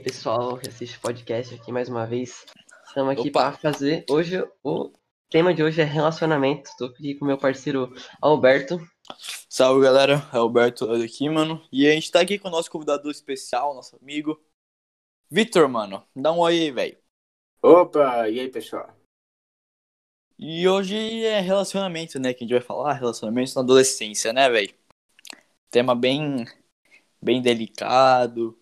pessoal 0.00 0.56
que 0.56 0.68
assiste 0.68 0.96
o 0.96 1.00
podcast 1.00 1.54
aqui 1.54 1.70
mais 1.70 1.88
uma 1.88 2.06
vez. 2.06 2.46
Estamos 2.86 3.12
aqui 3.12 3.30
para 3.30 3.52
fazer. 3.52 4.04
Hoje 4.08 4.42
o 4.64 4.90
tema 5.28 5.52
de 5.52 5.62
hoje 5.62 5.80
é 5.80 5.84
relacionamento. 5.84 6.70
Estou 6.70 6.88
aqui 6.88 7.14
com 7.14 7.26
meu 7.26 7.36
parceiro 7.36 7.92
Alberto. 8.20 8.80
Salve 9.48 9.82
galera, 9.82 10.26
é 10.32 10.36
Alberto 10.38 10.90
aqui, 10.90 11.28
mano. 11.28 11.62
E 11.70 11.86
a 11.86 11.92
gente 11.92 12.10
tá 12.10 12.20
aqui 12.20 12.38
com 12.38 12.48
o 12.48 12.50
nosso 12.50 12.70
convidado 12.70 13.10
especial, 13.10 13.74
nosso 13.74 13.96
amigo 14.00 14.40
Vitor, 15.30 15.68
mano. 15.68 16.02
Dá 16.16 16.32
um 16.32 16.38
oi 16.38 16.54
aí, 16.54 16.70
velho. 16.70 16.98
Opa, 17.62 18.26
e 18.28 18.40
aí 18.40 18.48
pessoal? 18.48 18.96
E 20.38 20.66
hoje 20.66 20.96
é 21.24 21.40
relacionamento, 21.40 22.18
né? 22.18 22.32
Que 22.32 22.44
a 22.44 22.46
gente 22.46 22.56
vai 22.56 22.62
falar, 22.62 22.94
relacionamento 22.94 23.54
na 23.54 23.60
adolescência, 23.60 24.32
né, 24.32 24.48
velho? 24.48 24.72
Tema 25.70 25.94
bem 25.94 26.46
bem 27.22 27.42
delicado, 27.42 28.58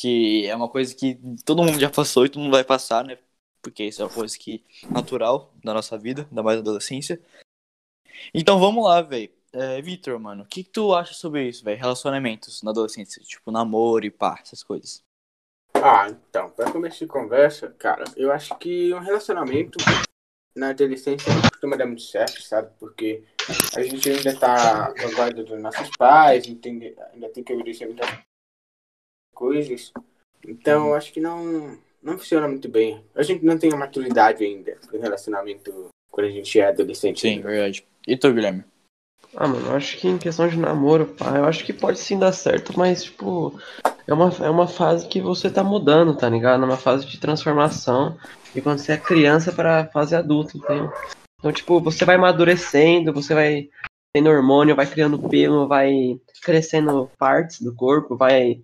que 0.00 0.46
é 0.46 0.54
uma 0.54 0.68
coisa 0.68 0.94
que 0.94 1.18
todo 1.44 1.64
mundo 1.64 1.80
já 1.80 1.90
passou 1.90 2.24
e 2.24 2.28
todo 2.28 2.40
mundo 2.40 2.52
vai 2.52 2.62
passar, 2.62 3.04
né? 3.04 3.18
Porque 3.60 3.82
isso 3.82 4.00
é 4.00 4.04
uma 4.04 4.14
coisa 4.14 4.38
que 4.38 4.64
natural 4.88 5.52
da 5.64 5.74
nossa 5.74 5.98
vida, 5.98 6.24
ainda 6.30 6.40
mais 6.40 6.56
na 6.56 6.62
adolescência. 6.62 7.20
Então 8.32 8.60
vamos 8.60 8.84
lá, 8.84 9.02
velho. 9.02 9.30
É, 9.52 9.82
Vitor, 9.82 10.20
mano, 10.20 10.44
o 10.44 10.46
que, 10.46 10.62
que, 10.62 10.70
tu 10.70 10.94
acha 10.94 11.14
sobre 11.14 11.48
isso, 11.48 11.64
velho? 11.64 11.80
Relacionamentos 11.80 12.62
na 12.62 12.70
adolescência, 12.70 13.20
tipo 13.24 13.50
namoro 13.50 14.04
e 14.04 14.10
pá, 14.10 14.38
essas 14.40 14.62
coisas. 14.62 15.02
Ah, 15.74 16.08
então, 16.08 16.50
pra 16.50 16.70
começar 16.70 17.04
a 17.04 17.08
conversa, 17.08 17.74
cara, 17.78 18.04
eu 18.16 18.30
acho 18.30 18.56
que 18.58 18.94
um 18.94 19.00
relacionamento 19.00 19.78
na 20.54 20.70
adolescência 20.70 21.32
não 21.32 21.42
costuma 21.42 21.76
dar 21.76 21.86
muito 21.86 22.02
certo, 22.02 22.40
sabe? 22.42 22.70
Porque 22.78 23.24
a 23.74 23.82
gente 23.82 24.10
ainda 24.10 24.38
tá 24.38 24.94
na 24.96 25.14
guarda 25.14 25.42
dos 25.42 25.60
nossos 25.60 25.88
pais, 25.96 26.46
entende, 26.46 26.94
ainda 27.12 27.28
tem 27.30 27.42
que 27.42 27.52
obedecer 27.52 27.86
muitas 27.86 28.08
coisas. 29.38 29.92
Então, 30.44 30.94
acho 30.94 31.12
que 31.12 31.20
não, 31.20 31.78
não 32.02 32.18
funciona 32.18 32.48
muito 32.48 32.68
bem. 32.68 33.04
A 33.14 33.22
gente 33.22 33.44
não 33.44 33.56
tem 33.56 33.72
a 33.72 33.76
maturidade 33.76 34.44
ainda 34.44 34.76
pro 34.84 35.00
relacionamento 35.00 35.88
quando 36.10 36.26
a 36.26 36.30
gente 36.30 36.58
é 36.58 36.66
adolescente. 36.66 37.20
Sim, 37.20 37.40
verdade. 37.40 37.86
E 38.06 38.16
tu, 38.16 38.32
Guilherme? 38.32 38.64
Ah, 39.36 39.46
mano, 39.46 39.68
eu 39.68 39.76
acho 39.76 39.96
que 39.98 40.08
em 40.08 40.18
questão 40.18 40.48
de 40.48 40.58
namoro, 40.58 41.06
pá, 41.06 41.36
eu 41.36 41.44
acho 41.44 41.64
que 41.64 41.72
pode 41.72 42.00
sim 42.00 42.18
dar 42.18 42.32
certo, 42.32 42.76
mas, 42.76 43.04
tipo, 43.04 43.56
é 44.06 44.12
uma, 44.12 44.28
é 44.40 44.50
uma 44.50 44.66
fase 44.66 45.06
que 45.06 45.20
você 45.20 45.48
tá 45.48 45.62
mudando, 45.62 46.16
tá 46.16 46.28
ligado? 46.28 46.62
É 46.62 46.66
uma 46.66 46.76
fase 46.76 47.06
de 47.06 47.20
transformação. 47.20 48.18
E 48.56 48.60
quando 48.60 48.78
você 48.78 48.92
é 48.92 48.96
criança 48.96 49.52
para 49.52 49.86
fase 49.86 50.16
adulta, 50.16 50.56
entendeu? 50.56 50.90
Então, 51.38 51.52
tipo, 51.52 51.80
você 51.80 52.04
vai 52.04 52.16
amadurecendo, 52.16 53.12
você 53.12 53.34
vai 53.34 53.68
tendo 54.12 54.30
hormônio, 54.30 54.74
vai 54.74 54.86
criando 54.86 55.18
pelo, 55.28 55.68
vai 55.68 56.18
crescendo 56.42 57.08
partes 57.18 57.60
do 57.60 57.72
corpo, 57.74 58.16
vai 58.16 58.62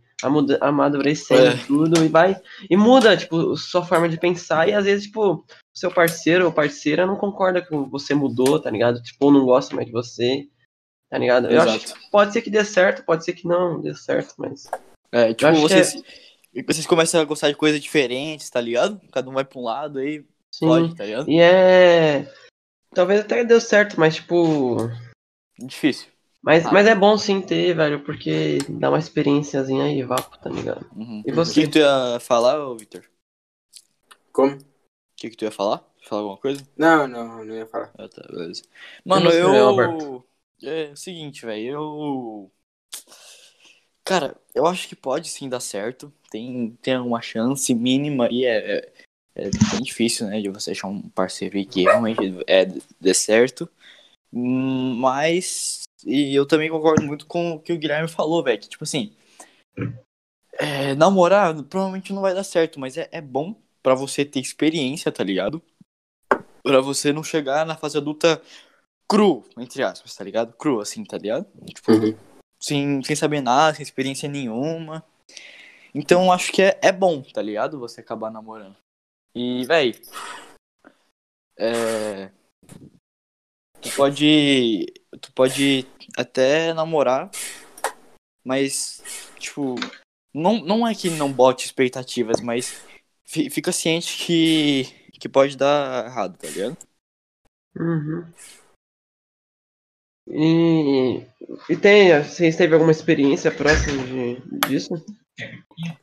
amadurecendo 0.60 1.46
é. 1.46 1.66
tudo 1.66 2.04
e 2.04 2.08
vai. 2.08 2.40
E 2.68 2.76
muda, 2.76 3.16
tipo, 3.16 3.56
sua 3.56 3.84
forma 3.84 4.08
de 4.08 4.18
pensar. 4.18 4.68
E 4.68 4.72
às 4.72 4.84
vezes, 4.84 5.04
tipo, 5.04 5.44
seu 5.74 5.90
parceiro 5.90 6.46
ou 6.46 6.52
parceira 6.52 7.06
não 7.06 7.16
concorda 7.16 7.60
com 7.60 7.88
você 7.88 8.14
mudou, 8.14 8.60
tá 8.60 8.70
ligado? 8.70 9.02
Tipo, 9.02 9.26
ou 9.26 9.32
não 9.32 9.44
gosta 9.44 9.74
mais 9.74 9.86
de 9.86 9.92
você, 9.92 10.48
tá 11.10 11.18
ligado? 11.18 11.50
Eu 11.50 11.60
acho 11.60 11.80
que 11.80 12.10
pode 12.10 12.32
ser 12.32 12.42
que 12.42 12.50
dê 12.50 12.64
certo, 12.64 13.04
pode 13.04 13.24
ser 13.24 13.32
que 13.32 13.46
não 13.46 13.80
dê 13.80 13.94
certo, 13.94 14.34
mas. 14.38 14.70
É, 15.12 15.34
tipo, 15.34 15.52
vocês, 15.54 15.94
é... 16.54 16.62
vocês 16.62 16.86
começam 16.86 17.20
a 17.20 17.24
gostar 17.24 17.48
de 17.48 17.56
coisas 17.56 17.80
diferentes, 17.80 18.48
tá 18.50 18.60
ligado? 18.60 19.00
Cada 19.12 19.28
um 19.28 19.34
vai 19.34 19.44
pra 19.44 19.58
um 19.58 19.64
lado 19.64 19.98
aí. 19.98 20.24
Sim. 20.54 20.66
Pode, 20.66 20.94
tá 20.94 21.04
ligado? 21.04 21.28
E 21.28 21.40
é. 21.40 22.32
Talvez 22.94 23.20
até 23.20 23.44
deu 23.44 23.60
certo, 23.60 23.98
mas 23.98 24.16
tipo. 24.16 24.76
Difícil. 25.58 26.13
Mas, 26.44 26.66
ah. 26.66 26.72
mas 26.72 26.86
é 26.86 26.94
bom 26.94 27.16
sim 27.16 27.40
ter, 27.40 27.74
velho, 27.74 28.04
porque 28.04 28.58
dá 28.68 28.90
uma 28.90 28.98
experiênciazinha 28.98 29.84
aí, 29.84 30.02
vapo, 30.02 30.38
tá 30.38 30.50
ligado? 30.50 30.86
Uhum. 30.94 31.22
E 31.26 31.32
você? 31.32 31.52
O 31.52 31.54
que, 31.54 31.62
que 31.62 31.72
tu 31.72 31.78
ia 31.78 32.20
falar, 32.20 32.58
Victor? 32.74 33.02
Como? 34.30 34.54
O 34.54 34.58
que, 35.16 35.30
que 35.30 35.36
tu 35.36 35.46
ia 35.46 35.50
falar? 35.50 35.82
Falar 36.02 36.20
alguma 36.20 36.36
coisa? 36.36 36.62
Não, 36.76 37.08
não, 37.08 37.42
não 37.42 37.54
ia 37.54 37.66
falar. 37.66 37.90
Ah, 37.96 38.06
tá, 38.06 38.22
beleza. 38.30 38.62
Mano, 39.02 39.30
eu. 39.30 40.22
É 40.62 40.90
o 40.92 40.96
seguinte, 40.96 41.46
velho, 41.46 41.66
eu. 41.66 42.52
Cara, 44.04 44.36
eu 44.54 44.66
acho 44.66 44.86
que 44.86 44.94
pode 44.94 45.30
sim 45.30 45.48
dar 45.48 45.60
certo. 45.60 46.12
Tem, 46.30 46.76
tem 46.82 46.98
uma 46.98 47.22
chance 47.22 47.74
mínima 47.74 48.28
e 48.30 48.44
é, 48.44 48.76
é, 48.76 48.92
é 49.34 49.42
bem 49.44 49.82
difícil, 49.82 50.26
né? 50.26 50.42
De 50.42 50.50
você 50.50 50.72
achar 50.72 50.88
um 50.88 51.08
parceiro 51.08 51.64
que 51.64 51.84
realmente 51.84 52.20
é, 52.46 52.66
dê 53.00 53.14
certo. 53.14 53.66
Mas. 54.30 55.83
E 56.04 56.34
eu 56.34 56.46
também 56.46 56.70
concordo 56.70 57.02
muito 57.04 57.26
com 57.26 57.52
o 57.52 57.60
que 57.60 57.72
o 57.72 57.78
Guilherme 57.78 58.08
falou, 58.08 58.42
velho. 58.42 58.60
Que, 58.60 58.68
tipo 58.68 58.84
assim. 58.84 59.14
É, 60.58 60.94
namorar 60.94 61.54
provavelmente 61.64 62.12
não 62.12 62.22
vai 62.22 62.32
dar 62.32 62.44
certo, 62.44 62.78
mas 62.78 62.96
é, 62.96 63.08
é 63.10 63.20
bom 63.20 63.56
para 63.82 63.94
você 63.94 64.24
ter 64.24 64.40
experiência, 64.40 65.10
tá 65.10 65.24
ligado? 65.24 65.60
Pra 66.62 66.80
você 66.80 67.12
não 67.12 67.24
chegar 67.24 67.66
na 67.66 67.76
fase 67.76 67.98
adulta 67.98 68.40
cru, 69.10 69.44
entre 69.58 69.82
aspas, 69.82 70.14
tá 70.14 70.22
ligado? 70.22 70.52
Cru, 70.54 70.80
assim, 70.80 71.04
tá 71.04 71.18
ligado? 71.18 71.46
Tipo, 71.66 71.92
uhum 71.92 72.16
sem, 72.64 73.02
sem 73.02 73.14
saber 73.14 73.42
nada, 73.42 73.76
sem 73.76 73.82
experiência 73.82 74.28
nenhuma. 74.28 75.04
Então 75.94 76.32
acho 76.32 76.50
que 76.50 76.62
é, 76.62 76.78
é 76.82 76.90
bom, 76.90 77.22
tá 77.22 77.42
ligado? 77.42 77.78
Você 77.78 78.00
acabar 78.00 78.30
namorando. 78.30 78.76
E, 79.34 79.64
véi. 79.66 79.94
É. 81.58 82.30
Tu 83.82 83.94
pode. 83.94 84.86
Tu 85.20 85.32
pode 85.32 85.86
até 86.16 86.72
namorar, 86.72 87.30
mas, 88.44 89.02
tipo. 89.38 89.74
Não, 90.32 90.58
não 90.64 90.86
é 90.86 90.94
que 90.94 91.10
não 91.10 91.32
bote 91.32 91.64
expectativas, 91.64 92.40
mas 92.40 92.84
fica 93.24 93.70
ciente 93.70 94.18
que, 94.18 94.84
que 95.12 95.28
pode 95.28 95.56
dar 95.56 96.06
errado, 96.06 96.36
tá 96.36 96.48
ligado? 96.48 96.76
Uhum. 97.76 98.32
E, 100.26 101.26
e 101.68 101.76
tem, 101.76 102.22
vocês 102.22 102.56
teve 102.56 102.74
alguma 102.74 102.90
experiência 102.90 103.54
próxima 103.54 104.02
de, 104.04 104.68
disso? 104.68 104.94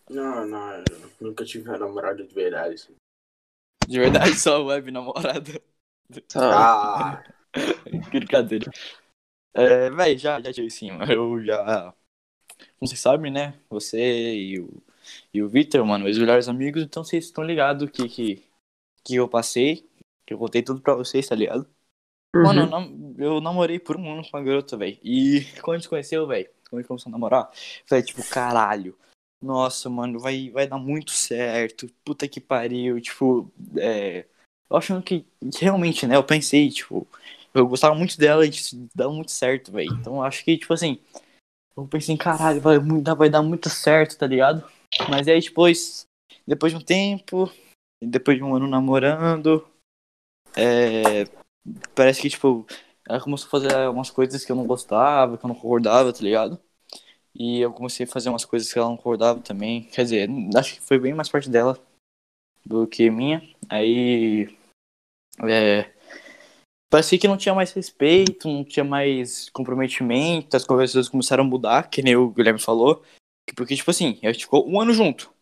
Não, 0.09 0.47
não, 0.47 0.83
nunca 1.19 1.43
tive 1.43 1.67
uma 1.69 1.77
namorada 1.77 2.23
de 2.23 2.33
verdade. 2.33 2.75
Assim. 2.75 2.95
De 3.87 3.99
verdade, 3.99 4.35
só 4.35 4.63
web 4.63 4.91
namorada. 4.91 5.61
Ah! 6.35 7.23
Brincadeira. 8.11 8.71
É, 9.53 9.89
véi, 9.89 10.17
já, 10.17 10.39
já 10.41 10.53
tive 10.53 10.69
sim, 10.69 10.89
eu 11.09 11.43
já. 11.43 11.93
Como 12.79 12.87
vocês 12.87 12.99
sabem, 12.99 13.31
né? 13.31 13.53
Você 13.69 13.99
e 14.35 14.59
o, 14.59 14.83
e 15.33 15.41
o 15.41 15.49
Victor, 15.49 15.85
mano, 15.85 16.05
meus 16.05 16.17
melhores 16.17 16.47
amigos, 16.47 16.83
então 16.83 17.03
vocês 17.03 17.25
estão 17.25 17.43
ligados 17.43 17.89
que, 17.89 18.07
que, 18.07 18.43
que 19.03 19.15
eu 19.15 19.27
passei, 19.27 19.89
que 20.25 20.33
eu 20.33 20.37
contei 20.37 20.61
tudo 20.61 20.81
pra 20.81 20.95
vocês, 20.95 21.27
tá 21.27 21.35
ligado? 21.35 21.67
Uhum. 22.35 22.43
Mano, 22.43 22.61
eu, 22.61 22.67
nam 22.67 23.15
eu, 23.17 23.41
namorei 23.41 23.77
por 23.77 23.97
um 23.97 24.11
ano 24.11 24.23
com 24.23 24.37
uma 24.37 24.43
garota, 24.43 24.77
velho. 24.77 24.97
E 25.03 25.45
quando 25.61 25.75
a 25.75 25.79
gente 25.79 25.89
conheceu, 25.89 26.25
velho, 26.25 26.49
quando 26.69 26.79
a 26.79 26.81
gente 26.81 26.87
começou 26.87 27.09
a 27.09 27.11
namorar, 27.11 27.51
falei, 27.85 28.03
tipo, 28.03 28.23
caralho. 28.29 28.97
Nossa, 29.41 29.89
mano, 29.89 30.19
vai, 30.19 30.49
vai 30.49 30.67
dar 30.67 30.77
muito 30.77 31.11
certo. 31.11 31.89
Puta 32.05 32.27
que 32.27 32.39
pariu. 32.39 33.01
Tipo, 33.01 33.51
é. 33.77 34.25
Eu 34.69 34.77
achando 34.77 35.01
que 35.01 35.25
realmente, 35.59 36.07
né? 36.07 36.15
Eu 36.15 36.23
pensei, 36.23 36.69
tipo, 36.69 37.07
eu 37.53 37.67
gostava 37.67 37.95
muito 37.95 38.17
dela 38.17 38.45
e 38.45 38.49
tipo, 38.49 38.87
dá 38.95 39.09
muito 39.09 39.31
certo, 39.31 39.71
velho. 39.71 39.93
Então 39.93 40.23
acho 40.23 40.43
que, 40.43 40.57
tipo 40.57 40.73
assim, 40.73 40.99
eu 41.75 41.87
pensei, 41.87 42.17
caralho, 42.17 42.61
vai, 42.61 42.77
vai 42.79 43.29
dar 43.29 43.41
muito 43.41 43.69
certo, 43.69 44.17
tá 44.17 44.27
ligado? 44.27 44.63
Mas 45.09 45.27
aí 45.27 45.39
depois, 45.39 46.05
depois 46.47 46.71
de 46.71 46.77
um 46.77 46.81
tempo, 46.81 47.51
depois 48.01 48.37
de 48.37 48.43
um 48.43 48.55
ano 48.55 48.67
namorando, 48.67 49.67
é, 50.55 51.25
parece 51.95 52.21
que, 52.21 52.29
tipo, 52.29 52.65
ela 53.07 53.21
começou 53.21 53.47
a 53.47 53.51
fazer 53.51 53.89
umas 53.89 54.09
coisas 54.09 54.43
que 54.43 54.51
eu 54.51 54.55
não 54.55 54.65
gostava, 54.65 55.37
que 55.37 55.45
eu 55.45 55.47
não 55.47 55.55
concordava, 55.55 56.13
tá 56.13 56.19
ligado? 56.21 56.59
E 57.33 57.61
eu 57.61 57.71
comecei 57.71 58.05
a 58.05 58.09
fazer 58.09 58.29
umas 58.29 58.45
coisas 58.45 58.71
que 58.71 58.77
ela 58.77 58.89
não 58.89 58.97
concordava 58.97 59.39
também. 59.39 59.83
Quer 59.83 60.03
dizer, 60.03 60.29
acho 60.55 60.75
que 60.75 60.81
foi 60.81 60.99
bem 60.99 61.13
mais 61.13 61.29
parte 61.29 61.49
dela 61.49 61.79
do 62.65 62.85
que 62.85 63.09
minha. 63.09 63.41
Aí. 63.69 64.55
É. 65.43 65.91
Parecia 66.91 67.17
que 67.17 67.27
não 67.27 67.37
tinha 67.37 67.55
mais 67.55 67.71
respeito, 67.71 68.49
não 68.49 68.65
tinha 68.65 68.83
mais 68.83 69.49
comprometimento, 69.51 70.57
as 70.57 70.65
conversas 70.65 71.07
começaram 71.07 71.45
a 71.45 71.47
mudar, 71.47 71.89
que 71.89 72.01
nem 72.01 72.17
o 72.17 72.29
Guilherme 72.29 72.59
falou. 72.59 73.01
Porque, 73.55 73.77
tipo 73.77 73.89
assim, 73.89 74.19
a 74.21 74.31
gente 74.33 74.43
ficou 74.43 74.69
um 74.69 74.77
ano 74.77 74.93
junto. 74.93 75.33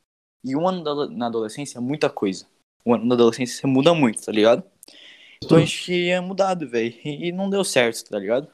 E 0.45 0.55
um 0.55 0.67
ano 0.67 1.07
na 1.07 1.25
adolescência 1.25 1.79
é 1.79 1.81
muita 1.81 2.07
coisa. 2.07 2.45
Um 2.85 2.93
ano 2.93 3.05
na 3.05 3.15
adolescência 3.15 3.67
muda 3.67 3.95
muito, 3.95 4.23
tá 4.23 4.31
ligado? 4.31 4.63
Então 5.43 5.57
a 5.57 5.61
gente 5.61 5.85
tinha 5.85 6.21
mudado, 6.21 6.69
velho. 6.69 6.93
E 7.03 7.31
não 7.31 7.49
deu 7.49 7.63
certo, 7.63 8.07
tá 8.07 8.19
ligado? 8.19 8.47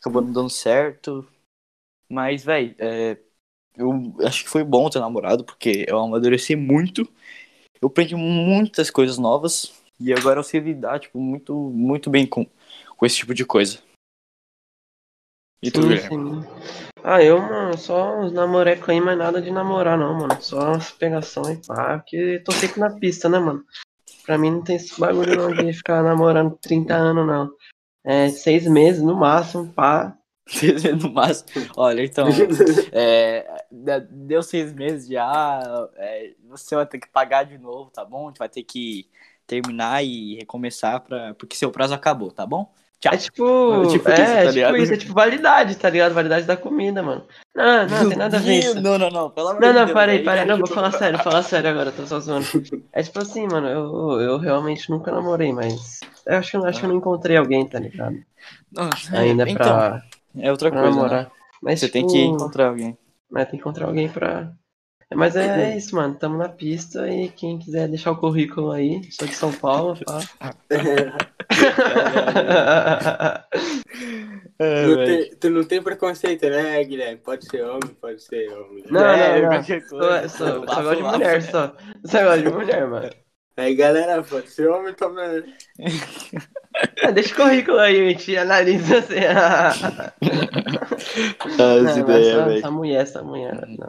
Acabou 0.00 0.20
não 0.20 0.32
dando 0.32 0.50
certo. 0.50 1.24
Mas, 2.10 2.42
velho, 2.42 2.74
é... 2.80 3.16
eu 3.76 4.16
acho 4.26 4.42
que 4.42 4.50
foi 4.50 4.64
bom 4.64 4.90
ter 4.90 4.98
namorado, 4.98 5.44
porque 5.44 5.86
eu 5.86 6.00
amadureci 6.00 6.56
muito. 6.56 7.08
Eu 7.80 7.86
aprendi 7.86 8.16
muitas 8.16 8.90
coisas 8.90 9.18
novas. 9.18 9.77
E 10.00 10.12
agora 10.12 10.38
eu 10.38 10.44
sei 10.44 10.60
lidar, 10.60 11.00
tipo, 11.00 11.18
muito, 11.18 11.54
muito 11.54 12.08
bem 12.08 12.26
com, 12.26 12.46
com 12.96 13.06
esse 13.06 13.16
tipo 13.16 13.34
de 13.34 13.44
coisa. 13.44 13.78
E 15.60 15.70
tu, 15.70 15.82
sim, 15.82 15.98
sim. 15.98 16.44
Ah, 17.02 17.22
eu, 17.22 17.40
mano, 17.40 17.76
só 17.76 18.20
os 18.20 18.32
namorecos 18.32 18.88
aí, 18.88 19.00
mas 19.00 19.18
nada 19.18 19.42
de 19.42 19.50
namorar 19.50 19.98
não, 19.98 20.14
mano. 20.14 20.40
Só 20.40 20.72
as 20.72 20.92
pegação 20.92 21.50
e 21.50 21.56
pá, 21.56 21.98
porque 21.98 22.40
tô 22.44 22.52
sempre 22.52 22.80
na 22.80 22.90
pista, 22.90 23.28
né, 23.28 23.38
mano? 23.38 23.64
Pra 24.24 24.38
mim 24.38 24.50
não 24.50 24.62
tem 24.62 24.76
esse 24.76 24.98
bagulho 25.00 25.36
não 25.36 25.52
de 25.54 25.72
ficar 25.72 26.02
namorando 26.02 26.56
30 26.60 26.94
anos, 26.94 27.26
não. 27.26 27.50
É, 28.04 28.28
seis 28.28 28.66
meses 28.66 29.02
no 29.02 29.16
máximo, 29.16 29.72
pá. 29.72 30.16
Seis 30.48 30.82
meses 30.82 31.02
no 31.02 31.12
máximo. 31.12 31.48
Olha, 31.76 32.02
então, 32.02 32.26
é, 32.90 33.46
deu 34.10 34.42
seis 34.42 34.72
meses 34.72 35.06
já, 35.06 35.90
é, 35.96 36.32
você 36.48 36.74
vai 36.74 36.86
ter 36.86 36.98
que 36.98 37.08
pagar 37.08 37.44
de 37.44 37.58
novo, 37.58 37.90
tá 37.90 38.02
bom? 38.02 38.24
A 38.24 38.28
gente 38.28 38.38
vai 38.38 38.48
ter 38.48 38.62
que 38.62 39.10
terminar 39.48 40.04
e 40.04 40.36
recomeçar, 40.36 41.00
pra, 41.00 41.34
porque 41.34 41.56
seu 41.56 41.70
prazo 41.72 41.94
acabou, 41.94 42.30
tá 42.30 42.46
bom? 42.46 42.70
Tchau. 43.00 43.12
É 43.14 43.16
tipo. 43.16 43.86
Tipo 43.90 44.10
é, 44.10 44.14
isso, 44.14 44.24
tá 44.24 44.40
tipo 44.40 44.52
ligado? 44.52 44.76
isso, 44.76 44.92
é 44.92 44.96
tipo 44.96 45.14
validade, 45.14 45.76
tá 45.76 45.88
ligado? 45.88 46.14
Validade 46.14 46.46
da 46.46 46.56
comida, 46.56 47.02
mano. 47.02 47.24
Não, 47.54 47.86
não, 47.86 48.08
tem 48.08 48.18
nada 48.18 48.36
a 48.36 48.40
ver 48.40 48.58
isso. 48.58 48.80
Não, 48.80 48.98
não, 48.98 49.08
não, 49.08 49.30
pelo 49.30 49.48
amor 49.48 49.60
Não, 49.60 49.72
não, 49.72 49.84
Deus, 49.84 49.92
parei, 49.92 50.22
parei. 50.22 50.44
Não, 50.44 50.58
vou 50.58 50.66
falar 50.66 50.92
sério, 50.92 51.16
vou 51.16 51.24
falar 51.24 51.42
sério 51.42 51.70
agora, 51.70 51.92
tô 51.92 52.06
só 52.06 52.20
zoando. 52.20 52.46
É 52.92 53.02
tipo 53.02 53.20
assim, 53.20 53.46
mano, 53.46 53.68
eu, 53.68 54.20
eu 54.20 54.38
realmente 54.38 54.90
nunca 54.90 55.12
namorei, 55.12 55.52
mas. 55.52 56.00
Eu 56.26 56.38
acho 56.38 56.50
que, 56.50 56.56
eu 56.56 56.64
acho 56.66 56.80
que 56.80 56.86
eu 56.86 56.90
não 56.90 56.96
encontrei 56.96 57.36
alguém, 57.36 57.66
tá 57.66 57.78
ligado? 57.78 58.16
Não, 58.70 58.90
Ainda 59.12 59.48
então, 59.48 59.64
pra, 59.64 60.02
é 60.36 60.50
outra 60.50 60.70
pra 60.70 60.80
coisa, 60.82 60.96
né? 60.96 61.02
namorar. 61.02 61.32
Mas, 61.62 61.80
Você 61.80 61.88
tem 61.88 62.02
tipo, 62.02 62.12
que 62.12 62.24
encontrar 62.24 62.68
alguém. 62.68 62.98
né, 63.30 63.44
tem 63.44 63.52
que 63.52 63.56
encontrar 63.56 63.86
alguém 63.86 64.08
pra. 64.08 64.52
Mas 65.14 65.34
é, 65.36 65.72
é 65.72 65.76
isso, 65.76 65.94
mano. 65.96 66.14
Tamo 66.14 66.36
na 66.36 66.48
pista 66.48 67.08
e 67.08 67.28
quem 67.30 67.58
quiser 67.58 67.88
deixar 67.88 68.12
o 68.12 68.16
currículo 68.16 68.70
aí, 68.72 69.00
sou 69.10 69.26
de 69.26 69.34
São 69.34 69.52
Paulo, 69.52 69.98
pá. 70.04 70.20
É, 74.60 74.86
Não 74.86 74.96
velho. 74.96 75.06
tem- 75.28 75.36
tu 75.36 75.50
não 75.50 75.62
tem 75.64 75.80
preconceito, 75.82 76.48
né, 76.50 76.82
Guilherme? 76.82 77.18
Pode 77.18 77.46
ser 77.48 77.62
homem, 77.62 77.94
pode 78.00 78.20
ser 78.22 78.48
homem. 78.52 78.82
Não, 78.90 79.06
É, 79.06 79.40
não, 79.40 79.50
não. 79.52 79.62
Só, 79.62 80.28
só, 80.28 80.58
gosto 80.60 80.96
de 80.96 81.02
mulher, 81.02 81.42
só. 81.42 81.72
Só 82.04 82.24
gosto 82.24 82.42
de 82.42 82.50
mulher, 82.50 82.86
mano. 82.88 83.08
Aí, 83.56 83.74
galera, 83.76 84.20
pode 84.22 84.50
ser 84.50 84.68
homem 84.68 84.94
também. 84.94 85.44
Ah, 87.02 87.10
deixa 87.10 87.32
o 87.34 87.36
currículo 87.36 87.78
aí, 87.80 88.00
a 88.00 88.08
gente 88.10 88.36
analisa 88.36 88.98
assim. 88.98 89.18
As 91.40 91.56
Não, 91.56 91.82
mas 91.82 91.96
ideias, 91.96 92.26
essa, 92.28 92.44
velho. 92.44 92.58
essa 92.58 92.70
mulher, 92.70 93.00
essa 93.02 93.22
mulher. 93.22 93.66
Não. 93.66 93.88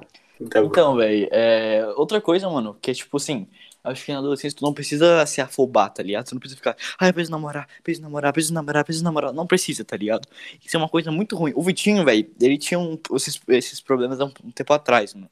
Tá. 0.50 0.60
Então, 0.62 0.96
velho, 0.96 1.28
é... 1.32 1.86
outra 1.98 2.22
coisa, 2.22 2.50
mano, 2.50 2.78
que 2.82 2.92
é 2.92 2.94
tipo 2.94 3.18
assim, 3.18 3.48
acho 3.84 4.06
que 4.06 4.12
na 4.14 4.20
adolescência 4.20 4.58
tu 4.58 4.64
não 4.64 4.74
precisa 4.74 5.26
se 5.26 5.42
afobar, 5.42 5.94
tá 5.94 6.02
ligado? 6.02 6.28
Tu 6.28 6.36
não 6.36 6.40
precisa 6.40 6.58
ficar, 6.58 6.78
ai, 6.98 7.10
eu 7.10 7.14
preciso 7.14 7.32
namorar, 7.32 7.68
preciso 7.84 8.02
namorar, 8.02 8.34
preciso 8.34 8.54
namorar, 8.54 8.84
preciso 8.84 9.04
namorar. 9.04 9.34
Não 9.34 9.48
precisa, 9.48 9.84
tá 9.84 9.98
ligado? 9.98 10.28
Isso 10.64 10.76
é 10.76 10.80
uma 10.80 10.88
coisa 10.90 11.12
muito 11.12 11.36
ruim. 11.36 11.52
O 11.56 11.62
Vitinho, 11.62 12.06
velho, 12.06 12.30
ele 12.40 12.58
tinha 12.58 12.80
um- 12.80 12.98
esses, 13.14 13.40
esses 13.50 13.82
problemas 13.82 14.20
há 14.20 14.26
um, 14.26 14.30
tempo 14.30 14.74
atrás, 14.74 15.14
mano. 15.14 15.30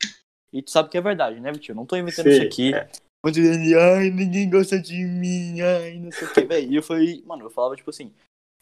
E 0.52 0.62
tu 0.62 0.72
sabe 0.72 0.90
que 0.90 0.98
é 0.98 1.02
verdade, 1.02 1.40
né, 1.40 1.52
Vitinho? 1.52 1.76
Não 1.76 1.86
tô 1.86 1.96
inventando 1.96 2.26
Sim, 2.26 2.34
isso 2.34 2.44
aqui. 2.44 2.74
é. 2.74 2.90
Ele, 3.26 3.76
ai, 3.76 4.10
ninguém 4.10 4.50
gosta 4.50 4.80
de 4.80 5.04
mim, 5.04 5.60
ai, 5.62 6.00
não 6.00 6.12
sei 6.12 6.28
o 6.28 6.34
que, 6.34 6.42
velho. 6.42 6.72
E 6.72 6.76
eu 6.76 6.84
falei, 6.84 7.22
mano, 7.26 7.44
eu 7.46 7.50
falava 7.50 7.76
tipo 7.76 7.90
assim, 7.90 8.14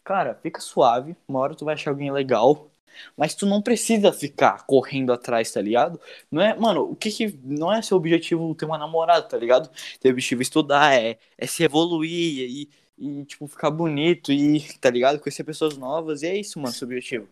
cara, 0.02 0.34
fica 0.34 0.60
suave, 0.60 1.14
uma 1.28 1.38
hora 1.38 1.54
tu 1.54 1.64
vai 1.64 1.74
achar 1.74 1.90
alguém 1.90 2.10
legal, 2.10 2.68
mas 3.16 3.34
tu 3.34 3.46
não 3.46 3.60
precisa 3.62 4.12
ficar 4.12 4.64
correndo 4.66 5.12
atrás, 5.12 5.50
tá 5.52 5.60
ligado? 5.60 6.00
Não 6.30 6.40
é, 6.42 6.54
mano, 6.58 6.90
o 6.90 6.96
que 6.96 7.10
que. 7.10 7.38
Não 7.44 7.72
é 7.72 7.80
seu 7.82 7.96
objetivo 7.96 8.54
ter 8.54 8.64
uma 8.64 8.78
namorada, 8.78 9.26
tá 9.26 9.36
ligado? 9.36 9.70
Teu 10.00 10.10
objetivo 10.12 10.40
é 10.40 10.44
estudar, 10.44 10.94
é, 10.94 11.18
é 11.36 11.46
se 11.46 11.62
evoluir 11.64 12.48
e, 12.50 12.70
e, 12.98 13.24
tipo, 13.24 13.46
ficar 13.46 13.70
bonito 13.70 14.32
e, 14.32 14.60
tá 14.80 14.90
ligado? 14.90 15.20
Conhecer 15.20 15.44
pessoas 15.44 15.76
novas, 15.76 16.22
e 16.22 16.26
é 16.26 16.36
isso, 16.36 16.58
mano, 16.58 16.74
seu 16.74 16.86
objetivo. 16.86 17.28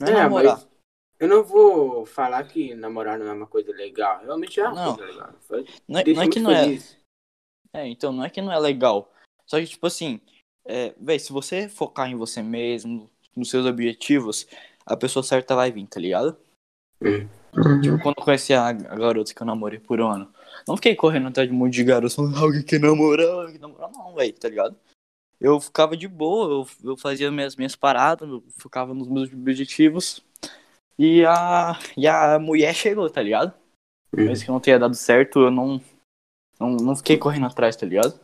Não 0.00 0.08
é, 0.08 0.10
É, 0.10 0.14
namorar. 0.14 0.56
mas 0.56 0.68
eu 1.20 1.28
não 1.28 1.44
vou 1.44 2.04
falar 2.04 2.42
que 2.44 2.74
namorar 2.74 3.18
não 3.18 3.26
é 3.28 3.32
uma 3.32 3.46
coisa 3.46 3.70
legal. 3.72 4.20
Realmente 4.24 4.58
é 4.58 4.68
uma 4.68 4.84
Não. 4.84 4.96
coisa 4.96 5.12
legal. 5.12 5.34
Foi- 5.46 5.64
Não 5.86 6.00
é, 6.00 6.04
não 6.12 6.22
é 6.22 6.28
que 6.28 6.40
não 6.40 6.50
é. 6.50 6.60
feliz. 6.64 6.96
É, 7.74 7.86
então, 7.86 8.12
não 8.12 8.24
é 8.24 8.28
que 8.30 8.42
não 8.42 8.52
é 8.52 8.58
legal. 8.58 9.10
Só 9.46 9.58
que, 9.60 9.66
tipo 9.66 9.86
assim, 9.86 10.20
é, 10.66 10.92
véi, 10.98 11.18
se 11.18 11.32
você 11.32 11.68
focar 11.68 12.10
em 12.10 12.16
você 12.16 12.42
mesmo, 12.42 13.08
nos 13.36 13.48
seus 13.50 13.64
objetivos, 13.66 14.46
a 14.86 14.96
pessoa 14.96 15.22
certa 15.22 15.54
vai 15.54 15.70
vir, 15.70 15.86
tá 15.86 16.00
ligado? 16.00 16.36
Uhum. 17.00 17.28
Quando 18.02 18.14
eu 18.18 18.24
conheci 18.24 18.54
a, 18.54 18.68
a 18.68 18.72
garota 18.72 19.34
que 19.34 19.42
eu 19.42 19.46
namorei 19.46 19.78
por 19.78 20.00
um 20.00 20.08
ano, 20.08 20.32
não 20.66 20.76
fiquei 20.76 20.94
correndo 20.94 21.28
atrás 21.28 21.48
de 21.48 21.54
um 21.54 21.58
monte 21.58 21.74
de 21.74 21.84
garotos 21.84 22.14
falando, 22.14 22.36
"Ah, 22.36 22.40
alguém 22.40 22.62
quer 22.62 22.80
namorar, 22.80 23.28
alguém 23.28 23.54
quer 23.54 23.60
namorar, 23.60 23.90
não, 23.92 24.14
velho, 24.14 24.32
tá 24.34 24.48
ligado? 24.48 24.76
Eu 25.40 25.60
ficava 25.60 25.96
de 25.96 26.06
boa, 26.06 26.48
eu, 26.48 26.90
eu 26.90 26.96
fazia 26.96 27.30
minhas, 27.30 27.56
minhas 27.56 27.74
paradas, 27.74 28.28
eu 28.28 28.42
focava 28.58 28.94
nos 28.94 29.08
meus 29.08 29.32
objetivos. 29.32 30.24
E 30.98 31.24
a, 31.24 31.78
e 31.96 32.06
a 32.06 32.38
mulher 32.38 32.74
chegou, 32.74 33.10
tá 33.10 33.20
ligado? 33.20 33.52
Uhum. 34.16 34.26
Mesmo 34.26 34.44
que 34.44 34.50
não 34.52 34.60
tenha 34.60 34.78
dado 34.78 34.94
certo, 34.94 35.40
eu 35.40 35.50
não, 35.50 35.80
não, 36.60 36.70
não 36.76 36.96
fiquei 36.96 37.18
correndo 37.18 37.46
atrás, 37.46 37.74
tá 37.74 37.84
ligado? 37.84 38.18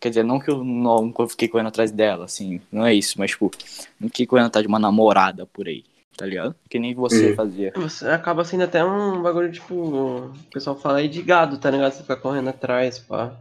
Quer 0.00 0.10
dizer, 0.10 0.22
não 0.22 0.38
que 0.38 0.50
eu 0.50 0.62
não 0.62 1.02
nunca 1.02 1.26
fiquei 1.28 1.48
correndo 1.48 1.68
atrás 1.68 1.90
dela, 1.90 2.24
assim, 2.26 2.60
não 2.70 2.86
é 2.86 2.94
isso, 2.94 3.18
mas 3.18 3.32
tipo, 3.32 3.50
não 3.98 4.08
fiquei 4.08 4.26
correndo 4.26 4.46
atrás 4.46 4.62
de 4.62 4.68
uma 4.68 4.78
namorada 4.78 5.44
por 5.46 5.66
aí, 5.66 5.84
tá 6.16 6.24
ligado? 6.24 6.54
Que 6.70 6.78
nem 6.78 6.94
você 6.94 7.30
Uhum. 7.30 7.36
fazia. 7.36 7.72
Você 7.74 8.08
acaba 8.08 8.44
sendo 8.44 8.64
até 8.64 8.84
um 8.84 9.20
bagulho, 9.22 9.50
tipo, 9.50 9.74
o 9.74 10.32
pessoal 10.52 10.76
fala 10.76 10.98
aí 10.98 11.08
de 11.08 11.20
gado, 11.22 11.58
tá 11.58 11.70
ligado? 11.70 11.92
Você 11.92 12.02
fica 12.02 12.16
correndo 12.16 12.48
atrás, 12.48 12.98
pá. 13.00 13.36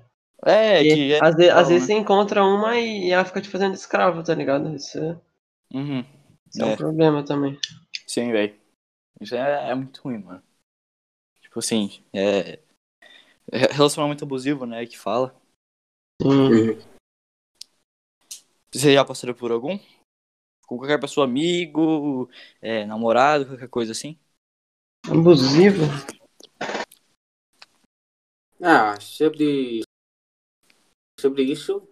É, 0.46 0.84
que 0.84 1.14
é. 1.14 1.20
às, 1.24 1.36
ve- 1.36 1.50
às 1.50 1.54
falam, 1.54 1.70
vezes 1.70 1.88
né? 1.88 1.88
você 1.88 1.94
encontra 2.00 2.44
uma 2.44 2.76
e 2.78 3.12
ela 3.12 3.26
fica 3.26 3.42
te 3.42 3.50
fazendo 3.50 3.74
escravo, 3.74 4.24
tá 4.24 4.34
ligado? 4.34 4.76
Isso 4.76 4.98
é, 4.98 5.18
Uhum. 5.74 6.04
isso 6.50 6.62
é 6.62 6.66
um 6.66 6.70
É. 6.72 6.76
problema 6.76 7.24
também. 7.24 7.58
Sim, 8.08 8.32
velho. 8.32 8.56
Isso 9.22 9.36
é, 9.36 9.72
é 9.72 9.76
muito 9.76 10.02
ruim, 10.02 10.20
mano. 10.20 10.44
Tipo 11.42 11.60
assim, 11.60 12.04
é. 12.14 12.60
é 13.52 13.58
Relacionamento 13.72 14.24
abusivo, 14.24 14.66
né? 14.66 14.86
Que 14.86 14.98
fala. 14.98 15.36
Uhum. 16.24 16.80
Você 18.72 18.94
já 18.94 19.06
passou 19.06 19.34
por 19.34 19.52
algum? 19.52 19.78
Com 20.66 20.78
qualquer 20.78 21.00
pessoa, 21.00 21.26
amigo, 21.26 22.30
é, 22.62 22.86
namorado, 22.86 23.46
qualquer 23.46 23.70
coisa 23.70 23.92
assim? 23.92 24.18
Abusivo? 25.10 25.84
Ah, 28.62 29.00
sobre, 29.00 29.84
sobre 31.20 31.44
isso, 31.44 31.88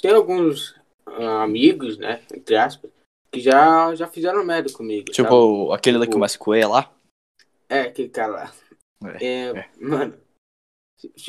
tem 0.00 0.10
alguns 0.10 0.74
ah, 1.06 1.42
amigos, 1.42 1.98
né, 1.98 2.24
entre 2.34 2.56
aspas, 2.56 2.90
que 3.30 3.40
já, 3.40 3.94
já 3.94 4.08
fizeram 4.08 4.44
merda 4.44 4.72
comigo. 4.72 5.14
sabe? 5.14 5.28
Tipo, 5.28 5.72
aquele 5.72 5.98
lá 5.98 6.04
que 6.04 6.08
Tipo- 6.08 6.16
começa 6.16 6.38
com 6.38 6.54
E 6.54 6.64
lá? 6.64 6.92
É, 7.68 7.82
aquele 7.82 8.08
cara 8.08 8.32
lá. 8.32 8.54
É, 9.20 9.24
É, 9.24 9.50
é. 9.50 9.70
mano, 9.78 10.18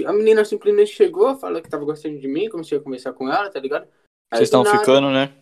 a 0.06 0.14
menina 0.14 0.44
simplesmente 0.46 0.92
chegou, 0.92 1.36
falou 1.38 1.62
que 1.62 1.70
tava 1.70 1.86
gostando 1.86 2.20
de 2.20 2.28
mim, 2.28 2.50
comecei 2.50 2.78
a 2.78 2.82
conversar 2.82 3.14
com 3.14 3.28
ela, 3.32 3.50
tá 3.50 3.60
ligado? 3.60 3.84
Aí, 4.32 4.38
Vocês 4.40 4.48
estão 4.48 4.64
nada- 4.64 4.78
ficando, 4.80 5.10
né? 5.12 5.34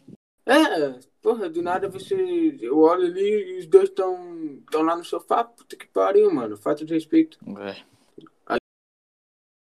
É, 0.45 0.99
porra, 1.21 1.49
do 1.49 1.61
nada 1.61 1.89
você. 1.89 2.57
Eu 2.61 2.79
olho 2.79 3.05
ali 3.07 3.55
e 3.55 3.59
os 3.59 3.65
dois 3.67 3.89
estão 3.89 4.61
tão 4.71 4.81
lá 4.81 4.95
no 4.95 5.03
sofá, 5.03 5.43
puta 5.43 5.75
que 5.75 5.85
pariu, 5.87 6.33
mano. 6.33 6.55
Falta 6.55 6.85
de 6.85 6.93
respeito. 6.93 7.37
É. 7.59 7.75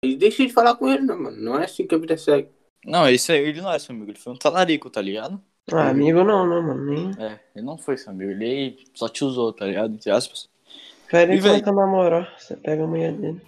E 0.05 0.15
deixei 0.15 0.47
de 0.47 0.53
falar 0.53 0.77
com 0.77 0.89
ele, 0.89 1.03
né, 1.05 1.15
mano? 1.15 1.37
Não 1.37 1.59
é 1.59 1.65
assim 1.65 1.87
que 1.87 1.95
a 1.95 1.99
vida 1.99 2.17
segue. 2.17 2.49
Não, 2.85 3.09
esse 3.09 3.33
aí, 3.33 3.41
ele 3.41 3.61
não 3.61 3.73
é 3.73 3.79
seu 3.79 3.95
amigo, 3.95 4.11
ele 4.11 4.19
foi 4.19 4.33
um 4.33 4.37
talarico, 4.37 4.89
tá 4.89 5.01
ligado? 5.01 5.43
Ah, 5.73 5.89
amigo 5.91 6.23
não, 6.23 6.47
não, 6.47 6.63
mano. 6.63 6.85
Nem... 6.85 7.11
É, 7.19 7.41
ele 7.55 7.67
não 7.67 7.77
foi 7.77 7.97
seu 7.97 8.13
amigo, 8.13 8.31
ele 8.31 8.85
só 8.95 9.09
te 9.09 9.25
usou, 9.25 9.53
tá 9.53 9.67
ligado? 9.67 9.95
Entre 9.95 10.11
aspas. 10.11 10.49
Pera 11.11 11.33
aí 11.33 11.39
E, 11.39 11.43
que 11.43 11.49
véi? 11.49 11.59
você 11.59 11.71
namorar. 11.73 12.33
Você 12.39 12.57
pega 12.57 12.85
a 12.85 12.87
mulher 12.87 13.13
dele. 13.13 13.43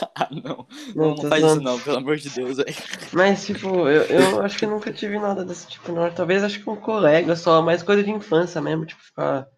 Ah, 0.14 0.28
não. 0.30 0.66
Não, 0.94 1.14
Não, 1.14 1.16
não 1.16 1.28
faz 1.28 1.44
isso 1.44 1.60
não, 1.60 1.80
pelo 1.80 1.96
amor 1.98 2.16
de 2.16 2.30
Deus, 2.30 2.56
velho. 2.58 2.74
Mas, 3.12 3.46
tipo, 3.46 3.88
eu, 3.88 4.02
eu 4.04 4.40
acho 4.42 4.58
que 4.58 4.66
nunca 4.66 4.92
tive 4.92 5.18
nada 5.18 5.44
desse 5.44 5.66
tipo, 5.68 5.92
não. 5.92 6.10
Talvez 6.12 6.42
acho 6.42 6.62
que 6.62 6.70
um 6.70 6.76
colega 6.76 7.34
só, 7.36 7.62
mais 7.62 7.82
coisa 7.82 8.02
de 8.02 8.10
infância 8.10 8.60
mesmo, 8.60 8.86
tipo, 8.86 9.02
ficar, 9.02 9.48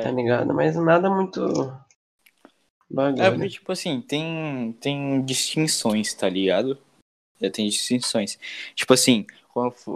tá 0.00 0.10
É, 0.10 0.10
ligado? 0.10 0.52
Mas 0.54 0.76
nada 0.76 1.08
muito 1.10 1.40
é 3.16 3.30
bagulho. 3.30 3.30
porque, 3.30 3.48
tipo 3.48 3.72
assim, 3.72 4.00
tem, 4.00 4.72
tem 4.80 5.22
distinções, 5.24 6.12
tá 6.14 6.28
ligado? 6.28 6.78
É, 7.40 7.50
tem 7.50 7.68
distinções. 7.68 8.38
Tipo 8.74 8.94
assim, 8.94 9.26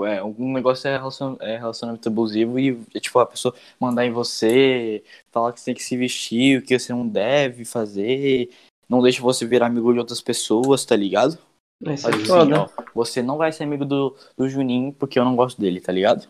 é, 0.06 0.18
algum 0.18 0.52
negócio 0.52 0.88
é, 0.88 0.96
relacion, 0.98 1.36
é 1.40 1.56
relacionamento 1.58 2.08
abusivo 2.08 2.58
e, 2.58 2.80
é, 2.94 3.00
tipo, 3.00 3.18
a 3.18 3.26
pessoa 3.26 3.54
mandar 3.80 4.06
em 4.06 4.12
você, 4.12 5.04
falar 5.30 5.52
que 5.52 5.60
você 5.60 5.66
tem 5.66 5.74
que 5.74 5.82
se 5.84 5.96
vestir, 5.96 6.60
o 6.60 6.62
que 6.62 6.78
você 6.78 6.92
não 6.92 7.06
deve 7.08 7.64
fazer, 7.64 8.50
não 8.88 9.02
deixa 9.02 9.22
você 9.22 9.46
virar 9.46 9.66
amigo 9.66 9.92
de 9.92 9.98
outras 9.98 10.20
pessoas, 10.20 10.84
tá 10.84 10.96
ligado? 10.96 11.38
Mas 11.82 12.04
é 12.04 12.08
assim, 12.08 12.52
ó, 12.52 12.68
você 12.94 13.22
não 13.22 13.36
vai 13.36 13.52
ser 13.52 13.64
amigo 13.64 13.84
do, 13.84 14.16
do 14.36 14.48
Juninho 14.48 14.92
porque 14.92 15.18
eu 15.18 15.24
não 15.24 15.36
gosto 15.36 15.60
dele, 15.60 15.80
tá 15.80 15.92
ligado? 15.92 16.26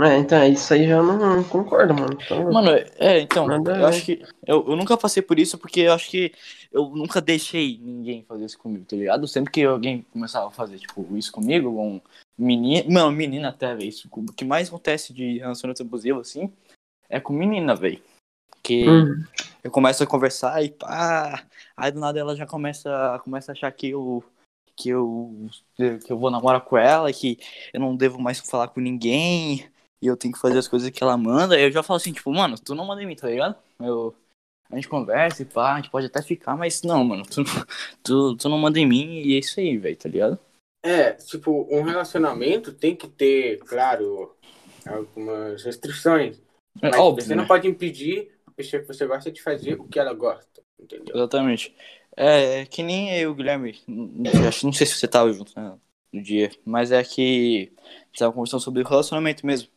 É, 0.00 0.18
então, 0.18 0.44
isso 0.48 0.74
aí 0.74 0.88
já 0.88 1.00
não, 1.00 1.16
não 1.16 1.44
concordo, 1.44 1.94
mano. 1.94 2.18
Então, 2.20 2.52
Mano, 2.52 2.70
é, 2.98 3.20
então, 3.20 3.46
Nada 3.46 3.70
eu 3.70 3.76
ver. 3.76 3.84
acho 3.84 4.04
que. 4.04 4.24
Eu, 4.44 4.64
eu 4.68 4.76
nunca 4.76 4.96
passei 4.96 5.22
por 5.22 5.38
isso 5.38 5.56
porque 5.56 5.82
eu 5.82 5.92
acho 5.92 6.10
que 6.10 6.32
eu 6.72 6.88
nunca 6.90 7.20
deixei 7.20 7.78
ninguém 7.80 8.24
fazer 8.24 8.44
isso 8.44 8.58
comigo, 8.58 8.84
tá 8.84 8.96
ligado? 8.96 9.28
Sempre 9.28 9.52
que 9.52 9.62
alguém 9.62 10.04
começava 10.12 10.48
a 10.48 10.50
fazer, 10.50 10.78
tipo, 10.78 11.06
isso 11.16 11.30
comigo, 11.30 11.68
um 11.80 12.00
menino. 12.36 12.90
Não, 12.90 13.12
menina 13.12 13.50
até, 13.50 13.72
velho. 13.72 13.88
Isso, 13.88 14.08
o 14.10 14.32
que 14.32 14.44
mais 14.44 14.66
acontece 14.66 15.12
de 15.12 15.38
relacionamento 15.38 15.82
abusivo, 15.82 16.18
assim, 16.18 16.52
é 17.08 17.20
com 17.20 17.32
menina, 17.32 17.76
velho. 17.76 18.02
Que 18.64 18.88
Uhum. 18.88 19.24
Eu 19.64 19.70
começo 19.70 20.02
a 20.02 20.06
conversar 20.06 20.62
e 20.62 20.68
pá. 20.70 21.42
Aí 21.74 21.90
do 21.90 21.98
nada 21.98 22.20
ela 22.20 22.36
já 22.36 22.46
começa, 22.46 23.18
começa 23.24 23.50
a 23.50 23.54
achar 23.54 23.72
que 23.72 23.88
eu. 23.88 24.22
Que 24.76 24.88
eu, 24.88 25.48
que 25.76 26.12
eu 26.12 26.18
vou 26.18 26.32
namorar 26.32 26.60
com 26.60 26.76
ela, 26.76 27.12
que 27.12 27.38
eu 27.72 27.78
não 27.78 27.94
devo 27.94 28.20
mais 28.20 28.40
falar 28.40 28.66
com 28.66 28.80
ninguém, 28.80 29.70
e 30.02 30.06
eu 30.08 30.16
tenho 30.16 30.34
que 30.34 30.40
fazer 30.40 30.58
as 30.58 30.66
coisas 30.66 30.90
que 30.90 31.00
ela 31.00 31.16
manda. 31.16 31.56
Eu 31.56 31.70
já 31.70 31.80
falo 31.80 31.96
assim, 31.96 32.12
tipo, 32.12 32.32
mano, 32.32 32.58
tu 32.58 32.74
não 32.74 32.84
manda 32.84 33.00
em 33.00 33.06
mim, 33.06 33.14
tá 33.14 33.28
ligado? 33.28 33.54
Eu, 33.78 34.12
a 34.68 34.74
gente 34.74 34.88
conversa 34.88 35.42
e 35.42 35.44
pá, 35.44 35.74
a 35.74 35.76
gente 35.76 35.90
pode 35.90 36.06
até 36.06 36.20
ficar, 36.20 36.56
mas 36.56 36.82
não, 36.82 37.04
mano, 37.04 37.22
tu, 37.24 37.44
tu, 38.02 38.36
tu 38.36 38.48
não 38.48 38.58
manda 38.58 38.80
em 38.80 38.86
mim 38.86 39.20
e 39.20 39.36
é 39.36 39.38
isso 39.38 39.60
aí, 39.60 39.78
velho, 39.78 39.96
tá 39.96 40.08
ligado? 40.08 40.38
É, 40.82 41.12
tipo, 41.12 41.68
um 41.70 41.82
relacionamento 41.82 42.72
tem 42.72 42.96
que 42.96 43.06
ter, 43.06 43.58
claro, 43.60 44.34
algumas 44.84 45.62
restrições. 45.62 46.36
É 46.82 46.90
Mas 46.90 46.98
óbvio, 46.98 47.24
você 47.24 47.34
né? 47.34 47.40
não 47.40 47.46
pode 47.46 47.68
impedir 47.68 48.33
pessoa 48.56 48.80
que 48.82 48.88
você 48.88 49.06
gosta 49.06 49.30
de 49.30 49.42
fazer 49.42 49.74
o 49.80 49.84
que 49.88 49.98
ela 49.98 50.12
gosta, 50.14 50.62
entendeu? 50.78 51.14
Exatamente. 51.14 51.74
É, 52.16 52.60
é 52.60 52.66
que 52.66 52.82
nem 52.82 53.16
eu, 53.18 53.34
Guilherme. 53.34 53.78
Não 53.86 54.30
sei, 54.30 54.46
acho- 54.46 54.66
não 54.66 54.72
sei 54.72 54.86
se 54.86 54.94
você 54.94 55.08
tava 55.08 55.32
junto 55.32 55.52
né, 55.58 55.76
no 56.12 56.22
dia, 56.22 56.50
mas 56.64 56.92
é 56.92 57.02
que 57.02 57.72
a 57.78 57.90
gente 58.06 58.18
tava 58.18 58.32
conversando 58.32 58.60
sobre 58.62 58.82
o 58.82 58.86
relacionamento 58.86 59.44
mesmo. 59.46 59.68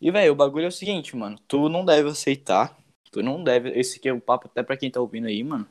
E, 0.00 0.10
velho, 0.10 0.32
o 0.32 0.36
bagulho 0.36 0.66
é 0.66 0.68
o 0.68 0.72
seguinte, 0.72 1.16
mano. 1.16 1.38
Tu 1.48 1.68
não 1.68 1.84
deve 1.84 2.08
aceitar. 2.10 2.76
Tu 3.10 3.22
não 3.22 3.42
deve. 3.42 3.70
Esse 3.70 3.98
aqui 3.98 4.08
é 4.08 4.12
o 4.12 4.20
papo 4.20 4.48
até 4.48 4.62
pra 4.62 4.76
quem 4.76 4.90
tá 4.90 5.00
ouvindo 5.00 5.26
aí, 5.28 5.42
mano. 5.42 5.66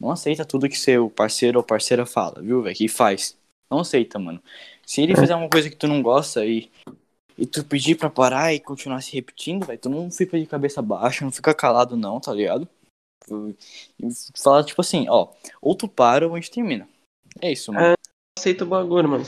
Não 0.00 0.10
aceita 0.10 0.44
tudo 0.44 0.68
que 0.68 0.76
seu 0.78 1.08
parceiro 1.08 1.58
ou 1.58 1.64
parceira 1.64 2.04
fala, 2.04 2.42
viu, 2.42 2.62
velho? 2.62 2.74
Que 2.76 2.88
faz. 2.88 3.38
Não 3.70 3.80
aceita, 3.80 4.18
mano. 4.18 4.42
Se 4.84 5.02
ele 5.02 5.14
fizer 5.16 5.34
uma 5.36 5.48
coisa 5.48 5.70
que 5.70 5.76
tu 5.76 5.86
não 5.86 6.02
gosta 6.02 6.44
e, 6.44 6.70
e 7.38 7.46
tu 7.46 7.64
pedir 7.64 7.96
pra 7.96 8.08
parar 8.10 8.54
e 8.54 8.60
continuar 8.60 9.00
se 9.02 9.12
repetindo, 9.14 9.66
velho, 9.66 9.78
tu 9.78 9.88
não 9.88 10.10
fica 10.10 10.38
de 10.38 10.46
cabeça 10.46 10.80
baixa, 10.80 11.24
não 11.24 11.32
fica 11.32 11.54
calado, 11.54 11.96
não, 11.96 12.20
tá 12.20 12.32
ligado? 12.32 12.68
E 13.28 14.08
fala, 14.36 14.62
tipo 14.64 14.80
assim, 14.80 15.06
ó, 15.08 15.28
ou 15.60 15.74
tu 15.74 15.88
para 15.88 16.26
ou 16.26 16.34
a 16.34 16.36
gente 16.36 16.50
termina. 16.50 16.88
É 17.40 17.52
isso, 17.52 17.72
mano. 17.72 17.94
Aceita 18.38 18.64
o 18.64 18.68
bagulho, 18.68 19.08
mano. 19.08 19.24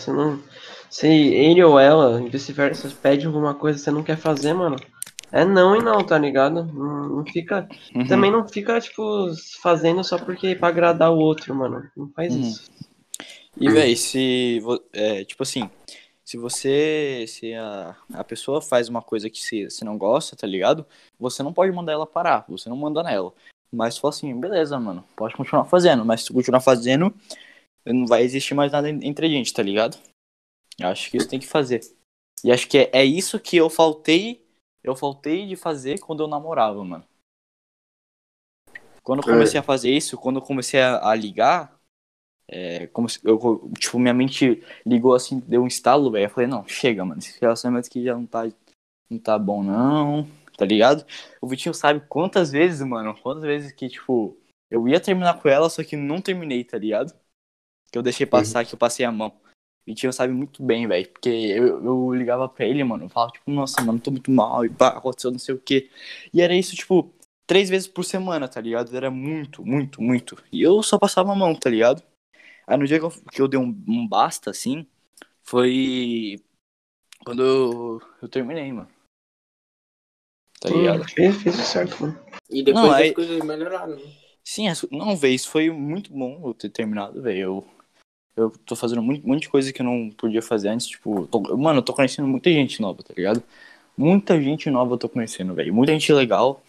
Se 0.91 1.07
ele 1.07 1.63
ou 1.65 1.79
ela, 1.79 2.21
vice-versa, 2.29 2.91
pede 3.03 3.27
alguma 3.27 3.55
coisa 3.55 3.79
que 3.79 3.85
você 3.85 3.91
não 3.91 4.03
quer 4.03 4.17
fazer, 4.17 4.53
mano. 4.53 4.77
É 5.31 5.45
não 5.45 5.77
e 5.77 5.83
não, 5.83 6.05
tá 6.07 6.17
ligado? 6.17 6.65
Não, 6.65 7.09
não 7.17 7.27
fica. 7.27 7.69
Uhum. 7.95 8.07
Também 8.07 8.31
não 8.31 8.49
fica, 8.49 8.81
tipo, 8.81 9.03
fazendo 9.63 10.03
só 10.03 10.19
porque 10.19 10.55
pra 10.55 10.69
agradar 10.69 11.13
o 11.13 11.19
outro, 11.19 11.55
mano. 11.55 11.91
Não 11.95 12.09
faz 12.11 12.35
Uhum. 12.35 12.41
isso. 12.41 12.71
E, 13.61 13.69
véi, 13.71 13.95
se. 13.97 14.63
É, 14.93 15.25
tipo 15.25 15.43
assim, 15.43 15.69
se 16.29 16.37
você. 16.37 17.25
Se 17.27 17.55
a, 17.55 17.97
a 18.13 18.23
pessoa 18.23 18.61
faz 18.61 18.87
uma 18.91 19.01
coisa 19.01 19.31
que 19.31 19.41
você 19.43 19.65
você 19.71 19.83
não 19.83 19.97
gosta, 19.97 20.37
tá 20.37 20.47
ligado? 20.47 20.85
Você 21.19 21.43
não 21.43 21.55
pode 21.55 21.73
mandar 21.73 21.93
ela 21.93 22.07
parar, 22.07 22.45
você 22.47 22.69
não 22.69 22.77
manda 22.77 23.03
nela. 23.03 23.33
Mas 23.73 23.95
se 23.95 24.01
for 24.01 24.09
assim, 24.09 24.39
beleza, 24.39 24.79
mano, 24.79 25.03
pode 25.17 25.35
continuar 25.35 25.65
fazendo. 25.65 26.05
Mas 26.05 26.21
se 26.21 26.27
tu 26.27 26.35
continuar 26.35 26.61
fazendo, 26.61 27.15
não 27.87 28.07
vai 28.07 28.25
existir 28.25 28.53
mais 28.53 28.71
nada 28.71 28.91
en- 28.91 29.01
entre 29.03 29.25
a 29.25 29.29
gente, 29.31 29.55
tá 29.55 29.63
ligado? 29.63 29.97
Eu 30.79 30.89
acho 30.89 31.11
que 31.11 31.17
isso 31.17 31.29
tem 31.29 31.41
que 31.41 31.47
fazer. 31.47 31.81
E 32.45 32.53
acho 32.53 32.69
que 32.69 32.77
é, 32.77 32.91
é 32.93 33.05
isso 33.07 33.41
que 33.41 33.57
eu 33.57 33.71
faltei. 33.71 34.47
Eu 34.85 34.95
faltei 34.95 35.47
de 35.47 35.57
fazer 35.57 35.99
quando 35.99 36.23
eu 36.23 36.29
namorava, 36.29 36.85
mano. 36.85 37.05
Quando 39.03 39.23
eu 39.23 39.29
É. 39.31 39.33
comecei 39.33 39.59
a 39.59 39.63
fazer 39.63 39.91
isso, 39.91 40.19
quando 40.19 40.37
eu 40.37 40.43
comecei 40.43 40.81
a, 40.81 41.09
a 41.09 41.15
ligar, 41.15 41.78
é, 42.49 42.87
como 42.89 43.09
se, 43.09 43.21
eu, 43.23 43.71
tipo, 43.79 43.99
minha 43.99 44.15
mente 44.15 44.63
ligou 44.87 45.15
assim, 45.15 45.39
deu 45.41 45.63
um 45.63 45.67
estalo, 45.67 46.11
velho. 46.11 46.25
Eu 46.25 46.31
falei, 46.31 46.49
não, 46.49 46.67
chega, 46.67 47.05
mano, 47.05 47.19
esse 47.19 47.39
relacionamento 47.41 47.89
aqui 47.89 48.03
já 48.03 48.15
não 48.15 48.25
tá, 48.25 48.49
não 49.11 49.19
tá 49.19 49.39
bom, 49.39 49.63
não, 49.63 50.27
tá 50.57 50.65
ligado? 50.65 51.05
O 51.43 51.47
Vitinho 51.47 51.75
sabe 51.75 52.03
quantas 52.09 52.51
vezes, 52.51 52.81
mano, 52.81 53.15
quantas 53.23 53.43
vezes 53.43 53.73
que, 53.73 53.89
tipo, 53.89 54.37
eu 54.71 54.89
ia 54.89 54.99
terminar 54.99 55.41
com 55.41 55.49
ela, 55.49 55.69
só 55.69 55.85
que 55.85 55.97
não 55.97 56.23
terminei, 56.23 56.65
tá 56.65 56.79
ligado? 56.79 57.15
Que 57.93 57.99
eu 57.99 58.03
deixei 58.03 58.27
passar, 58.27 58.65
que 58.65 58.75
eu 58.75 58.79
passei 58.79 59.05
a 59.05 59.13
mão. 59.13 59.29
O 59.29 59.91
Vitinho 59.91 60.13
sabe 60.13 60.33
muito 60.33 60.63
bem, 60.63 60.87
velho, 60.87 61.09
porque 61.11 61.29
eu, 61.29 61.85
eu 61.85 62.15
ligava 62.15 62.49
pra 62.49 62.67
ele, 62.67 62.83
mano, 62.83 63.05
eu 63.05 63.09
falava, 63.11 63.33
tipo, 63.33 63.51
nossa, 63.51 63.83
mano, 63.83 64.01
tô 64.01 64.11
muito 64.11 64.31
mal, 64.31 64.65
e 64.65 64.71
pá, 64.71 64.89
aconteceu 64.89 65.31
não 65.31 65.39
sei 65.39 65.55
o 65.55 65.59
quê. 65.59 65.91
E 66.33 66.41
era 66.41 66.55
isso, 66.55 66.75
tipo, 66.75 67.13
três 67.47 67.69
vezes 67.69 67.89
por 67.89 68.05
semana, 68.05 68.49
tá 68.49 68.61
ligado? 68.61 68.95
Era 68.97 69.11
muito, 69.11 69.65
muito, 69.65 70.03
muito. 70.03 70.43
E 70.53 70.63
eu 70.63 70.83
só 70.83 70.99
passava 70.99 71.33
a 71.33 71.35
mão, 71.35 71.55
tá 71.55 71.71
ligado? 71.71 72.03
Aí 72.69 72.77
no 72.77 72.87
dia 72.87 72.99
que 72.99 73.05
eu, 73.07 73.11
que 73.11 73.41
eu 73.41 73.49
dei 73.49 73.59
um, 73.59 73.75
um 73.89 74.07
basta, 74.07 74.51
assim, 74.51 74.87
foi 75.43 76.39
quando 77.25 77.43
eu, 77.43 78.03
eu 78.21 78.29
terminei, 78.29 78.71
mano. 78.73 78.89
Tá 80.61 80.69
ligado? 80.69 81.01
Hum, 81.03 81.33
fez, 81.33 81.55
certo, 81.67 82.01
mano. 82.03 82.21
E 82.51 82.63
depois 82.63 82.85
Não, 82.85 82.91
as 82.93 82.97
aí- 82.99 83.15
coisas 83.15 83.43
melhoraram. 83.45 83.97
né? 83.97 84.03
Sim, 84.45 84.69
as- 84.69 84.87
não, 84.91 85.17
velho, 85.17 85.35
isso 85.35 85.51
foi 85.51 85.71
muito 85.71 86.13
bom 86.13 86.41
eu 86.45 86.55
ter 86.55 86.69
terminado, 86.69 87.23
velho. 87.23 87.39
Eu, 87.41 87.67
eu 88.37 88.51
tô 88.51 88.77
fazendo 88.77 89.03
muito, 89.03 89.25
um 89.25 89.29
monte 89.31 89.43
de 89.43 89.49
coisa 89.49 89.73
que 89.73 89.81
eu 89.81 89.85
não 89.87 90.11
podia 90.11 90.43
fazer 90.43 90.69
antes, 90.69 90.87
tipo, 90.87 91.27
tô- 91.29 91.57
mano, 91.57 91.79
eu 91.79 91.83
tô 91.83 91.93
conhecendo 91.95 92.29
muita 92.29 92.51
gente 92.51 92.81
nova, 92.83 93.03
tá 93.03 93.15
ligado? 93.17 93.43
Muita 93.97 94.41
gente 94.41 94.71
nova 94.71 94.95
eu 94.95 94.99
tô 94.99 95.09
conhecendo, 95.09 95.55
velho. 95.55 95.73
Muita 95.75 95.93
gente 95.93 96.13
legal. 96.13 96.63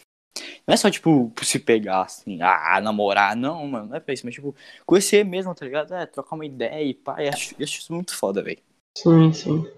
Não 0.68 0.74
é 0.74 0.78
só, 0.78 0.90
tipo, 0.90 1.32
se 1.42 1.60
pegar, 1.60 2.04
assim, 2.04 2.42
ah, 2.42 2.80
namorar, 2.82 3.36
não, 3.36 3.68
mano, 3.68 3.88
não 3.88 3.96
é 3.96 4.00
pra 4.00 4.14
isso, 4.14 4.26
mas, 4.26 4.36
tipo, 4.36 4.56
conhecer 4.86 5.24
mesmo, 5.26 5.54
tá 5.56 5.66
ligado? 5.66 5.94
É, 5.94 6.06
trocar 6.06 6.36
uma 6.36 6.46
ideia 6.46 6.84
e 6.84 6.94
pá, 6.94 7.24
eu 7.24 7.30
acho, 7.30 7.56
eu 7.58 7.64
acho 7.64 7.80
isso 7.80 7.94
muito 7.94 8.16
foda, 8.16 8.42
velho. 8.42 8.62
Sim, 8.98 9.34
sim. 9.34 9.72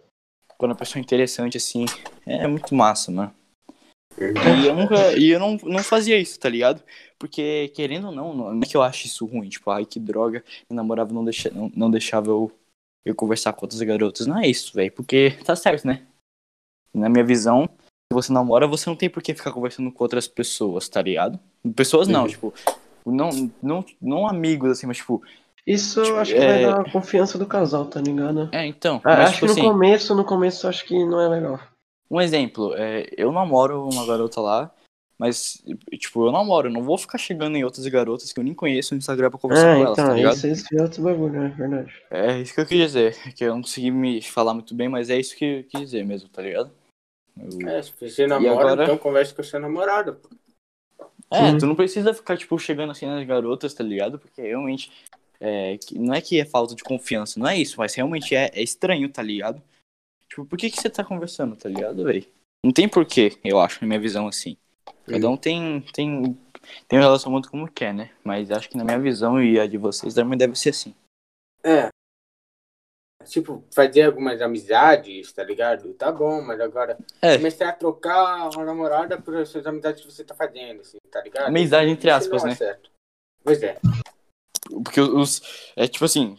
Quando 0.58 0.72
a 0.72 0.76
pessoa 0.76 1.00
é 1.00 1.04
interessante, 1.04 1.58
assim, 1.58 1.86
é 2.26 2.48
muito 2.48 2.76
massa, 2.76 3.12
mano. 3.12 3.34
E 4.20 4.68
eu 4.68 4.76
nunca. 4.76 5.18
E 5.18 5.30
eu 5.30 5.40
não, 5.40 5.58
não 5.64 5.84
fazia 5.84 6.20
isso, 6.20 6.40
tá 6.40 6.50
ligado? 6.50 6.84
Porque, 7.18 7.70
querendo 7.70 8.08
ou 8.08 8.14
não, 8.14 8.34
não 8.34 8.60
é 8.62 8.66
que 8.66 8.76
eu 8.76 8.82
acho 8.82 9.08
isso 9.08 9.26
ruim. 9.26 9.50
Tipo, 9.50 9.72
ai, 9.72 9.86
que 9.86 10.00
droga, 10.00 10.44
meu 10.70 10.76
namorado 10.76 11.14
não, 11.14 11.24
deixa, 11.24 11.50
não, 11.50 11.72
não 11.76 11.90
deixava 11.90 12.30
eu, 12.30 12.52
eu 13.06 13.16
conversar 13.16 13.54
com 13.54 13.66
outras 13.66 13.82
garotas. 13.82 14.28
Não 14.28 14.38
é 14.38 14.48
isso, 14.48 14.74
velho. 14.74 14.92
Porque 14.92 15.32
tá 15.44 15.56
certo, 15.56 15.88
né? 15.88 16.06
Na 16.94 17.10
minha 17.10 17.24
visão, 17.24 17.70
você 18.14 18.32
namora, 18.34 18.68
você 18.68 18.90
não 18.90 18.96
tem 18.96 19.10
por 19.10 19.22
que 19.24 19.34
ficar 19.34 19.52
conversando 19.52 19.92
com 19.92 20.04
outras 20.04 20.28
pessoas, 20.28 20.88
tá 20.90 21.02
ligado? 21.02 21.40
Pessoas 21.76 22.08
não, 22.08 22.24
Uhum. 22.24 22.28
tipo. 22.28 22.54
Não, 23.06 23.30
não, 23.62 23.86
não 24.02 24.28
amigos, 24.28 24.72
assim, 24.72 24.86
mas 24.88 24.98
tipo. 24.98 25.22
Isso 25.66 26.02
Tipo, 26.02 26.16
eu 26.16 26.20
acho 26.20 26.34
que 26.34 26.40
é- 26.40 26.46
vai 26.48 26.62
dar 26.74 26.82
a 26.82 26.92
confiança 26.92 27.38
do 27.38 27.46
casal, 27.46 27.86
tá 27.86 28.00
ligado? 28.02 28.50
É, 28.52 28.66
então. 28.66 29.00
Ah, 29.04 29.18
mas, 29.18 29.20
acho 29.30 29.34
tipo 29.34 29.40
que 29.42 29.46
no 29.48 29.52
assim, 29.52 29.62
começo, 29.62 30.16
no 30.16 30.26
começo, 30.26 30.68
acho 30.68 30.86
que 30.86 31.06
não 31.06 31.20
é 31.22 31.28
legal. 31.28 31.60
Um 32.10 32.20
exemplo, 32.20 32.74
é, 32.76 33.08
eu 33.16 33.32
namoro 33.32 33.88
uma 33.88 34.06
garota 34.06 34.42
lá, 34.42 34.72
mas, 35.18 35.64
tipo, 36.00 36.26
eu 36.28 36.32
namoro, 36.32 36.68
eu 36.68 36.74
não 36.74 36.84
vou 36.84 36.98
ficar 36.98 37.18
chegando 37.20 37.56
em 37.56 37.64
outras 37.64 37.86
garotas 37.88 38.34
que 38.34 38.40
eu 38.40 38.44
nem 38.44 38.54
conheço 38.56 38.94
no 38.94 38.98
Instagram 38.98 39.30
pra 39.30 39.40
conversar 39.40 39.70
É, 39.70 39.76
com 39.78 39.84
elas, 39.86 39.96
tá 39.96 40.04
então, 40.04 40.16
ligado? 40.16 40.34
isso, 40.36 40.48
isso 40.48 40.66
é 40.74 40.82
outro 40.82 41.04
bagulho, 41.04 41.42
é 41.44 41.50
verdade. 41.50 41.94
É 42.10 42.40
isso 42.40 42.54
que 42.56 42.60
eu 42.62 42.66
quis 42.66 42.78
dizer, 42.80 43.34
que 43.34 43.44
eu 43.46 43.54
não 43.54 43.62
consegui 43.62 43.92
me 43.92 44.22
falar 44.22 44.54
muito 44.56 44.74
bem, 44.76 44.90
mas 44.90 45.10
é 45.12 45.18
isso 45.20 45.36
que 45.38 45.46
eu 45.46 45.64
quis 45.64 45.82
dizer 45.82 46.04
mesmo, 46.06 46.28
tá 46.28 46.42
ligado? 46.42 46.72
Eu- 47.44 47.68
É, 47.68 47.82
se 47.82 47.92
você 48.00 48.28
namora, 48.28 48.72
agora? 48.72 48.84
então 48.84 48.98
converse 48.98 49.34
com 49.34 49.42
a 49.42 49.44
sua 49.44 49.60
namorada. 49.60 50.14
pô. 50.14 50.30
É, 51.32 51.52
Sim. 51.52 51.58
tu 51.60 51.66
não 51.66 51.76
precisa 51.76 52.14
ficar, 52.14 52.38
tipo, 52.38 52.60
chegando 52.60 52.92
assim 52.92 53.06
nas 53.06 53.26
garotas, 53.26 53.74
tá 53.74 53.84
ligado? 53.84 54.20
Porque 54.20 54.42
realmente, 54.42 54.92
é, 55.40 55.78
não 55.94 56.14
é 56.14 56.22
que 56.22 56.40
é 56.40 56.46
falta 56.46 56.76
de 56.76 56.84
confiança, 56.84 57.40
não 57.40 57.48
é 57.48 57.58
isso, 57.58 57.76
mas 57.78 57.96
realmente 57.96 58.36
é, 58.36 58.52
é 58.54 58.62
estranho, 58.62 59.08
tá 59.08 59.24
ligado? 59.24 59.62
Tipo, 60.28 60.46
por 60.46 60.58
que 60.58 60.70
que 60.70 60.80
você 60.80 60.90
tá 60.90 61.04
conversando, 61.04 61.56
tá 61.56 61.70
ligado, 61.70 62.04
velho? 62.04 62.26
Não 62.64 62.72
tem 62.72 62.88
porquê, 62.88 63.38
eu 63.44 63.60
acho, 63.60 63.82
na 63.82 63.88
minha 63.88 64.00
visão, 64.00 64.28
assim. 64.28 64.58
Cada 65.06 65.30
um 65.30 65.38
tem, 65.38 65.82
tem, 65.94 66.38
tem 66.88 67.00
um 67.00 67.02
relacionamento 67.02 67.50
como 67.50 67.70
quer, 67.70 67.94
né? 67.94 68.12
Mas 68.24 68.52
acho 68.52 68.70
que 68.70 68.78
na 68.78 68.84
minha 68.84 69.00
visão 69.00 69.42
e 69.42 69.60
a 69.60 69.66
de 69.66 69.78
vocês 69.78 70.14
também 70.14 70.38
deve 70.38 70.56
ser 70.56 70.70
assim. 70.70 70.94
É. 71.64 71.90
Tipo, 73.30 73.64
fazer 73.74 74.04
algumas 74.04 74.42
amizades, 74.42 75.32
tá 75.32 75.44
ligado? 75.44 75.94
Tá 75.94 76.12
bom, 76.12 76.42
mas 76.42 76.60
agora 76.60 76.98
É. 77.22 77.38
começar 77.38 77.70
a 77.70 77.74
trocar 77.74 78.50
a 78.56 78.66
namorada 78.66 79.20
por 79.22 79.36
essas 79.36 79.66
amizades 79.66 80.02
que 80.04 80.12
você 80.12 80.24
tá 80.24 80.34
fazendo, 80.36 80.82
assim, 80.82 80.98
tá 81.12 81.22
ligado? 81.22 81.48
Amizade 81.48 81.90
entre 81.90 82.10
Isso 82.10 82.18
aspas, 82.18 82.42
não 82.44 82.50
é 82.50 82.52
né? 82.52 82.56
certo. 82.58 82.90
Pois 83.44 83.62
é. 83.64 83.78
Porque 84.84 85.02
os. 85.02 85.42
É 85.76 85.88
tipo 85.88 86.06
assim. 86.06 86.38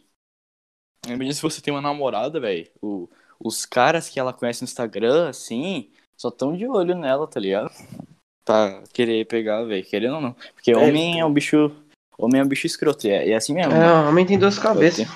Imagina 1.06 1.32
se 1.34 1.42
você 1.42 1.60
tem 1.60 1.74
uma 1.74 1.80
namorada, 1.80 2.38
velho. 2.38 2.68
Os 3.40 3.66
caras 3.66 4.08
que 4.08 4.20
ela 4.20 4.32
conhece 4.32 4.62
no 4.62 4.66
Instagram, 4.66 5.28
assim, 5.28 5.90
só 6.16 6.30
tão 6.30 6.56
de 6.56 6.66
olho 6.68 6.94
nela, 6.96 7.26
tá 7.26 7.40
ligado? 7.40 7.70
Pra 8.44 8.82
querer 8.92 9.26
pegar, 9.26 9.64
velho. 9.64 9.84
Querendo 9.84 10.14
ou 10.14 10.20
não. 10.20 10.32
Porque 10.54 10.70
É, 10.70 10.76
homem 10.76 11.18
é 11.18 11.24
um 11.24 11.32
bicho. 11.32 11.70
Homem 12.16 12.40
é 12.40 12.44
um 12.44 12.48
bicho 12.48 12.66
escroto. 12.66 13.06
E 13.06 13.10
é, 13.10 13.30
é 13.30 13.34
assim 13.34 13.52
mesmo. 13.52 13.72
É, 13.72 13.78
mano. 13.78 14.08
homem 14.10 14.24
tem 14.24 14.38
duas 14.38 14.58
cabeças. 14.58 15.08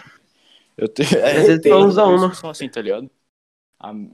Eu 0.77 0.89
tenho. 0.89 1.09
Às 1.09 1.15
É, 1.15 1.43
vezes 1.45 1.63
tem, 1.63 1.73
só 1.73 1.81
usa 1.87 2.03
amigos 2.03 2.23
uma. 2.23 2.31
que 2.31 2.37
são 2.37 2.51
assim, 2.51 2.69
tá 2.69 2.83
ligado? 2.83 3.11
Am- 3.81 4.11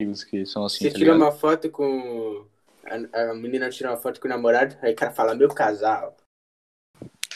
Amigos 0.00 0.24
que 0.24 0.44
são 0.46 0.64
assim, 0.64 0.84
Você 0.84 0.90
tá 0.92 0.98
tira 0.98 1.14
uma 1.14 1.32
foto 1.32 1.70
com. 1.70 2.46
A, 3.12 3.30
a 3.30 3.34
menina 3.34 3.70
tira 3.70 3.90
uma 3.90 3.96
foto 3.96 4.20
com 4.20 4.26
o 4.26 4.30
namorado, 4.30 4.76
aí 4.82 4.92
o 4.92 4.96
cara 4.96 5.12
fala, 5.12 5.34
meu 5.34 5.48
casal. 5.48 6.16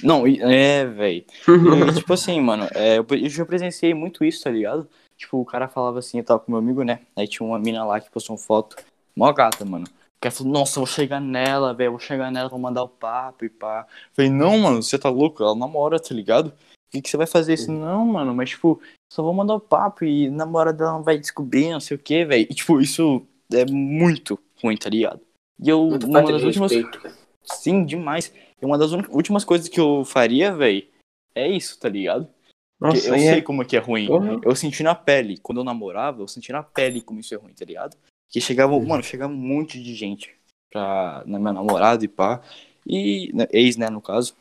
Não, 0.02 0.26
é, 0.26 0.84
velho. 0.86 1.24
Tipo 1.96 2.12
assim, 2.12 2.40
mano, 2.40 2.68
é, 2.74 2.98
eu, 2.98 3.06
já 3.28 3.46
presenciei 3.46 3.94
muito 3.94 4.24
isso, 4.24 4.42
tá 4.42 4.50
ligado? 4.50 4.88
Tipo, 5.16 5.38
o 5.38 5.44
cara 5.44 5.68
falava 5.68 5.98
assim, 5.98 6.18
eu 6.18 6.24
tava 6.24 6.40
com 6.40 6.50
meu 6.50 6.58
amigo, 6.58 6.82
né? 6.82 7.00
Aí 7.16 7.28
tinha 7.28 7.46
uma 7.46 7.58
mina 7.58 7.84
lá 7.84 8.00
que 8.00 8.10
postou 8.10 8.34
uma 8.34 8.42
foto, 8.42 8.76
mó 9.14 9.32
gata, 9.32 9.64
mano. 9.64 9.86
Que 10.20 10.28
ela 10.28 10.34
falou, 10.34 10.52
nossa, 10.52 10.78
eu 10.78 10.84
vou 10.84 10.92
chegar 10.92 11.20
nela, 11.20 11.72
velho, 11.72 11.92
vou 11.92 12.00
chegar 12.00 12.30
nela, 12.30 12.48
vou 12.48 12.58
mandar 12.58 12.82
o 12.82 12.88
papo 12.88 13.44
e 13.44 13.48
pá. 13.48 13.86
Falei, 14.12 14.30
não, 14.30 14.58
mano, 14.58 14.82
você 14.82 14.98
tá 14.98 15.08
louco? 15.08 15.42
Ela 15.42 15.54
namora, 15.54 16.00
tá 16.00 16.14
ligado? 16.14 16.52
O 16.94 16.96
que, 16.96 17.02
que 17.02 17.10
você 17.10 17.16
vai 17.16 17.26
fazer? 17.26 17.54
Assim, 17.54 17.76
não, 17.76 18.06
mano, 18.06 18.32
mas 18.32 18.50
tipo, 18.50 18.80
só 19.12 19.20
vou 19.20 19.34
mandar 19.34 19.56
o 19.56 19.60
papo 19.60 20.04
e 20.04 20.30
namora 20.30 20.72
dela 20.72 20.92
não 20.92 21.02
vai 21.02 21.18
descobrir, 21.18 21.70
não 21.72 21.80
sei 21.80 21.96
o 21.96 22.00
que, 22.00 22.24
velho. 22.24 22.46
E 22.48 22.54
tipo, 22.54 22.80
isso 22.80 23.26
é 23.52 23.64
muito 23.68 24.38
ruim, 24.62 24.76
tá 24.76 24.88
ligado? 24.88 25.20
E 25.60 25.68
eu, 25.68 25.88
Muito 25.88 26.06
uma 26.06 26.22
das 26.22 26.44
últimas. 26.44 26.70
respeito. 26.70 27.00
Sim, 27.42 27.84
demais. 27.84 28.32
E 28.62 28.64
uma 28.64 28.78
das 28.78 28.92
uni- 28.92 29.08
últimas 29.08 29.44
coisas 29.44 29.68
que 29.68 29.80
eu 29.80 30.04
faria, 30.04 30.54
velho, 30.54 30.86
é 31.34 31.48
isso, 31.48 31.80
tá 31.80 31.88
ligado? 31.88 32.28
Porque 32.78 32.96
Nossa, 32.96 33.08
eu 33.08 33.14
aí 33.14 33.20
sei 33.20 33.38
é. 33.38 33.42
como 33.42 33.62
é 33.62 33.64
que 33.64 33.76
é 33.76 33.80
ruim. 33.80 34.06
Porra. 34.06 34.40
Eu 34.44 34.54
senti 34.54 34.84
na 34.84 34.94
pele. 34.94 35.38
Quando 35.38 35.58
eu 35.58 35.64
namorava, 35.64 36.22
eu 36.22 36.28
senti 36.28 36.52
na 36.52 36.62
pele 36.62 37.00
como 37.00 37.18
isso 37.18 37.34
é 37.34 37.36
ruim, 37.36 37.54
tá 37.54 37.64
ligado? 37.64 37.96
Que 38.28 38.40
chegava, 38.40 38.78
mano, 38.78 39.02
chegava 39.02 39.32
um 39.32 39.36
monte 39.36 39.82
de 39.82 39.94
gente 39.94 40.32
pra, 40.70 41.24
na 41.26 41.40
minha 41.40 41.52
namorada 41.52 42.04
e 42.04 42.08
pá. 42.08 42.40
E, 42.86 43.32
né, 43.34 43.48
ex, 43.50 43.76
né, 43.76 43.90
no 43.90 44.00
caso. 44.00 44.36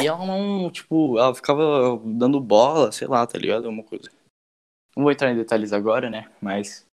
E 0.00 0.06
ela 0.06 0.24
não, 0.24 0.70
tipo, 0.70 1.18
ela 1.18 1.34
ficava 1.34 2.00
dando 2.04 2.40
bola, 2.40 2.90
sei 2.92 3.06
lá, 3.06 3.26
tá 3.26 3.38
ligado? 3.38 3.68
Uma 3.68 3.82
coisa. 3.82 4.10
Não 4.96 5.04
vou 5.04 5.12
entrar 5.12 5.30
em 5.30 5.36
detalhes 5.36 5.72
agora, 5.72 6.10
né? 6.10 6.30
Mas. 6.40 6.84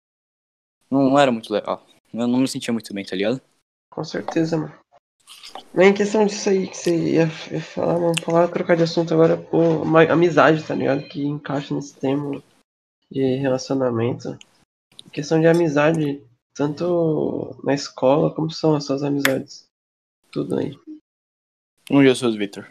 Não, 0.89 1.09
não 1.09 1.19
era 1.19 1.31
muito 1.31 1.51
legal. 1.51 1.85
Eu 2.13 2.27
não 2.27 2.39
me 2.39 2.47
sentia 2.47 2.71
muito 2.71 2.93
bem, 2.93 3.03
tá 3.03 3.15
ligado? 3.15 3.41
Com 3.91 4.03
certeza, 4.03 4.57
mano. 4.57 4.73
Mas 5.73 5.87
em 5.87 5.93
questão 5.93 6.25
disso 6.25 6.49
aí 6.49 6.67
que 6.67 6.77
você 6.77 6.95
ia, 6.95 7.23
ia 7.51 7.61
falar, 7.61 7.99
mano, 7.99 8.21
falar, 8.21 8.47
trocar 8.47 8.77
de 8.77 8.83
assunto 8.83 9.13
agora, 9.13 9.37
pô, 9.37 9.81
uma 9.81 10.03
amizade, 10.03 10.65
tá 10.65 10.75
ligado? 10.75 11.03
Que 11.07 11.25
encaixa 11.25 11.73
nesse 11.73 11.95
tema 11.95 12.41
de 13.11 13.35
relacionamento. 13.37 14.37
Em 15.05 15.09
questão 15.09 15.39
de 15.39 15.47
amizade, 15.47 16.21
tanto 16.53 17.55
na 17.63 17.73
escola, 17.73 18.33
como 18.33 18.49
são 18.51 18.75
as 18.75 18.85
suas 18.85 19.03
amizades? 19.03 19.65
Tudo 20.31 20.57
aí. 20.59 20.77
Um 21.89 22.01
dia 22.01 22.15
seus, 22.15 22.35
Victor. 22.35 22.67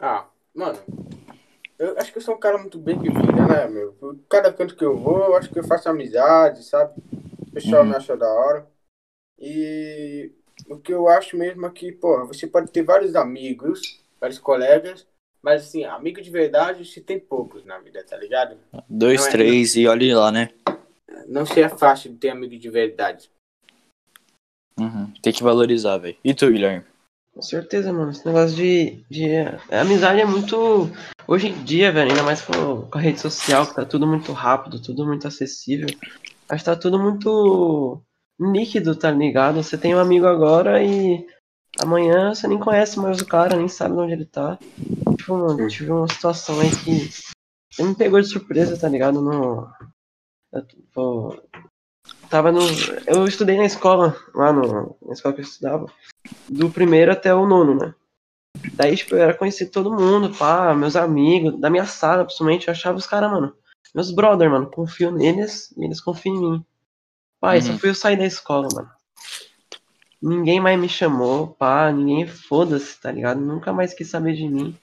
Ah, 0.00 0.26
mano, 0.54 0.78
eu 1.78 1.96
acho 1.98 2.10
que 2.10 2.18
eu 2.18 2.22
sou 2.22 2.34
um 2.34 2.40
cara 2.40 2.56
muito 2.56 2.78
bem 2.78 2.98
de 2.98 3.08
vida, 3.10 3.46
né, 3.46 3.68
meu? 3.68 3.92
Por 3.92 4.18
cada 4.30 4.52
canto 4.52 4.74
que 4.74 4.84
eu 4.84 4.96
vou, 4.98 5.18
eu 5.24 5.36
acho 5.36 5.50
que 5.50 5.58
eu 5.58 5.64
faço 5.64 5.88
amizade, 5.90 6.64
sabe? 6.64 6.98
O 7.38 7.50
pessoal 7.52 7.82
Uhum. 7.82 7.90
me 7.90 7.96
acha 7.96 8.16
da 8.16 8.26
hora. 8.26 8.66
E 9.38 10.32
o 10.68 10.78
que 10.78 10.92
eu 10.92 11.06
acho 11.08 11.36
mesmo 11.36 11.66
é 11.66 11.70
que, 11.70 11.92
pô, 11.92 12.26
você 12.26 12.46
pode 12.46 12.70
ter 12.70 12.82
vários 12.82 13.14
amigos, 13.14 14.02
vários 14.20 14.38
colegas, 14.38 15.06
mas 15.42 15.62
assim, 15.64 15.84
amigo 15.84 16.20
de 16.20 16.30
verdade 16.30 16.84
se 16.84 17.00
tem 17.00 17.18
poucos 17.18 17.64
na 17.64 17.78
vida, 17.78 18.02
tá 18.04 18.16
ligado? 18.16 18.56
Dois, 18.88 19.26
é- 19.26 19.30
três 19.30 19.76
e 19.76 19.86
olhe 19.86 20.14
lá, 20.14 20.30
né? 20.32 20.50
Não 21.26 21.44
se 21.44 21.60
é 21.60 21.68
fácil 21.68 22.10
de 22.12 22.18
ter 22.18 22.30
amigo 22.30 22.56
de 22.58 22.70
verdade. 22.70 23.30
Uhum. 24.78 25.12
Tem 25.22 25.32
que 25.32 25.42
valorizar, 25.42 25.98
velho. 25.98 26.16
E 26.24 26.34
tu, 26.34 26.50
Guilherme? 26.50 26.84
Com 27.40 27.42
certeza, 27.42 27.90
mano. 27.90 28.10
Esse 28.10 28.26
negócio 28.26 28.54
de, 28.54 29.02
de. 29.08 29.26
A 29.70 29.80
amizade 29.80 30.20
é 30.20 30.26
muito. 30.26 30.90
Hoje 31.26 31.48
em 31.48 31.64
dia, 31.64 31.90
velho, 31.90 32.10
ainda 32.10 32.22
mais 32.22 32.42
com, 32.42 32.86
a 32.92 33.00
rede 33.00 33.18
social, 33.18 33.66
que 33.66 33.74
tá 33.74 33.82
tudo 33.82 34.06
muito 34.06 34.30
rápido, 34.32 34.82
tudo 34.82 35.06
muito 35.06 35.26
acessível. 35.26 35.88
Acho 36.50 36.62
que 36.62 36.70
tá 36.70 36.76
tudo 36.76 36.98
muito 36.98 38.02
líquido, 38.38 38.94
tá 38.94 39.10
ligado? 39.10 39.62
Você 39.62 39.78
tem 39.78 39.94
um 39.94 39.98
amigo 39.98 40.26
agora 40.26 40.84
e 40.84 41.26
amanhã 41.80 42.34
você 42.34 42.46
nem 42.46 42.58
conhece 42.58 42.98
mais 42.98 43.22
o 43.22 43.26
cara, 43.26 43.56
nem 43.56 43.68
sabe 43.68 43.94
onde 43.94 44.12
ele 44.12 44.26
tá. 44.26 44.58
Tipo, 45.16 45.38
mano, 45.38 45.66
tive 45.66 45.90
uma 45.90 46.08
situação 46.08 46.60
aí 46.60 46.68
que. 46.68 47.08
Você 47.72 47.82
me 47.82 47.94
pegou 47.94 48.20
de 48.20 48.26
surpresa, 48.26 48.78
tá 48.78 48.86
ligado? 48.86 49.22
No. 49.22 49.66
Eu, 50.52 50.66
pô, 50.92 51.42
tava 52.28 52.52
no. 52.52 52.60
Eu 53.06 53.24
estudei 53.24 53.56
na 53.56 53.64
escola, 53.64 54.14
lá 54.34 54.52
no, 54.52 54.94
na 55.06 55.14
escola 55.14 55.34
que 55.34 55.40
eu 55.40 55.44
estudava 55.44 55.86
do 56.48 56.70
primeiro 56.70 57.12
até 57.12 57.34
o 57.34 57.46
nono, 57.46 57.74
né? 57.74 57.94
Daí, 58.74 58.96
tipo, 58.96 59.14
eu 59.14 59.22
era 59.22 59.34
conhecido 59.34 59.70
todo 59.70 59.92
mundo, 59.94 60.36
pá, 60.36 60.74
meus 60.74 60.96
amigos, 60.96 61.58
da 61.60 61.70
minha 61.70 61.86
sala, 61.86 62.24
principalmente, 62.24 62.68
eu 62.68 62.72
achava 62.72 62.98
os 62.98 63.06
caras, 63.06 63.30
mano, 63.30 63.54
meus 63.94 64.10
brother, 64.10 64.50
mano, 64.50 64.70
confio 64.70 65.10
neles 65.10 65.72
e 65.76 65.84
eles 65.84 66.00
confiam 66.00 66.34
em 66.36 66.40
mim. 66.40 66.64
Só 67.42 67.72
Uhum. 67.72 67.78
fui 67.78 67.88
eu 67.90 67.94
sair 67.94 68.16
da 68.16 68.26
escola, 68.26 68.68
mano. 68.70 68.90
Ninguém 70.22 70.60
mais 70.60 70.78
me 70.78 70.88
chamou, 70.88 71.48
pá, 71.48 71.90
ninguém 71.90 72.26
foda-se, 72.26 73.00
tá 73.00 73.10
ligado? 73.10 73.40
Nunca 73.40 73.72
mais 73.72 73.94
quis 73.94 74.10
saber 74.10 74.34
de 74.34 74.46
mim. 74.46 74.76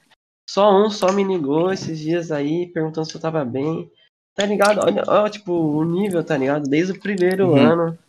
Só 0.49 0.71
um 0.73 0.89
só 0.89 1.11
me 1.11 1.23
ligou 1.23 1.71
esses 1.71 1.99
dias 1.99 2.31
aí, 2.31 2.67
perguntando 2.67 3.05
se 3.07 3.15
eu 3.15 3.21
tava 3.21 3.45
bem. 3.45 3.91
Tá 4.33 4.45
ligado? 4.45 4.79
Olha, 4.79 5.03
ó, 5.07 5.29
tipo, 5.29 5.51
o 5.51 5.83
nível, 5.83 6.23
tá 6.23 6.35
ligado? 6.37 6.67
Desde 6.67 6.93
o 6.93 6.99
primeiro 6.99 7.51
Uhum. 7.51 7.57
ano 7.57 7.99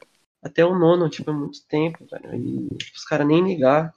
até 0.49 0.65
o 0.65 0.79
nono, 0.79 1.09
tipo, 1.09 1.31
é 1.31 1.35
muito 1.35 1.59
tempo, 1.69 2.05
velho. 2.11 2.35
E 2.35 2.69
os 2.97 3.05
caras 3.05 3.27
nem 3.27 3.43
ligar. 3.47 3.93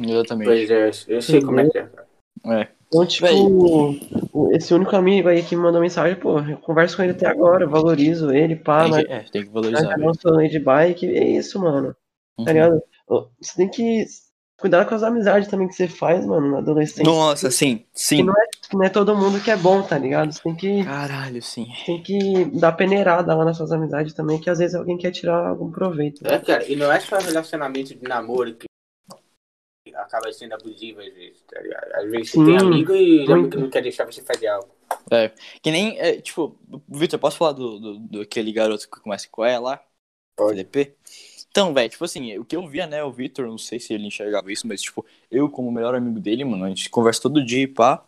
Exatamente. 0.00 0.46
Pois 0.48 0.70
é, 0.70 0.90
eu 1.08 1.22
sei 1.22 1.42
como 1.42 1.60
é 1.60 1.68
que 1.68 1.78
é, 1.78 1.86
cara. 1.86 2.08
É. 2.46 2.68
Então, 2.86 3.04
tipo, 3.04 3.26
Véi. 3.26 4.56
esse 4.56 4.72
único 4.72 4.96
amigo 4.96 5.28
aí 5.28 5.42
que 5.42 5.54
me 5.54 5.60
mandou 5.62 5.80
mensagem, 5.80 6.16
pô, 6.16 6.38
eu 6.40 6.56
converso 6.58 6.96
com 6.96 7.02
ele 7.02 7.12
até 7.12 7.26
agora, 7.26 7.64
eu 7.64 7.68
valorizo 7.68 8.30
ele, 8.32 8.56
pá, 8.56 8.84
Tem 8.84 8.90
mas 8.92 9.04
que, 9.06 9.12
é, 9.12 9.20
tem 9.30 9.42
que 9.44 9.50
valorizar, 9.50 9.88
velho. 9.88 10.06
não 10.06 10.14
falando 10.14 10.48
de 10.48 10.58
bike, 10.58 11.06
é 11.06 11.28
isso, 11.28 11.58
mano. 11.60 11.92
Tá 11.92 11.96
Uhum. 12.38 12.46
ligado? 12.46 12.82
Ô, 13.08 13.26
Você 13.40 13.56
tem 13.56 13.68
que 13.68 14.06
cuidar 14.58 14.84
com 14.84 14.94
as 14.94 15.02
amizades 15.02 15.48
também 15.48 15.68
que 15.68 15.74
você 15.74 15.88
faz, 15.88 16.26
mano, 16.26 16.50
na 16.50 16.58
adolescência. 16.58 17.04
Nossa, 17.04 17.50
sim, 17.50 17.86
sim. 17.94 18.22
não 18.22 18.34
Que 18.68 18.76
não 18.76 18.84
é 18.84 18.88
todo 18.88 19.16
mundo 19.16 19.42
que 19.42 19.50
é 19.50 19.56
bom, 19.56 19.82
tá 19.82 19.96
ligado? 19.96 20.32
Você 20.32 20.42
tem 20.42 20.54
que, 20.54 20.84
Caralho, 20.84 21.40
sim. 21.40 21.66
tem 21.86 22.02
que 22.02 22.44
dar 22.58 22.72
peneirada 22.72 23.34
lá 23.34 23.44
nas 23.44 23.56
suas 23.56 23.72
amizades 23.72 24.12
também, 24.12 24.40
que 24.40 24.50
às 24.50 24.58
vezes 24.58 24.74
alguém 24.74 24.98
quer 24.98 25.12
tirar 25.12 25.48
algum 25.48 25.70
proveito. 25.70 26.26
É, 26.26 26.38
cara, 26.38 26.64
e 26.64 26.76
não 26.76 26.92
é 26.92 27.00
só 27.00 27.18
relacionamento 27.18 27.94
de 27.94 28.02
namoro 28.02 28.54
que 28.54 28.66
acaba 29.94 30.32
sendo 30.32 30.54
abusivo 30.54 31.00
às 31.00 31.14
vezes, 31.14 31.42
tá 31.42 31.60
ligado? 31.60 31.92
Às 31.94 32.10
vezes 32.10 32.30
você 32.30 32.38
Sim, 32.38 32.44
tem 32.44 32.56
amigo 32.58 32.94
e 32.94 33.32
amigos 33.32 33.60
não 33.60 33.70
quer 33.70 33.82
deixar 33.82 34.04
você 34.04 34.22
fazer 34.22 34.48
algo. 34.48 34.68
Que 35.62 35.70
nem, 35.70 35.98
é, 35.98 36.20
tipo, 36.20 36.58
Victor, 36.88 37.18
posso 37.18 37.38
falar 37.38 37.52
do, 37.52 37.78
do, 37.78 37.98
do 37.98 38.20
aquele 38.20 38.52
garoto 38.52 38.88
que 38.90 39.00
começa 39.00 39.26
com 39.30 39.46
E 39.46 39.58
lá? 39.58 39.80
Pode. 40.36 40.60
FDP? 40.60 40.96
Então, 41.58 41.74
velho, 41.74 41.90
tipo 41.90 42.04
assim, 42.04 42.38
o 42.38 42.44
que 42.44 42.54
eu 42.54 42.68
via, 42.68 42.86
né, 42.86 43.02
o 43.02 43.10
Victor, 43.10 43.48
não 43.48 43.58
sei 43.58 43.80
se 43.80 43.92
ele 43.92 44.06
enxergava 44.06 44.52
isso, 44.52 44.64
mas, 44.64 44.80
tipo, 44.80 45.04
eu 45.28 45.50
como 45.50 45.72
melhor 45.72 45.92
amigo 45.92 46.20
dele, 46.20 46.44
mano, 46.44 46.64
a 46.64 46.68
gente 46.68 46.88
conversa 46.88 47.22
todo 47.22 47.44
dia 47.44 47.62
e 47.62 47.66
pá, 47.66 48.06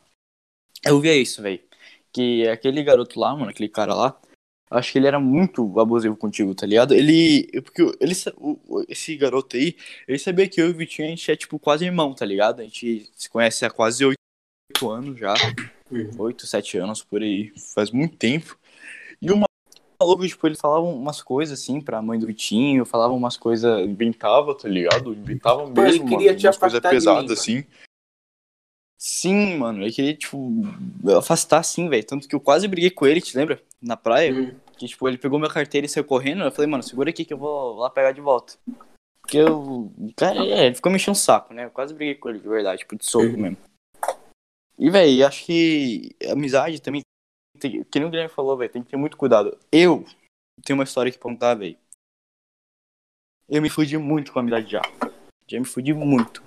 eu 0.86 1.00
via 1.00 1.16
isso, 1.16 1.42
velho. 1.42 1.60
Que 2.12 2.46
aquele 2.46 2.80
garoto 2.84 3.18
lá, 3.18 3.34
mano, 3.34 3.50
aquele 3.50 3.68
cara 3.68 3.92
lá, 3.92 4.16
acho 4.70 4.92
que 4.92 4.98
ele 4.98 5.08
era 5.08 5.18
muito 5.18 5.80
abusivo 5.80 6.16
contigo, 6.16 6.54
tá 6.54 6.64
ligado? 6.64 6.94
Ele, 6.94 7.48
porque 7.62 7.82
ele, 8.00 8.12
esse 8.88 9.16
garoto 9.16 9.56
aí, 9.56 9.76
ele 10.06 10.18
sabia 10.20 10.48
que 10.48 10.60
eu 10.60 10.68
e 10.68 10.70
o 10.70 10.76
Vitinho, 10.76 11.08
a 11.08 11.10
gente 11.10 11.28
é, 11.28 11.34
tipo, 11.34 11.58
quase 11.58 11.84
irmão, 11.84 12.14
tá 12.14 12.24
ligado? 12.24 12.60
A 12.60 12.62
gente 12.62 13.10
se 13.16 13.28
conhece 13.28 13.64
há 13.64 13.70
quase 13.70 14.04
oito 14.04 14.88
anos 14.88 15.18
já. 15.18 15.34
8, 16.16 16.46
7 16.46 16.78
anos 16.78 17.02
por 17.02 17.20
aí, 17.20 17.52
faz 17.74 17.90
muito 17.90 18.16
tempo. 18.16 18.56
Maluco, 20.00 20.26
tipo, 20.26 20.46
ele 20.46 20.56
falava 20.56 20.80
umas 20.80 21.22
coisas 21.22 21.60
assim 21.60 21.80
pra 21.80 22.00
mãe 22.00 22.18
do 22.18 22.26
Vitinho, 22.26 22.86
falava 22.86 23.12
umas 23.12 23.36
coisas, 23.36 23.86
inventava, 23.86 24.54
tá 24.56 24.66
ligado? 24.66 25.12
Inventava 25.12 25.62
Pô, 25.70 25.82
ele 25.82 25.92
mesmo, 25.92 26.08
queria 26.08 26.32
mano, 26.32 26.44
umas 26.46 26.56
coisas 26.56 26.80
pesadas 26.80 27.30
assim. 27.30 27.64
Sim, 28.96 29.56
mano, 29.58 29.82
ele 29.82 29.92
queria, 29.92 30.14
tipo, 30.14 30.62
afastar 31.18 31.58
assim, 31.58 31.88
velho. 31.88 32.04
Tanto 32.04 32.26
que 32.28 32.34
eu 32.34 32.40
quase 32.40 32.66
briguei 32.66 32.90
com 32.90 33.06
ele, 33.06 33.20
te 33.20 33.36
lembra? 33.36 33.62
Na 33.80 33.96
praia. 33.96 34.32
Uhum. 34.32 34.54
Que, 34.76 34.86
tipo, 34.86 35.06
ele 35.08 35.18
pegou 35.18 35.38
minha 35.38 35.50
carteira 35.50 35.86
e 35.86 35.88
saiu 35.88 36.04
correndo. 36.04 36.42
Eu 36.44 36.52
falei, 36.52 36.70
mano, 36.70 36.82
segura 36.82 37.10
aqui 37.10 37.24
que 37.24 37.32
eu 37.32 37.38
vou 37.38 37.76
lá 37.76 37.90
pegar 37.90 38.12
de 38.12 38.20
volta. 38.20 38.54
Porque 39.22 39.38
eu. 39.38 39.90
Cara, 40.16 40.44
é, 40.44 40.66
ele 40.66 40.74
ficou 40.74 40.90
me 40.90 40.96
enchendo 40.96 41.16
o 41.16 41.20
saco, 41.20 41.52
né? 41.54 41.64
Eu 41.66 41.70
quase 41.70 41.94
briguei 41.94 42.14
com 42.14 42.28
ele, 42.30 42.40
de 42.40 42.48
verdade, 42.48 42.80
tipo, 42.80 42.96
de 42.96 43.04
soco 43.04 43.24
Uhum. 43.26 43.36
mesmo. 43.38 43.56
E, 44.78 44.88
velho, 44.90 45.26
acho 45.26 45.44
que 45.44 46.14
amizade 46.30 46.80
também. 46.80 47.02
Tem, 47.60 47.84
que 47.84 47.98
nem 47.98 48.08
o 48.08 48.10
Guilherme 48.10 48.32
falou, 48.32 48.56
velho, 48.56 48.72
tem 48.72 48.82
que 48.82 48.88
ter 48.90 48.96
muito 48.96 49.16
cuidado. 49.16 49.56
Eu 49.70 50.04
tenho 50.64 50.78
uma 50.78 50.84
história 50.84 51.12
que 51.12 51.18
contar, 51.18 51.54
velho. 51.54 51.76
Eu 53.48 53.60
me 53.60 53.68
fudi 53.68 53.98
muito 53.98 54.32
com 54.32 54.38
a 54.38 54.42
amizade 54.42 54.70
já. 54.70 54.82
Já 55.46 55.58
me 55.58 55.66
fudi 55.66 55.92
muito. 55.92 56.42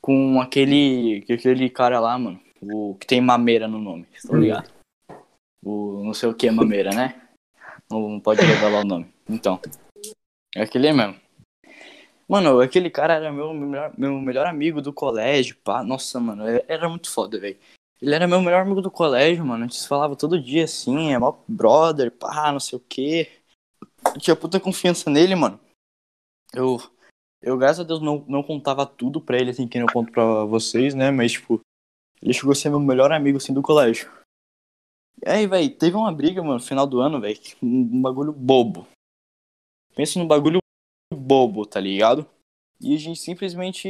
Com 0.00 0.40
aquele. 0.40 1.24
Aquele 1.28 1.68
cara 1.68 1.98
lá, 1.98 2.18
mano. 2.18 2.40
O 2.62 2.94
que 2.96 3.06
tem 3.06 3.20
mameira 3.20 3.66
no 3.66 3.78
nome, 3.78 4.06
tá 4.26 4.34
Hum. 4.36 4.40
ligado? 4.40 4.70
O 5.64 6.02
não 6.04 6.14
sei 6.14 6.28
o 6.28 6.34
que 6.34 6.46
é 6.48 6.50
mameira, 6.50 6.90
né? 6.90 7.28
Não 7.90 8.20
pode 8.20 8.40
revelar 8.42 8.82
o 8.82 8.86
nome. 8.86 9.12
Então. 9.28 9.60
É 10.54 10.62
aquele 10.62 10.92
mesmo. 10.92 11.18
Mano, 12.28 12.60
aquele 12.60 12.90
cara 12.90 13.14
era 13.14 13.32
meu 13.32 13.54
melhor, 13.54 13.92
meu 13.96 14.12
melhor 14.20 14.46
amigo 14.46 14.82
do 14.82 14.92
colégio, 14.92 15.56
pá. 15.64 15.82
Nossa, 15.82 16.20
mano, 16.20 16.46
é- 16.46 16.64
era 16.68 16.88
muito 16.88 17.10
foda, 17.10 17.40
velho. 17.40 17.56
Ele 18.00 18.14
era 18.14 18.28
meu 18.28 18.40
melhor 18.40 18.62
amigo 18.62 18.80
do 18.80 18.90
colégio, 18.90 19.44
mano. 19.44 19.64
A 19.64 19.66
gente 19.66 19.76
se 19.76 19.88
falava 19.88 20.14
todo 20.14 20.40
dia 20.40 20.64
assim, 20.64 21.12
é 21.12 21.18
mó 21.18 21.36
brother, 21.48 22.10
pá, 22.10 22.52
não 22.52 22.60
sei 22.60 22.78
o 22.78 22.82
quê. 22.88 23.30
Eu 24.14 24.20
tinha 24.20 24.36
puta 24.36 24.60
confiança 24.60 25.10
nele, 25.10 25.34
mano. 25.34 25.58
Eu, 26.54 26.78
eu 27.42 27.58
graças 27.58 27.80
a 27.80 27.84
Deus, 27.84 28.00
não, 28.00 28.24
não 28.28 28.42
contava 28.42 28.86
tudo 28.86 29.20
pra 29.20 29.38
ele, 29.38 29.50
assim, 29.50 29.66
que 29.66 29.78
eu 29.78 29.86
conto 29.92 30.12
pra 30.12 30.44
vocês, 30.44 30.94
né? 30.94 31.10
Mas, 31.10 31.32
tipo, 31.32 31.60
ele 32.22 32.32
chegou 32.32 32.52
a 32.52 32.54
ser 32.54 32.70
meu 32.70 32.80
melhor 32.80 33.12
amigo, 33.12 33.38
assim, 33.38 33.52
do 33.52 33.62
colégio. 33.62 34.10
E 35.24 35.28
aí, 35.28 35.46
velho, 35.46 35.76
teve 35.76 35.96
uma 35.96 36.12
briga, 36.12 36.42
mano, 36.42 36.54
no 36.54 36.60
final 36.60 36.86
do 36.86 37.00
ano, 37.00 37.20
velho, 37.20 37.38
um 37.62 38.00
bagulho 38.00 38.32
bobo. 38.32 38.86
Pensa 39.94 40.18
num 40.18 40.26
bagulho 40.28 40.60
bobo, 41.12 41.66
tá 41.66 41.80
ligado? 41.80 42.28
E 42.80 42.94
a 42.94 42.98
gente 42.98 43.18
simplesmente 43.18 43.88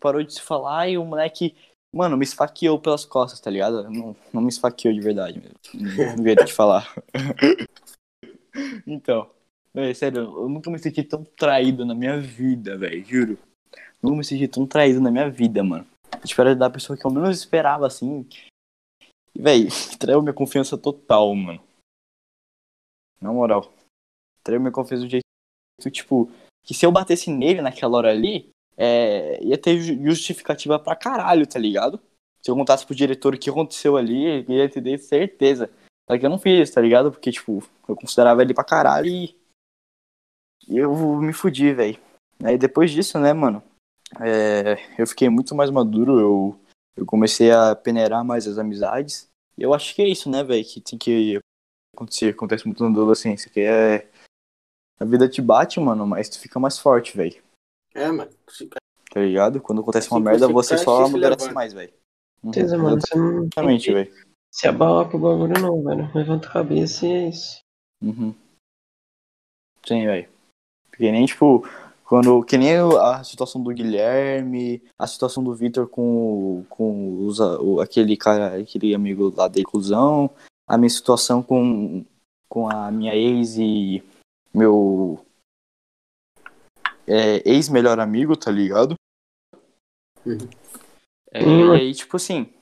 parou 0.00 0.22
de 0.22 0.32
se 0.32 0.40
falar 0.40 0.88
e 0.88 0.96
o 0.96 1.04
moleque, 1.04 1.56
mano, 1.92 2.16
me 2.16 2.24
esfaqueou 2.24 2.78
pelas 2.78 3.04
costas, 3.04 3.40
tá 3.40 3.50
ligado? 3.50 3.90
Não, 3.90 4.16
não 4.32 4.42
me 4.42 4.48
esfaqueou 4.48 4.94
de 4.94 5.00
verdade, 5.00 5.42
não 5.74 6.24
jeito 6.24 6.44
de 6.44 6.52
falar. 6.52 6.92
então, 8.86 9.30
véio, 9.72 9.94
sério, 9.94 10.20
eu 10.20 10.48
nunca 10.48 10.70
me 10.70 10.78
senti 10.78 11.02
tão 11.02 11.24
traído 11.24 11.84
na 11.84 11.94
minha 11.94 12.20
vida, 12.20 12.76
velho, 12.76 13.04
juro. 13.04 13.38
Nunca 14.02 14.16
me 14.16 14.24
senti 14.24 14.46
tão 14.46 14.66
traído 14.66 15.00
na 15.00 15.10
minha 15.10 15.28
vida, 15.30 15.62
mano. 15.64 15.86
Espero 16.24 16.54
da 16.54 16.70
pessoa 16.70 16.96
que 16.96 17.04
eu 17.04 17.10
menos 17.10 17.36
esperava, 17.38 17.86
assim. 17.86 18.26
Véi, 19.34 19.68
traiu 19.98 20.22
minha 20.22 20.34
confiança 20.34 20.76
total, 20.76 21.34
mano. 21.34 21.62
Na 23.20 23.32
moral. 23.32 23.72
Traiu 24.42 24.60
minha 24.60 24.72
confiança 24.72 25.04
do 25.04 25.10
jeito, 25.10 25.24
tipo, 25.90 26.30
que 26.64 26.74
se 26.74 26.86
eu 26.86 26.92
batesse 26.92 27.30
nele 27.30 27.60
naquela 27.60 27.98
hora 27.98 28.10
ali, 28.10 28.50
é, 28.78 29.42
ia 29.42 29.58
ter 29.58 29.80
justificativa 29.80 30.78
pra 30.78 30.94
caralho, 30.94 31.44
tá 31.46 31.58
ligado? 31.58 32.00
Se 32.40 32.50
eu 32.50 32.54
contasse 32.54 32.86
pro 32.86 32.94
diretor 32.94 33.34
o 33.34 33.38
que 33.38 33.50
aconteceu 33.50 33.96
ali, 33.96 34.24
ele 34.24 34.54
ia 34.54 34.68
ter 34.68 34.98
certeza. 34.98 35.68
Só 36.08 36.16
que 36.16 36.24
eu 36.24 36.30
não 36.30 36.38
fiz, 36.38 36.70
tá 36.70 36.80
ligado? 36.80 37.10
Porque, 37.10 37.32
tipo, 37.32 37.62
eu 37.88 37.96
considerava 37.96 38.40
ele 38.40 38.54
pra 38.54 38.62
caralho 38.62 39.08
e. 39.08 39.36
Eu 40.68 41.20
me 41.20 41.32
fudi, 41.32 41.72
velho. 41.72 41.98
Aí 42.44 42.56
depois 42.56 42.90
disso, 42.92 43.18
né, 43.18 43.32
mano? 43.32 43.62
É, 44.20 44.76
eu 44.96 45.06
fiquei 45.06 45.28
muito 45.28 45.54
mais 45.54 45.70
maduro, 45.70 46.20
eu, 46.20 46.60
eu 46.96 47.04
comecei 47.04 47.50
a 47.50 47.74
peneirar 47.74 48.24
mais 48.24 48.46
as 48.46 48.58
amizades. 48.58 49.28
Eu 49.56 49.74
acho 49.74 49.94
que 49.94 50.02
é 50.02 50.08
isso, 50.08 50.30
né, 50.30 50.44
velho, 50.44 50.64
que 50.64 50.80
tem 50.80 50.98
que 50.98 51.40
acontecer, 51.94 52.30
acontece 52.30 52.64
muito 52.64 52.82
na 52.82 52.90
adolescência, 52.90 53.50
que 53.50 53.60
é 53.60 54.08
a 55.00 55.04
vida 55.04 55.28
te 55.28 55.42
bate, 55.42 55.80
mano, 55.80 56.06
mas 56.06 56.28
tu 56.28 56.38
fica 56.38 56.60
mais 56.60 56.78
forte, 56.78 57.16
velho. 57.16 57.42
É, 57.94 58.10
mano. 58.10 58.30
Tá 59.10 59.20
ligado? 59.20 59.60
Quando 59.60 59.80
acontece 59.80 60.10
uma 60.10 60.20
merda, 60.20 60.48
você 60.48 60.76
só 60.78 61.04
amadurece 61.04 61.52
mais, 61.52 61.72
velho. 61.72 61.92
Uhum. 62.42 62.52
Certeza, 62.52 62.78
mano. 62.78 63.00
Você 63.00 63.18
não 63.18 63.42
Exatamente, 63.42 63.92
velho. 63.92 64.12
Se 64.50 64.68
abalar 64.68 65.08
pro 65.08 65.18
bagulho, 65.18 65.60
não, 65.60 65.82
velho. 65.82 66.10
Levanta 66.14 66.48
a 66.48 66.52
cabeça 66.52 67.06
e 67.06 67.12
é 67.12 67.28
isso. 67.28 67.60
Uhum. 68.02 68.34
Sim, 69.86 70.06
velho. 70.06 70.28
Porque 70.90 71.10
nem, 71.10 71.26
tipo, 71.26 71.66
quando, 72.04 72.42
que 72.42 72.56
nem 72.56 72.74
a 72.76 73.22
situação 73.22 73.62
do 73.62 73.70
Guilherme, 73.70 74.82
a 74.98 75.06
situação 75.06 75.44
do 75.44 75.54
Victor 75.54 75.88
com, 75.88 76.64
com 76.68 77.26
os, 77.26 77.38
o, 77.38 77.80
aquele 77.80 78.16
cara, 78.16 78.56
aquele 78.56 78.94
amigo 78.94 79.32
lá 79.36 79.46
da 79.46 79.60
inclusão, 79.60 80.30
a 80.66 80.76
minha 80.76 80.90
situação 80.90 81.42
com, 81.42 82.04
com 82.48 82.70
a 82.70 82.90
minha 82.90 83.14
ex 83.14 83.56
e 83.58 84.02
meu 84.54 85.24
é, 87.08 87.42
ex-melhor 87.48 87.98
amigo, 87.98 88.36
tá 88.36 88.50
ligado? 88.50 88.94
Uhum. 90.24 90.38
É, 91.32 91.42
e 91.42 91.70
aí, 91.72 91.94
tipo 91.94 92.16
assim, 92.16 92.52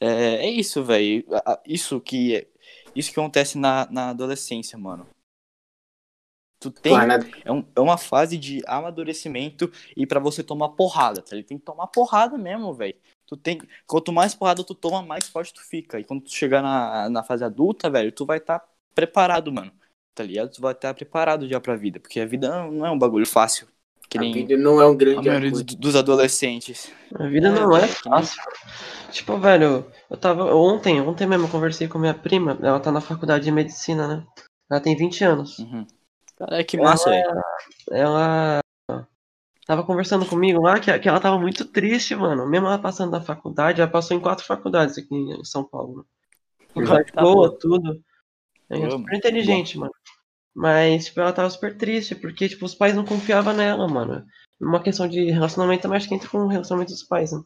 é, 0.00 0.46
é 0.46 0.50
isso, 0.50 0.84
velho. 0.84 1.24
Isso 1.66 2.00
que 2.00 2.46
isso 2.94 3.12
que 3.12 3.18
acontece 3.18 3.58
na, 3.58 3.88
na 3.90 4.10
adolescência, 4.10 4.78
mano. 4.78 5.06
Tu 6.60 6.70
tem. 6.70 6.94
É, 7.44 7.50
um, 7.50 7.64
é 7.74 7.80
uma 7.80 7.98
fase 7.98 8.38
de 8.38 8.62
amadurecimento 8.66 9.70
e 9.96 10.06
para 10.06 10.20
você 10.20 10.44
tomar 10.44 10.70
porrada, 10.70 11.20
tá? 11.20 11.34
Ele 11.34 11.42
tem 11.42 11.58
que 11.58 11.64
tomar 11.64 11.88
porrada 11.88 12.38
mesmo, 12.38 12.72
velho. 12.72 12.94
Tu 13.26 13.36
tem. 13.36 13.60
Quanto 13.86 14.12
mais 14.12 14.34
porrada 14.34 14.62
tu 14.62 14.74
toma, 14.74 15.02
mais 15.02 15.28
forte 15.28 15.52
tu 15.52 15.62
fica. 15.64 15.98
E 15.98 16.04
quando 16.04 16.22
tu 16.22 16.30
chegar 16.30 16.62
na, 16.62 17.08
na 17.08 17.22
fase 17.24 17.42
adulta, 17.42 17.90
velho, 17.90 18.12
tu 18.12 18.24
vai 18.24 18.38
estar 18.38 18.60
tá 18.60 18.68
preparado, 18.94 19.52
mano. 19.52 19.72
Tá 20.14 20.24
ligado? 20.24 20.50
Tu 20.50 20.60
vai 20.60 20.72
estar 20.72 20.92
preparado 20.94 21.48
já 21.48 21.60
pra 21.60 21.76
vida. 21.76 21.98
Porque 21.98 22.20
a 22.20 22.26
vida 22.26 22.66
não 22.66 22.84
é 22.86 22.90
um 22.90 22.98
bagulho 22.98 23.26
fácil. 23.26 23.66
Que 24.08 24.18
nem 24.18 24.30
a 24.30 24.34
vida 24.34 24.56
não 24.58 24.80
é 24.80 24.86
um 24.86 24.94
grande. 24.94 25.26
A 25.26 25.32
maioria 25.32 25.50
dos, 25.50 25.62
dos 25.62 25.96
adolescentes. 25.96 26.92
A 27.14 27.26
vida 27.26 27.50
não 27.50 27.74
é 27.74 27.86
fácil. 27.86 28.42
Tipo, 29.10 29.38
velho, 29.38 29.86
eu 30.10 30.16
tava. 30.18 30.54
Ontem, 30.54 31.00
ontem 31.00 31.26
mesmo 31.26 31.46
eu 31.46 31.50
conversei 31.50 31.88
com 31.88 31.98
minha 31.98 32.12
prima. 32.12 32.58
Ela 32.62 32.78
tá 32.78 32.92
na 32.92 33.00
faculdade 33.00 33.44
de 33.44 33.50
medicina, 33.50 34.06
né? 34.06 34.26
Ela 34.70 34.80
tem 34.80 34.94
20 34.94 35.24
anos. 35.24 35.58
Uhum. 35.58 35.86
Caralho, 36.36 36.66
que 36.66 36.76
massa, 36.76 37.08
velho. 37.08 37.26
Ela, 37.90 38.60
ela 38.88 39.08
tava 39.66 39.82
conversando 39.82 40.26
comigo 40.26 40.60
lá 40.60 40.78
que, 40.78 40.98
que 40.98 41.08
ela 41.08 41.20
tava 41.20 41.38
muito 41.38 41.64
triste, 41.64 42.14
mano. 42.14 42.46
Mesmo 42.46 42.66
ela 42.66 42.78
passando 42.78 43.12
da 43.12 43.20
faculdade, 43.20 43.80
ela 43.80 43.90
passou 43.90 44.14
em 44.14 44.20
quatro 44.20 44.44
faculdades 44.44 44.98
aqui 44.98 45.14
em 45.14 45.42
São 45.42 45.64
Paulo. 45.64 45.98
Né? 45.98 46.04
Faculdade 46.74 47.12
tá 47.12 47.22
boa, 47.22 47.58
tudo. 47.58 48.02
É 48.72 48.90
super 48.90 49.16
inteligente, 49.16 49.78
mano. 49.78 49.92
Mas, 50.54 51.06
tipo, 51.06 51.20
ela 51.20 51.32
tava 51.32 51.48
super 51.50 51.76
triste, 51.76 52.14
porque, 52.14 52.48
tipo, 52.48 52.64
os 52.64 52.74
pais 52.74 52.94
não 52.94 53.04
confiavam 53.04 53.54
nela, 53.54 53.88
mano. 53.88 54.24
Uma 54.60 54.82
questão 54.82 55.08
de 55.08 55.30
relacionamento, 55.30 55.88
mas 55.88 55.98
acho 55.98 56.08
que 56.08 56.14
entra 56.14 56.28
com 56.28 56.38
o 56.38 56.48
relacionamento 56.48 56.92
dos 56.92 57.02
pais, 57.02 57.32
né? 57.32 57.40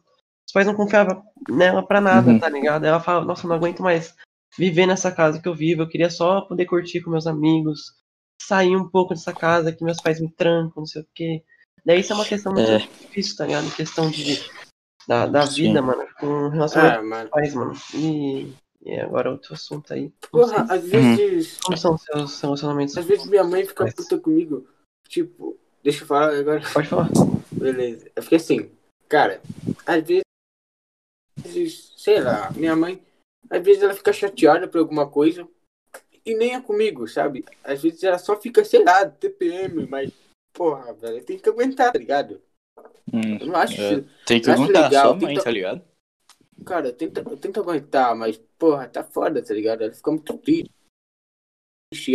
Os 0.45 0.53
pais 0.53 0.67
não 0.67 0.75
confiavam 0.75 1.23
nela 1.49 1.85
pra 1.85 1.99
nada, 1.99 2.31
uhum. 2.31 2.39
tá 2.39 2.49
ligado? 2.49 2.85
Ela 2.85 2.99
fala, 2.99 3.25
nossa, 3.25 3.47
não 3.47 3.55
aguento 3.55 3.81
mais 3.81 4.15
viver 4.57 4.85
nessa 4.85 5.11
casa 5.11 5.41
que 5.41 5.47
eu 5.47 5.55
vivo, 5.55 5.81
eu 5.81 5.89
queria 5.89 6.09
só 6.09 6.41
poder 6.41 6.65
curtir 6.65 7.01
com 7.01 7.11
meus 7.11 7.27
amigos, 7.27 7.93
sair 8.41 8.75
um 8.75 8.87
pouco 8.89 9.13
dessa 9.13 9.33
casa 9.33 9.71
que 9.71 9.83
meus 9.83 10.01
pais 10.01 10.19
me 10.21 10.31
trancam, 10.31 10.81
não 10.81 10.85
sei 10.85 11.01
o 11.01 11.07
quê. 11.13 11.43
Daí 11.85 11.99
isso 12.01 12.13
é 12.13 12.15
uma 12.15 12.25
questão 12.25 12.53
muito 12.53 12.69
é. 12.69 12.77
difícil, 12.77 13.35
tá 13.35 13.45
ligado? 13.45 13.75
Questão 13.75 14.09
de, 14.09 14.39
da, 15.07 15.25
da 15.25 15.45
vida, 15.45 15.81
mano, 15.81 16.05
com 16.19 16.49
relacionamento 16.49 17.05
é, 17.05 17.19
com 17.19 17.23
os 17.23 17.29
pais, 17.29 17.53
mano. 17.53 17.73
E, 17.93 18.53
e 18.87 18.99
agora 19.01 19.29
outro 19.29 19.53
assunto 19.53 19.93
aí. 19.93 20.09
Porra, 20.31 20.65
às 20.69 20.87
vezes. 20.87 21.57
Como 21.59 21.77
são 21.77 21.97
seus 21.97 22.39
relacionamentos? 22.41 22.97
Às 22.97 23.05
vezes 23.05 23.25
minha 23.25 23.43
mãe 23.43 23.65
fica 23.65 23.91
puta 23.91 24.17
comigo. 24.17 24.65
Tipo, 25.09 25.59
deixa 25.83 26.03
eu 26.03 26.07
falar 26.07 26.33
agora. 26.33 26.61
Pode 26.73 26.87
falar. 26.87 27.09
Beleza. 27.51 28.09
É 28.15 28.21
porque 28.21 28.35
assim, 28.35 28.71
cara, 29.09 29.41
às 29.85 30.03
vezes, 30.05 31.93
sei 31.97 32.21
lá, 32.21 32.49
minha 32.51 32.77
mãe, 32.77 33.01
às 33.49 33.61
vezes 33.61 33.83
ela 33.83 33.93
fica 33.93 34.13
chateada 34.13 34.69
por 34.69 34.79
alguma 34.79 35.09
coisa 35.09 35.45
e 36.25 36.33
nem 36.33 36.55
é 36.55 36.61
comigo, 36.61 37.07
sabe? 37.09 37.43
Às 37.63 37.81
vezes 37.81 38.03
ela 38.03 38.17
só 38.17 38.39
fica, 38.39 38.63
sei 38.63 38.83
lá, 38.83 39.05
TPM, 39.05 39.85
mas, 39.87 40.11
porra, 40.53 40.93
velho, 40.93 41.23
tem 41.25 41.37
que 41.37 41.49
aguentar, 41.49 41.91
tá 41.91 41.99
ligado? 41.99 42.41
Hum, 43.11 43.37
eu 43.39 43.47
não 43.47 43.55
acho 43.55 43.81
é, 43.81 44.03
Tem 44.25 44.41
que 44.41 44.49
aguentar 44.49 44.89
legal, 44.89 45.07
sua 45.07 45.15
mãe, 45.15 45.33
tenta... 45.33 45.43
tá 45.43 45.51
ligado? 45.51 45.81
Cara, 46.65 46.87
eu 46.87 46.93
tento, 46.93 47.17
eu 47.17 47.37
tento 47.37 47.59
aguentar, 47.59 48.15
mas, 48.15 48.41
porra, 48.57 48.87
tá 48.87 49.03
foda, 49.03 49.43
tá 49.43 49.53
ligado? 49.53 49.83
Ela 49.83 49.93
fica 49.93 50.11
muito 50.11 50.37
triste, 50.37 50.71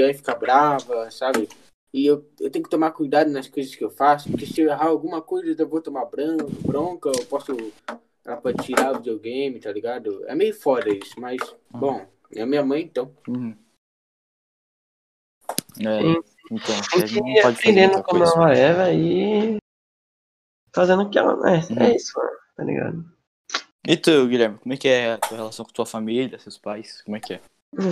aí 0.02 0.14
fica 0.14 0.34
brava, 0.34 1.10
sabe? 1.10 1.48
E 1.92 2.06
eu, 2.06 2.26
eu 2.40 2.50
tenho 2.50 2.64
que 2.64 2.70
tomar 2.70 2.92
cuidado 2.92 3.30
nas 3.30 3.48
coisas 3.48 3.74
que 3.74 3.84
eu 3.84 3.90
faço, 3.90 4.30
porque 4.30 4.46
se 4.46 4.60
eu 4.62 4.70
errar 4.70 4.86
alguma 4.86 5.20
coisa, 5.20 5.54
eu 5.60 5.68
vou 5.68 5.82
tomar 5.82 6.06
bronca, 6.06 6.46
bronca 6.66 7.10
eu 7.14 7.26
posso. 7.26 7.52
Ela 8.24 8.36
pode 8.36 8.64
tirar 8.64 8.92
o 8.92 8.96
videogame, 8.98 9.60
tá 9.60 9.70
ligado? 9.70 10.24
É 10.26 10.34
meio 10.34 10.54
foda 10.54 10.88
isso, 10.88 11.20
mas, 11.20 11.40
uhum. 11.74 11.80
bom, 11.80 12.06
é 12.30 12.46
minha 12.46 12.64
mãe, 12.64 12.82
então. 12.82 13.14
Uhum. 13.28 13.56
É, 15.80 16.00
então, 16.50 16.74
tem 16.90 17.04
que 17.04 17.18
ir 17.18 17.40
aprendendo 17.40 18.02
como 18.04 18.24
ela 18.24 18.54
é, 18.54 18.72
véio, 18.72 19.00
e 19.00 19.56
fazendo 20.72 21.02
o 21.02 21.10
que 21.10 21.18
ela 21.18 21.32
é. 21.50 21.58
Uhum. 21.58 21.82
É 21.82 21.96
isso, 21.96 22.16
mano, 22.16 22.38
tá 22.56 22.64
ligado? 22.64 23.21
E 23.86 23.96
tu, 23.96 24.28
Guilherme, 24.28 24.58
como 24.58 24.72
é 24.72 24.76
que 24.76 24.88
é 24.88 25.14
a 25.14 25.18
tua 25.18 25.36
relação 25.36 25.64
com 25.64 25.72
tua 25.72 25.86
família, 25.86 26.38
seus 26.38 26.56
pais? 26.56 27.02
Como 27.02 27.16
é 27.16 27.20
que 27.20 27.34
é? 27.34 27.40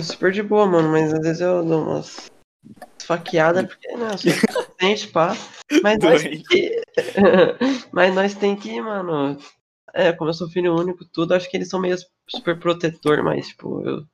Super 0.01 0.31
de 0.31 0.41
boa, 0.41 0.65
mano, 0.65 0.89
mas 0.89 1.13
às 1.13 1.19
vezes 1.21 1.41
eu 1.41 1.65
dou 1.65 1.83
umas 1.83 2.31
faqueadas 3.03 3.65
porque, 3.65 3.87
né, 3.97 4.11
eu 4.13 4.17
sou 4.17 4.31
adolescente, 4.31 5.07
pá. 5.11 5.35
Mas 5.83 5.99
nós 5.99 6.21
tem 6.23 6.43
que. 6.43 6.81
mas 7.91 8.15
nós 8.15 8.35
tem 8.35 8.55
que, 8.55 8.81
mano. 8.81 9.37
É, 9.93 10.13
como 10.13 10.29
eu 10.29 10.33
sou 10.33 10.49
filho 10.49 10.75
único, 10.75 11.03
tudo, 11.03 11.33
acho 11.33 11.49
que 11.49 11.57
eles 11.57 11.67
são 11.67 11.79
meio 11.79 11.97
super 12.29 12.57
protetor, 12.57 13.21
mas, 13.23 13.49
tipo, 13.49 13.81
eu. 13.85 14.05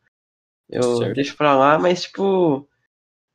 Eu 0.69 1.13
deixo 1.13 1.37
pra 1.37 1.55
lá, 1.55 1.77
mas, 1.77 2.03
tipo. 2.03 2.67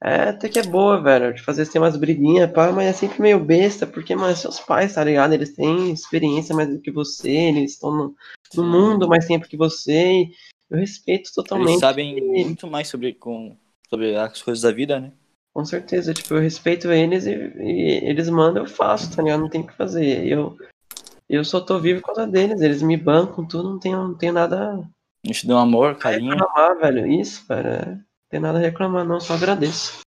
É, 0.04 0.30
até 0.30 0.48
que 0.48 0.58
é 0.58 0.64
boa, 0.64 1.00
velho. 1.00 1.32
De 1.32 1.40
fazer 1.40 1.62
assim 1.62 1.78
umas 1.78 1.96
briguinhas, 1.96 2.50
pá, 2.50 2.72
mas 2.72 2.88
é 2.88 2.92
sempre 2.92 3.22
meio 3.22 3.38
besta, 3.38 3.86
porque, 3.86 4.16
mano, 4.16 4.34
seus 4.34 4.58
pais, 4.58 4.94
tá 4.94 5.04
ligado? 5.04 5.32
Eles 5.32 5.54
têm 5.54 5.92
experiência 5.92 6.54
mais 6.54 6.68
do 6.68 6.80
que 6.80 6.90
você, 6.90 7.30
eles 7.30 7.72
estão 7.72 7.94
no, 7.94 8.16
no 8.54 8.64
mundo 8.64 9.06
mais 9.06 9.26
tempo 9.26 9.48
que 9.48 9.56
você. 9.56 10.22
E 10.22 10.32
eu 10.68 10.78
respeito 10.78 11.30
totalmente. 11.32 11.70
Eles 11.70 11.80
sabem 11.80 12.20
muito 12.20 12.66
mais 12.66 12.88
sobre, 12.88 13.14
com, 13.14 13.56
sobre 13.88 14.16
as 14.16 14.42
coisas 14.42 14.62
da 14.62 14.72
vida, 14.72 14.98
né? 14.98 15.12
Com 15.54 15.64
certeza, 15.64 16.14
tipo, 16.14 16.34
eu 16.34 16.40
respeito 16.40 16.90
eles 16.90 17.26
e, 17.26 17.30
e 17.30 18.00
eles 18.08 18.28
mandam, 18.28 18.64
eu 18.64 18.68
faço, 18.68 19.14
tá 19.14 19.22
ligado? 19.22 19.40
Não 19.40 19.50
tem 19.50 19.60
o 19.60 19.66
que 19.66 19.76
fazer. 19.76 20.26
Eu, 20.26 20.56
eu 21.28 21.44
só 21.44 21.60
tô 21.60 21.78
vivo 21.78 22.00
por 22.00 22.06
causa 22.06 22.26
deles, 22.26 22.60
eles 22.60 22.82
me 22.82 22.96
bancam 22.96 23.46
tudo, 23.46 23.70
não 23.70 23.78
tenho, 23.78 23.98
não 23.98 24.14
tenho 24.14 24.32
nada. 24.32 24.80
A 25.24 25.28
gente 25.28 25.46
deu 25.46 25.58
amor, 25.58 25.96
carinho. 25.96 26.32
Reclamar, 26.32 26.78
velho. 26.80 27.06
Isso, 27.06 27.46
velho. 27.46 28.02
É 28.32 28.36
tem 28.36 28.40
nada 28.40 28.56
a 28.56 28.62
reclamar, 28.62 29.04
não, 29.04 29.20
só 29.20 29.34
agradeço. 29.34 30.00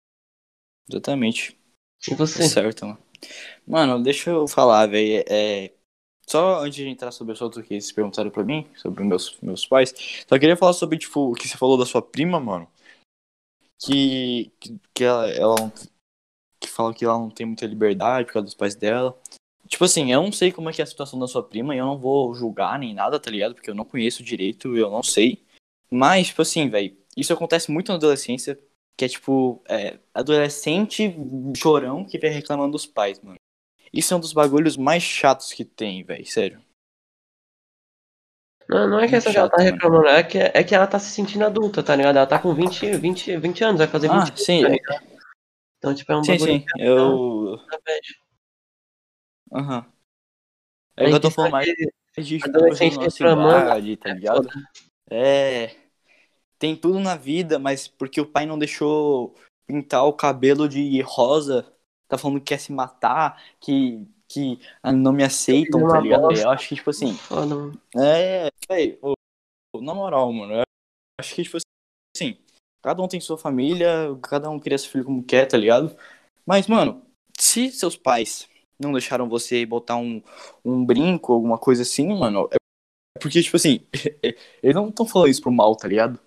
Exatamente. 0.88 1.58
E 2.08 2.14
você? 2.14 2.38
Tá 2.44 2.48
certo, 2.48 2.86
mano. 2.86 2.98
Mano, 3.66 4.00
deixa 4.00 4.30
eu 4.30 4.46
falar, 4.46 4.86
velho. 4.86 5.24
É, 5.28 5.72
só 6.24 6.60
antes 6.60 6.76
de 6.76 6.88
entrar 6.88 7.10
sobre 7.10 7.32
o 7.32 7.34
assunto 7.34 7.60
que 7.62 7.68
vocês 7.68 7.90
perguntaram 7.90 8.30
pra 8.30 8.44
mim, 8.44 8.64
sobre 8.76 9.02
meus, 9.02 9.36
meus 9.40 9.66
pais, 9.66 9.92
só 10.28 10.38
queria 10.38 10.56
falar 10.56 10.72
sobre, 10.72 10.98
tipo, 10.98 11.32
o 11.32 11.34
que 11.34 11.48
você 11.48 11.58
falou 11.58 11.76
da 11.76 11.84
sua 11.84 12.00
prima, 12.00 12.38
mano. 12.38 12.68
Que, 13.84 14.52
que, 14.60 14.80
que 14.94 15.02
ela, 15.02 15.28
ela 15.28 15.72
que 16.60 16.68
falam 16.68 16.92
que 16.92 17.04
ela 17.04 17.18
não 17.18 17.28
tem 17.28 17.44
muita 17.44 17.66
liberdade 17.66 18.26
por 18.26 18.34
causa 18.34 18.46
dos 18.46 18.54
pais 18.54 18.76
dela. 18.76 19.20
Tipo 19.66 19.84
assim, 19.84 20.12
eu 20.12 20.22
não 20.22 20.30
sei 20.30 20.52
como 20.52 20.70
é 20.70 20.72
que 20.72 20.80
é 20.80 20.84
a 20.84 20.86
situação 20.86 21.18
da 21.18 21.26
sua 21.26 21.42
prima, 21.42 21.74
e 21.74 21.78
eu 21.78 21.86
não 21.86 21.98
vou 21.98 22.32
julgar 22.36 22.78
nem 22.78 22.94
nada, 22.94 23.18
tá 23.18 23.28
ligado? 23.32 23.56
Porque 23.56 23.68
eu 23.68 23.74
não 23.74 23.84
conheço 23.84 24.22
direito, 24.22 24.76
eu 24.76 24.88
não 24.90 25.02
sei. 25.02 25.44
Mas, 25.90 26.28
tipo 26.28 26.42
assim, 26.42 26.68
velho, 26.68 26.96
isso 27.16 27.32
acontece 27.32 27.70
muito 27.70 27.88
na 27.88 27.96
adolescência, 27.96 28.58
que 28.96 29.04
é 29.04 29.08
tipo, 29.08 29.62
é, 29.68 29.98
adolescente 30.14 31.14
chorão 31.56 32.04
que 32.04 32.18
vem 32.18 32.32
reclamando 32.32 32.72
dos 32.72 32.86
pais, 32.86 33.20
mano. 33.20 33.38
Isso 33.92 34.14
é 34.14 34.16
um 34.16 34.20
dos 34.20 34.32
bagulhos 34.32 34.76
mais 34.76 35.02
chatos 35.02 35.52
que 35.52 35.64
tem, 35.64 36.02
velho, 36.02 36.24
sério. 36.26 36.62
Não, 38.68 38.88
não 38.88 39.00
é 39.00 39.08
que 39.08 39.14
essa 39.14 39.28
tá 39.28 39.34
chato, 39.34 39.52
mano. 39.52 39.70
reclamando, 39.70 40.06
é 40.06 40.22
que, 40.22 40.38
é 40.38 40.64
que 40.64 40.74
ela 40.74 40.86
tá 40.86 40.98
se 40.98 41.10
sentindo 41.10 41.44
adulta, 41.44 41.82
tá 41.82 41.94
ligado? 41.94 42.16
Ela 42.16 42.26
tá 42.26 42.38
com 42.38 42.54
20, 42.54 42.96
20, 42.96 43.36
20 43.36 43.64
anos, 43.64 43.78
vai 43.78 43.88
fazer 43.88 44.08
20 44.08 44.16
Ah, 44.16 44.22
anos, 44.22 44.44
sim, 44.44 44.62
tá 44.62 44.68
ligado? 44.68 45.12
Então, 45.76 45.94
tipo, 45.94 46.12
é 46.12 46.16
um 46.16 46.24
sim, 46.24 46.32
bagulho 46.32 46.52
sim, 46.52 46.64
eu... 46.78 47.58
que 47.58 47.74
ela 47.74 47.82
pede. 47.82 48.18
Aham. 49.52 49.92
A 50.96 51.02
É 51.02 51.08
que 51.08 51.14
eu 51.14 51.20
tô 51.20 51.30
falando 51.30 51.50
sabe 51.50 51.66
mais 51.66 51.92
que 52.14 52.22
de 52.22 52.38
tipo, 52.38 52.48
adolescente 52.48 52.98
reclamando, 52.98 53.96
tá 53.96 54.14
ligado? 54.14 54.48
É. 55.10 55.81
Tem 56.62 56.76
tudo 56.76 57.00
na 57.00 57.16
vida, 57.16 57.58
mas 57.58 57.88
porque 57.88 58.20
o 58.20 58.24
pai 58.24 58.46
não 58.46 58.56
deixou 58.56 59.34
pintar 59.66 60.04
o 60.04 60.12
cabelo 60.12 60.68
de 60.68 61.00
rosa, 61.00 61.66
tá 62.06 62.16
falando 62.16 62.38
que 62.38 62.54
quer 62.54 62.58
se 62.58 62.72
matar, 62.72 63.42
que, 63.58 64.06
que 64.28 64.60
não 64.84 65.12
me 65.12 65.24
aceitam, 65.24 65.80
Filho 65.80 65.92
tá 65.92 66.00
ligado? 66.00 66.20
bosta. 66.20 66.44
Eu 66.44 66.50
acho 66.50 66.68
que, 66.68 66.76
tipo 66.76 66.90
assim, 66.90 67.14
Foda, 67.14 67.56
é. 67.96 68.48
véi, 68.70 68.96
ô, 69.02 69.14
na 69.80 69.92
moral, 69.92 70.32
mano, 70.32 70.54
eu 70.54 70.62
acho 71.20 71.34
que, 71.34 71.42
tipo 71.42 71.56
assim, 72.16 72.38
cada 72.80 73.02
um 73.02 73.08
tem 73.08 73.20
sua 73.20 73.36
família, 73.36 74.16
cada 74.22 74.48
um 74.48 74.60
cria 74.60 74.78
seu 74.78 74.88
filho 74.88 75.04
como 75.04 75.24
quer, 75.24 75.46
tá 75.46 75.56
ligado? 75.56 75.96
Mas, 76.46 76.68
mano, 76.68 77.04
se 77.36 77.72
seus 77.72 77.96
pais 77.96 78.48
não 78.78 78.92
deixaram 78.92 79.28
você 79.28 79.66
botar 79.66 79.96
um, 79.96 80.22
um 80.64 80.86
brinco, 80.86 81.32
alguma 81.32 81.58
coisa 81.58 81.82
assim, 81.82 82.06
mano, 82.16 82.48
é 82.52 82.56
porque, 83.20 83.42
tipo 83.42 83.56
assim, 83.56 83.84
eles 84.62 84.76
não 84.76 84.90
estão 84.90 85.04
falando 85.04 85.28
isso 85.28 85.42
pro 85.42 85.50
mal, 85.50 85.74
tá 85.74 85.88
ligado? 85.88 86.20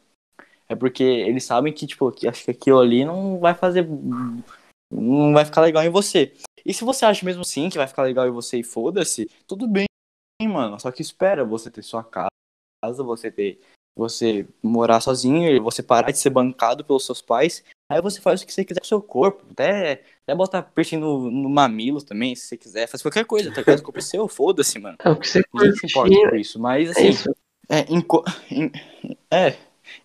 É 0.67 0.75
porque 0.75 1.03
eles 1.03 1.43
sabem 1.43 1.71
que, 1.73 1.85
tipo, 1.85 2.11
que 2.11 2.27
acho 2.27 2.43
que 2.45 2.51
aquilo 2.51 2.79
ali 2.79 3.05
não 3.05 3.39
vai 3.39 3.53
fazer. 3.53 3.87
Não 4.91 5.33
vai 5.33 5.45
ficar 5.45 5.61
legal 5.61 5.83
em 5.83 5.89
você. 5.89 6.33
E 6.65 6.73
se 6.73 6.83
você 6.83 7.05
acha 7.05 7.25
mesmo 7.25 7.41
assim 7.41 7.69
que 7.69 7.77
vai 7.77 7.87
ficar 7.87 8.03
legal 8.03 8.27
em 8.27 8.31
você 8.31 8.57
e 8.59 8.63
foda-se, 8.63 9.29
tudo 9.47 9.67
bem, 9.67 9.85
mano. 10.41 10.79
Só 10.79 10.91
que 10.91 11.01
espera 11.01 11.45
você 11.45 11.69
ter 11.69 11.83
sua 11.83 12.03
casa, 12.03 12.29
você 13.03 13.31
ter. 13.31 13.59
Você 13.97 14.45
morar 14.61 14.99
sozinho 14.99 15.49
e 15.49 15.57
você 15.57 15.81
parar 15.81 16.11
de 16.11 16.17
ser 16.17 16.29
bancado 16.29 16.83
pelos 16.83 17.05
seus 17.05 17.21
pais. 17.21 17.63
Aí 17.89 18.01
você 18.01 18.19
faz 18.19 18.41
o 18.41 18.45
que 18.45 18.51
você 18.51 18.65
quiser 18.65 18.81
com 18.81 18.85
o 18.85 18.87
seu 18.89 19.01
corpo. 19.01 19.45
Até, 19.51 20.03
até 20.23 20.35
botar 20.35 20.63
piercing 20.63 20.97
no, 20.97 21.31
no 21.31 21.49
mamilo 21.49 22.01
também, 22.01 22.35
se 22.35 22.47
você 22.47 22.57
quiser. 22.57 22.87
Faz 22.87 23.01
qualquer 23.01 23.23
coisa, 23.23 23.53
tá 23.53 23.61
ligado? 23.61 23.79
O 23.79 23.83
corpo 23.83 23.99
é 23.99 24.01
seu, 24.01 24.27
foda-se, 24.27 24.77
mano. 24.79 24.97
É 24.99 25.09
o 25.09 25.15
que 25.15 25.25
você 25.27 25.41
Ninguém 25.53 25.71
se 25.77 25.85
importa 25.87 26.29
com 26.29 26.35
isso. 26.35 26.59
Mas 26.59 26.89
É 26.89 26.91
assim, 26.91 27.07
isso. 27.07 27.35
é, 27.69 27.79
enqu- 27.89 28.23
em- 28.51 28.71
é, 29.31 29.55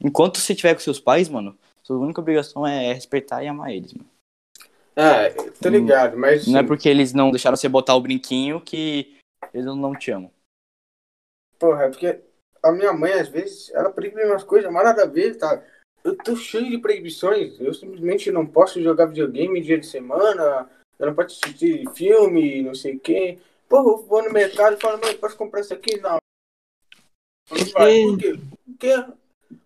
enquanto 0.01 0.39
você 0.39 0.55
tiver 0.55 0.75
com 0.75 0.81
seus 0.81 1.01
pais, 1.01 1.29
mano, 1.29 1.57
sua 1.83 1.99
única 1.99 2.21
obrigação 2.21 2.67
é 2.67 2.93
respeitar 2.93 3.43
e 3.43 3.49
amar 3.49 3.73
eles, 3.73 3.93
mano. 3.93 4.09
É, 4.97 5.31
tô 5.31 5.69
ligado, 5.69 6.17
mas. 6.17 6.47
Não 6.47 6.61
é 6.61 6.63
porque 6.63 6.89
eles 6.89 7.13
não 7.13 7.31
deixaram 7.31 7.57
você 7.57 7.69
botar 7.69 7.95
o 7.95 8.01
brinquinho 8.01 8.61
que 8.61 9.17
eles 9.55 9.67
não 9.67 9.95
te 9.95 10.11
amam. 10.11 10.31
Porra, 11.59 11.85
é 11.85 11.89
porque 11.89 12.21
a 12.63 12.73
minha 12.73 12.93
mãe, 12.93 13.13
às 13.13 13.29
vezes, 13.29 13.71
ela 13.71 13.91
proíbe 13.91 14.23
umas 14.25 14.45
coisas, 14.45 14.71
mas 14.71 14.85
nada 14.85 15.05
a 15.05 15.07
ver, 15.07 15.37
tá? 15.37 15.63
Eu 16.03 16.17
tô 16.17 16.35
cheio 16.37 16.71
de 16.71 16.79
proibições. 16.79 17.59
Eu 17.61 17.73
simplesmente 17.75 18.31
não 18.31 18.47
posso 18.47 18.83
jogar 18.83 19.07
videogame 19.07 19.61
dia 19.61 19.79
de 19.79 19.87
semana, 19.87 20.69
eu 20.99 21.07
não 21.07 21.15
posso 21.15 21.39
assistir 21.43 21.85
filme, 21.95 22.63
não 22.63 22.75
sei 22.75 22.97
o 22.97 23.01
quê. 23.01 23.39
Porra, 23.69 23.91
eu 23.91 24.07
vou 24.07 24.23
no 24.23 24.33
mercado 24.33 24.77
e 24.77 24.81
falo, 24.81 25.01
mãe, 25.01 25.17
posso 25.17 25.37
comprar 25.37 25.61
isso 25.61 25.73
aqui? 25.73 25.99
Não. 26.01 26.19
Não 27.51 27.67
vai. 27.73 28.03
Por 28.03 28.19
quê? 28.19 28.41
Porque, 28.67 29.07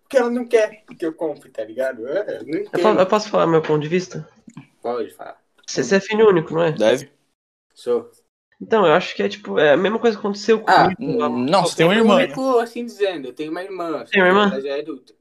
porque 0.05 0.17
ela 0.17 0.29
não 0.29 0.45
quer 0.47 0.83
que 0.97 1.05
eu 1.05 1.13
compre, 1.13 1.49
tá 1.49 1.63
ligado? 1.63 2.07
É, 2.07 2.43
não 2.43 2.59
Eu, 2.93 2.99
eu 2.99 3.05
posso 3.07 3.27
falar 3.29 3.47
meu 3.47 3.61
ponto 3.61 3.81
de 3.81 3.87
vista? 3.87 4.27
Pode 4.81 5.11
falar. 5.13 5.41
Você, 5.67 5.83
você 5.83 5.95
é 5.95 5.99
filho 5.99 6.29
único, 6.29 6.53
não 6.53 6.61
é? 6.61 6.71
Deve? 6.71 7.11
Sou. 7.73 8.11
Então, 8.61 8.85
eu 8.85 8.93
acho 8.93 9.15
que 9.15 9.23
é 9.23 9.27
tipo, 9.27 9.59
é 9.59 9.73
a 9.73 9.77
mesma 9.77 9.99
coisa 9.99 10.15
que 10.15 10.19
aconteceu 10.25 10.63
Ah, 10.67 10.83
comigo. 10.95 11.23
Hum, 11.25 11.45
Não, 11.45 11.63
você 11.63 11.75
tem 11.77 11.85
uma 11.87 11.95
irmã. 11.95 12.17
né? 12.17 12.23
único, 12.25 12.59
assim 12.59 12.85
dizendo, 12.85 13.27
eu 13.29 13.33
tenho 13.33 13.51
uma 13.51 13.63
irmã. 13.63 14.05
Tem 14.05 14.21
uma 14.21 14.27
irmã? 14.29 14.45
Ela 14.51 14.61
já 14.61 14.69
é 14.69 14.79
adulta. 14.79 15.13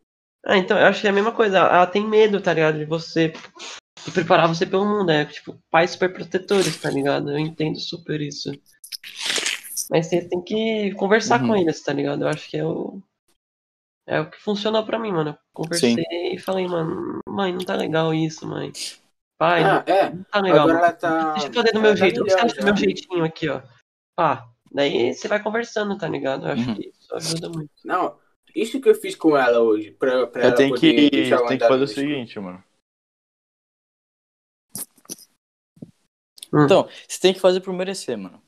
Ah, 0.46 0.58
então, 0.58 0.78
eu 0.78 0.84
acho 0.86 1.00
que 1.00 1.06
é 1.06 1.10
a 1.10 1.14
mesma 1.14 1.32
coisa. 1.32 1.56
Ela 1.58 1.86
tem 1.86 2.06
medo, 2.06 2.40
tá 2.40 2.52
ligado? 2.52 2.78
De 2.78 2.84
você. 2.84 3.32
De 4.04 4.10
preparar 4.12 4.46
você 4.46 4.66
pelo 4.66 4.84
mundo. 4.84 5.10
É 5.10 5.24
tipo, 5.24 5.58
pais 5.70 5.92
super 5.92 6.12
protetores, 6.12 6.76
tá 6.76 6.90
ligado? 6.90 7.30
Eu 7.30 7.38
entendo 7.38 7.80
super 7.80 8.20
isso. 8.20 8.50
Mas 9.90 10.06
você 10.06 10.22
tem 10.28 10.42
que 10.42 10.92
conversar 10.96 11.40
Uhum. 11.40 11.48
com 11.48 11.56
eles, 11.56 11.82
tá 11.82 11.92
ligado? 11.92 12.22
Eu 12.24 12.28
acho 12.28 12.48
que 12.50 12.56
é 12.58 12.64
o. 12.64 13.02
É 14.06 14.20
o 14.20 14.30
que 14.30 14.38
funcionou 14.40 14.84
pra 14.84 14.98
mim, 14.98 15.12
mano. 15.12 15.30
Eu 15.30 15.36
conversei 15.54 15.96
e 16.32 16.38
falei, 16.38 16.66
mano, 16.68 17.20
mãe, 17.28 17.52
não 17.52 17.60
tá 17.60 17.74
legal 17.74 18.12
isso, 18.12 18.46
mãe. 18.46 18.70
Pai, 19.38 19.62
Ah, 19.64 19.82
é. 19.86 20.10
não 20.10 20.24
tá 20.24 20.40
legal. 20.40 20.60
Agora 20.68 20.78
ela 20.78 20.92
tá. 20.92 21.32
Deixa 21.32 21.48
eu 21.48 21.52
fazer 21.54 21.72
do 21.72 21.78
ela 21.78 21.82
meu 21.82 21.90
tá 21.90 21.96
jeito. 21.96 22.22
melhor 22.22 22.40
Observa 22.42 22.54
do 22.60 22.64
meu 22.64 22.76
já. 22.76 22.82
jeitinho 22.82 23.24
aqui, 23.24 23.48
ó. 23.48 23.62
Pá. 24.16 24.48
Daí 24.70 25.14
você 25.14 25.28
vai 25.28 25.42
conversando, 25.42 25.96
tá 25.96 26.08
ligado? 26.08 26.46
Eu 26.46 26.52
acho 26.52 26.68
Uhum. 26.68 26.74
que 26.74 26.88
isso 26.88 27.14
ajuda 27.14 27.48
muito. 27.48 27.70
Não, 27.84 28.18
isso 28.54 28.80
que 28.80 28.88
eu 28.88 28.94
fiz 28.94 29.14
com 29.14 29.36
ela 29.36 29.60
hoje, 29.60 29.92
pra, 29.92 30.26
pra 30.26 30.42
Eu 30.42 30.46
ela 30.48 30.56
tenho 30.56 30.74
poder 30.74 30.94
que, 30.94 31.10
deixar 31.10 31.36
eu 31.36 31.46
tem 31.46 31.58
que 31.58 31.66
fazer 31.68 31.84
o 31.84 31.88
seguinte, 31.88 32.38
mano. 32.40 32.62
Hum. 36.52 36.64
Então, 36.64 36.88
você 37.08 37.20
tem 37.20 37.32
que 37.32 37.40
fazer 37.40 37.60
por 37.60 37.72
merecer, 37.72 38.16
mano. 38.18 38.40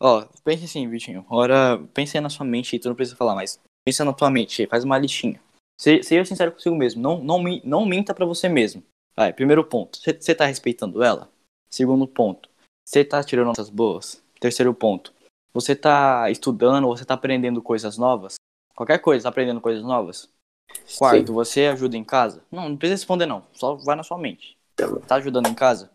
Ó, 0.00 0.26
pense 0.44 0.64
assim, 0.64 0.88
Vitinho. 0.88 1.24
Ora, 1.30 1.78
pense 1.92 2.16
aí 2.16 2.20
na 2.22 2.28
sua 2.30 2.44
mente 2.46 2.74
e 2.74 2.78
tu 2.78 2.88
não 2.88 2.96
precisa 2.96 3.16
falar 3.16 3.34
mais. 3.34 3.60
Pensa 3.84 4.04
na 4.04 4.12
tua 4.12 4.30
mente, 4.30 4.66
faz 4.66 4.82
uma 4.84 4.98
listinha. 4.98 5.40
Se- 5.78 6.02
Seja 6.02 6.24
sincero 6.24 6.52
consigo 6.52 6.74
mesmo. 6.74 7.02
Não, 7.02 7.22
não, 7.22 7.42
não 7.64 7.84
minta 7.86 8.14
pra 8.14 8.24
você 8.24 8.48
mesmo. 8.48 8.82
Vai, 9.16 9.32
primeiro 9.32 9.64
ponto. 9.64 9.98
Você- 9.98 10.34
tá 10.34 10.46
respeitando 10.46 11.02
ela? 11.02 11.30
Segundo 11.70 12.06
ponto. 12.06 12.48
Você 12.86 13.04
tá 13.04 13.22
tirando 13.22 13.46
notas 13.46 13.68
boas? 13.68 14.22
Terceiro 14.40 14.72
ponto. 14.74 15.12
Você 15.52 15.76
tá 15.76 16.30
estudando, 16.30 16.86
você 16.88 17.04
tá 17.04 17.14
aprendendo 17.14 17.62
coisas 17.62 17.96
novas? 17.96 18.34
Qualquer 18.74 18.98
coisa, 18.98 19.24
tá 19.24 19.28
aprendendo 19.28 19.60
coisas 19.60 19.84
novas? 19.84 20.28
Quarto, 20.98 21.32
você 21.32 21.66
ajuda 21.66 21.96
em 21.96 22.02
casa? 22.04 22.42
Não, 22.50 22.68
não 22.70 22.76
precisa 22.76 22.96
responder 22.96 23.26
não. 23.26 23.46
Só 23.52 23.74
vai 23.76 23.94
na 23.94 24.02
sua 24.02 24.18
mente. 24.18 24.56
Tá. 24.74 24.86
Tá 25.00 25.14
ajudando 25.16 25.46
em 25.46 25.54
casa? 25.54 25.92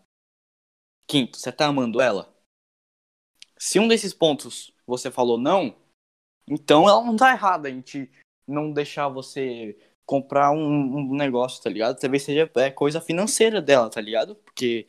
Quinto, 1.06 1.36
você 1.38 1.52
tá 1.52 1.66
amando 1.66 2.00
ela? 2.00 2.32
Se 3.58 3.78
um 3.78 3.86
desses 3.88 4.14
pontos 4.14 4.72
você 4.86 5.10
falou 5.10 5.36
não, 5.36 5.74
então 6.50 6.88
ela 6.88 7.02
não 7.04 7.16
tá 7.16 7.30
errada 7.30 7.70
em 7.70 7.80
te 7.80 8.10
não 8.46 8.72
deixar 8.72 9.08
você 9.08 9.78
comprar 10.04 10.50
um, 10.50 10.58
um 10.58 11.14
negócio, 11.14 11.62
tá 11.62 11.70
ligado? 11.70 11.98
Talvez 11.98 12.24
seja 12.24 12.50
é, 12.56 12.70
coisa 12.70 13.00
financeira 13.00 13.62
dela, 13.62 13.88
tá 13.88 14.00
ligado? 14.00 14.34
Porque 14.34 14.88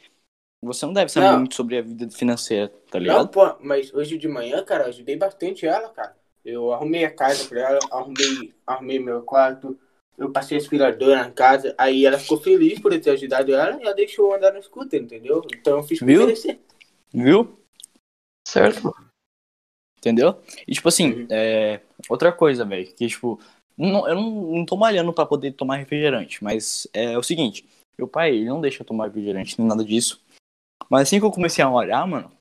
você 0.59 0.83
não 0.85 0.93
deve 0.93 1.11
saber 1.11 1.27
Não. 1.27 1.39
muito 1.39 1.53
sobre 1.53 1.77
a 1.77 1.81
vida 1.83 2.09
financeira, 2.09 2.69
tá 2.89 2.97
Não, 2.97 3.03
ligado? 3.05 3.29
pô, 3.29 3.55
mas 3.59 3.93
hoje 3.93 4.17
de 4.17 4.27
manhã, 4.27 4.63
cara, 4.65 4.85
eu 4.85 4.89
ajudei 4.89 5.15
bastante 5.15 5.65
ela, 5.67 5.89
cara. 5.89 6.17
Eu 6.43 6.73
arrumei 6.73 7.05
a 7.05 7.11
casa 7.11 7.45
pra 7.45 7.59
ela, 7.59 7.79
arrumei, 7.91 8.51
arrumei 8.65 8.97
meu 8.97 9.21
quarto, 9.21 9.79
eu 10.17 10.31
passei 10.31 10.57
aspiradora 10.57 11.17
na 11.17 11.31
casa, 11.31 11.75
aí 11.77 12.03
ela 12.03 12.17
ficou 12.17 12.39
feliz 12.39 12.79
por 12.79 12.91
eu 12.91 12.99
ter 12.99 13.11
ajudado 13.11 13.53
ela 13.53 13.79
e 13.79 13.83
ela 13.83 13.93
deixou 13.93 14.29
eu 14.29 14.37
andar 14.37 14.53
no 14.53 14.63
scooter, 14.63 15.01
entendeu? 15.01 15.43
Então 15.53 15.77
eu 15.77 15.83
fiz 15.83 16.01
Viu? 16.01 16.25
merecer. 16.25 16.59
Viu? 17.13 17.59
Certo, 18.47 18.83
mano. 18.85 19.10
Entendeu? 20.01 20.41
E 20.67 20.73
tipo 20.73 20.87
assim, 20.87 21.11
Uhum. 21.11 21.27
é, 21.29 21.79
outra 22.09 22.31
coisa, 22.31 22.65
velho, 22.65 22.91
que 22.95 23.07
tipo, 23.07 23.39
não- 23.77 24.07
eu 24.09 24.15
não, 24.15 24.31
não 24.57 24.65
tô 24.65 24.75
malhando 24.75 25.13
pra 25.13 25.27
poder 25.27 25.51
tomar 25.53 25.75
refrigerante, 25.77 26.43
mas 26.43 26.87
é 26.91 27.15
o 27.15 27.21
seguinte, 27.21 27.63
meu 27.95 28.07
pai, 28.07 28.31
ele 28.35 28.45
não 28.45 28.59
deixa 28.59 28.81
eu 28.81 28.85
tomar 28.85 29.05
refrigerante, 29.05 29.59
nem 29.59 29.67
nada 29.67 29.85
disso. 29.85 30.19
Mas 30.89 31.03
assim 31.03 31.19
que 31.19 31.25
eu 31.25 31.31
comecei 31.31 31.63
a 31.63 31.69
malhar, 31.69 32.07
mano, 32.07 32.31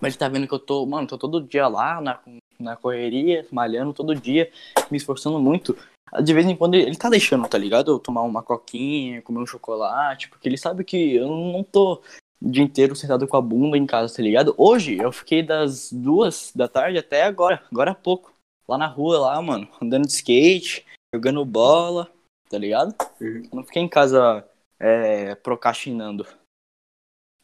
mas 0.00 0.14
ele 0.14 0.18
tá 0.18 0.28
vendo 0.28 0.48
que 0.48 0.54
eu 0.54 0.58
tô, 0.58 0.84
mano, 0.86 1.06
tô 1.06 1.16
todo 1.18 1.42
dia 1.42 1.68
lá 1.68 2.00
na, 2.00 2.18
na 2.58 2.76
correria, 2.76 3.46
malhando 3.50 3.92
todo 3.92 4.14
dia, 4.14 4.50
me 4.90 4.96
esforçando 4.96 5.38
muito. 5.38 5.76
De 6.22 6.32
vez 6.32 6.46
em 6.46 6.56
quando 6.56 6.74
ele, 6.74 6.84
ele 6.84 6.96
tá 6.96 7.08
deixando, 7.10 7.46
tá 7.48 7.58
ligado? 7.58 7.92
Eu 7.92 7.98
tomar 7.98 8.22
uma 8.22 8.42
coquinha, 8.42 9.22
comer 9.22 9.40
um 9.40 9.46
chocolate, 9.46 10.28
porque 10.28 10.48
ele 10.48 10.56
sabe 10.58 10.84
que 10.84 11.14
eu 11.14 11.28
não 11.28 11.62
tô 11.62 12.02
o 12.40 12.50
dia 12.50 12.62
inteiro 12.62 12.94
sentado 12.94 13.26
com 13.26 13.36
a 13.36 13.40
bunda 13.40 13.76
em 13.76 13.86
casa, 13.86 14.16
tá 14.16 14.22
ligado? 14.22 14.54
Hoje 14.58 14.98
eu 14.98 15.10
fiquei 15.10 15.42
das 15.42 15.92
duas 15.92 16.52
da 16.54 16.68
tarde 16.68 16.98
até 16.98 17.22
agora, 17.22 17.62
agora 17.70 17.92
há 17.92 17.94
pouco. 17.94 18.34
Lá 18.66 18.78
na 18.78 18.86
rua, 18.86 19.18
lá, 19.18 19.42
mano, 19.42 19.68
andando 19.80 20.06
de 20.06 20.12
skate, 20.12 20.86
jogando 21.14 21.44
bola, 21.44 22.10
tá 22.48 22.56
ligado? 22.56 22.94
Uhum. 23.20 23.42
Eu 23.44 23.56
não 23.56 23.64
fiquei 23.64 23.82
em 23.82 23.88
casa 23.88 24.46
é, 24.78 25.34
procrastinando. 25.34 26.26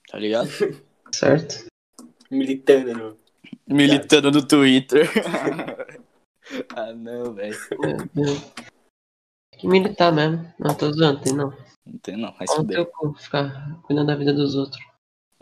Tá 0.08 0.18
ligado? 0.18 0.48
Certo. 1.12 1.66
Militando 2.30 2.94
no. 2.94 3.18
Militando 3.66 4.30
no 4.30 4.46
Twitter. 4.46 5.08
ah, 6.74 6.92
não, 6.92 7.32
velho. 7.34 7.54
É, 7.54 7.90
é. 7.90 8.60
Tem 9.50 9.60
que 9.60 9.68
militar 9.68 10.12
mesmo. 10.12 10.52
Não, 10.58 10.74
tô 10.74 10.92
zoando, 10.92 11.20
tem 11.20 11.32
não. 11.34 11.52
Não 11.90 11.98
tem, 11.98 12.16
não. 12.16 12.32
Vai 12.32 12.46
se 12.46 12.54
fuder. 12.54 12.86
ficar 13.18 13.80
cuidando 13.82 14.06
da 14.06 14.14
vida 14.16 14.32
dos 14.32 14.54
outros. 14.54 14.80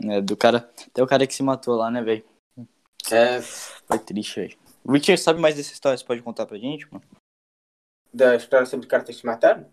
É, 0.03 0.19
do 0.21 0.35
cara. 0.35 0.57
Até 0.87 1.03
o 1.03 1.07
cara 1.07 1.27
que 1.27 1.33
se 1.33 1.43
matou 1.43 1.75
lá, 1.75 1.91
né, 1.91 2.01
velho? 2.01 2.25
É, 3.11 3.41
Foi 3.41 3.99
triste, 3.99 4.39
velho. 4.39 4.57
Richard, 4.87 5.21
sabe 5.21 5.39
mais 5.39 5.55
dessa 5.55 5.73
história? 5.73 5.97
Você 5.97 6.05
pode 6.05 6.21
contar 6.21 6.45
pra 6.45 6.57
gente, 6.57 6.91
mano? 6.91 7.03
da 8.11 8.35
história 8.35 8.65
sobre 8.65 8.87
o 8.87 8.89
cara 8.89 9.03
ter 9.03 9.13
se 9.13 9.23
matado? 9.23 9.67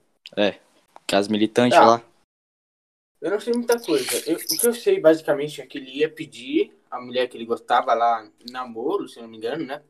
Caso 1.07 1.31
militante 1.31 1.75
Ah. 1.75 1.87
lá. 1.87 2.03
Eu 3.19 3.31
não 3.31 3.41
sei 3.41 3.55
muita 3.55 3.81
coisa. 3.81 4.05
Eu- 4.31 4.37
o 4.37 4.39
que 4.39 4.67
eu 4.67 4.75
sei, 4.75 5.01
basicamente, 5.01 5.63
é 5.63 5.67
que 5.67 5.79
ele 5.79 5.91
ia 5.91 6.11
pedir 6.13 6.77
a 6.91 7.01
mulher 7.01 7.29
que 7.29 7.37
ele 7.37 7.47
gostava 7.47 7.95
lá 7.95 8.31
namoro, 8.51 9.09
se 9.09 9.19
eu 9.19 9.23
não 9.23 9.31
me 9.31 9.39
engano, 9.39 9.65
né? 9.65 9.83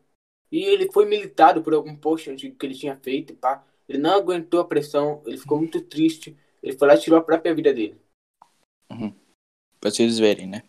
E 0.53 0.63
ele 0.63 0.91
foi 0.93 1.07
militado 1.07 1.61
por 1.61 1.75
algum 1.75 1.97
post 1.97 2.31
antigo 2.31 2.57
que 2.57 2.65
ele 2.65 2.75
tinha 2.77 2.95
feito, 2.97 3.35
pá. 3.35 3.65
Ele 3.89 3.99
não 3.99 4.15
aguentou 4.15 4.61
a 4.61 4.65
pressão, 4.65 5.21
ele 5.27 5.39
ficou 5.39 5.59
muito 5.59 5.81
triste. 5.81 6.37
Ele 6.63 6.77
foi 6.77 6.89
lá 6.89 6.95
e 6.95 7.01
tirou 7.01 7.19
a 7.19 7.23
própria 7.23 7.55
vida 7.55 7.73
dele. 7.73 8.01
Pra 9.81 9.91
vocês 9.91 10.19
verem, 10.19 10.47
né? 10.47 10.63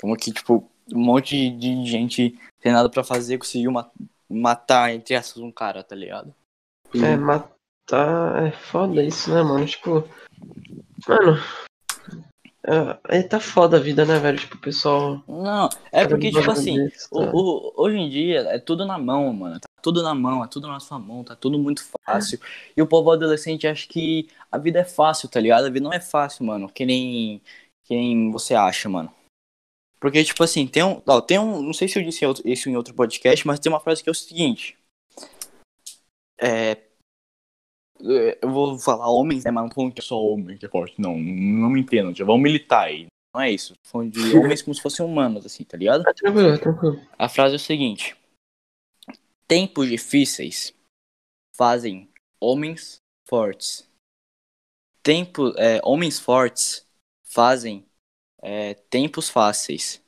Como 0.00 0.16
que, 0.16 0.32
tipo, 0.32 0.70
um 0.92 0.98
monte 1.00 1.50
de 1.50 1.84
gente 1.86 2.38
sem 2.60 2.72
nada 2.72 2.88
pra 2.88 3.02
fazer 3.02 3.38
conseguiu 3.38 3.72
ma- 3.72 3.90
matar, 4.28 4.92
entre 4.92 5.14
essas, 5.14 5.38
um 5.38 5.50
cara, 5.50 5.82
tá 5.82 5.96
ligado? 5.96 6.34
É, 6.94 7.16
matar 7.16 8.46
é 8.46 8.52
foda 8.52 9.02
isso, 9.02 9.32
né, 9.32 9.42
mano? 9.42 9.66
Tipo. 9.66 10.04
Mano. 11.08 11.38
É, 13.08 13.22
tá 13.22 13.38
foda 13.38 13.76
a 13.76 13.80
vida, 13.80 14.04
né, 14.04 14.18
velho? 14.18 14.38
Tipo, 14.38 14.56
o 14.56 14.60
pessoal. 14.60 15.22
Não, 15.28 15.68
é 15.92 16.06
porque, 16.06 16.30
tipo 16.32 16.50
assim, 16.50 16.76
Desse, 16.76 17.06
o- 17.12 17.20
tá? 17.24 17.30
o- 17.32 17.72
hoje 17.76 17.96
em 17.96 18.10
dia 18.10 18.40
é 18.40 18.58
tudo 18.58 18.84
na 18.84 18.98
mão, 18.98 19.32
mano. 19.32 19.60
Tá 19.60 19.75
tudo 19.86 20.02
na 20.02 20.12
mão, 20.16 20.42
é 20.42 20.48
tudo 20.48 20.66
na 20.66 20.80
sua 20.80 20.98
mão, 20.98 21.22
tá 21.22 21.36
tudo 21.36 21.60
muito 21.60 21.80
fácil. 22.04 22.40
E 22.76 22.82
o 22.82 22.88
povo 22.88 23.12
adolescente 23.12 23.68
acha 23.68 23.86
que 23.86 24.28
a 24.50 24.58
vida 24.58 24.80
é 24.80 24.84
fácil, 24.84 25.28
tá 25.28 25.38
ligado? 25.38 25.66
A 25.66 25.70
vida 25.70 25.84
não 25.84 25.92
é 25.92 26.00
fácil, 26.00 26.44
mano. 26.44 26.68
Que 26.68 26.84
nem, 26.84 27.40
que 27.84 27.94
nem 27.94 28.32
você 28.32 28.52
acha, 28.52 28.88
mano. 28.88 29.14
Porque, 30.00 30.24
tipo 30.24 30.42
assim, 30.42 30.66
tem 30.66 30.82
um. 30.82 31.00
Ó, 31.06 31.20
tem 31.20 31.38
um. 31.38 31.62
Não 31.62 31.72
sei 31.72 31.86
se 31.86 32.00
eu 32.00 32.02
disse 32.02 32.24
isso 32.44 32.68
em 32.68 32.76
outro 32.76 32.94
podcast, 32.94 33.46
mas 33.46 33.60
tem 33.60 33.70
uma 33.70 33.78
frase 33.78 34.02
que 34.02 34.08
é 34.08 34.12
o 34.12 34.14
seguinte. 34.14 34.76
É. 36.40 36.76
Eu 38.42 38.50
vou 38.50 38.76
falar 38.76 39.08
homens, 39.08 39.44
né? 39.44 39.52
Mas 39.52 39.64
não 39.64 39.70
falando 39.70 39.94
que 39.94 40.00
é 40.00 40.04
só 40.04 40.20
homem 40.20 40.58
que 40.58 40.66
é 40.66 40.68
forte. 40.68 41.00
Não, 41.00 41.16
não 41.16 41.70
me 41.70 41.80
entendam. 41.80 42.12
Já 42.12 42.24
vão 42.24 42.38
militar 42.38 42.86
aí. 42.86 43.06
Não 43.32 43.40
é 43.40 43.52
isso. 43.52 43.74
Falando 43.84 44.10
de 44.10 44.18
homens 44.36 44.62
como 44.62 44.74
se 44.74 44.82
fossem 44.82 45.06
humanos, 45.06 45.46
assim, 45.46 45.62
tá 45.62 45.76
ligado? 45.76 46.02
Tá 46.02 46.12
tranquilo, 46.12 46.58
tranquilo. 46.58 47.00
A 47.16 47.28
frase 47.28 47.54
é 47.54 47.56
o 47.56 47.60
seguinte: 47.60 48.16
Tempos 49.48 49.88
difíceis 49.88 50.74
fazem 51.56 52.10
homens 52.40 53.00
fortes. 53.28 53.88
Tempo, 55.02 55.52
é, 55.56 55.80
homens 55.84 56.18
fortes 56.18 56.86
fazem 57.22 57.86
é, 58.42 58.74
tempos 58.74 59.28
fáceis. 59.28 60.02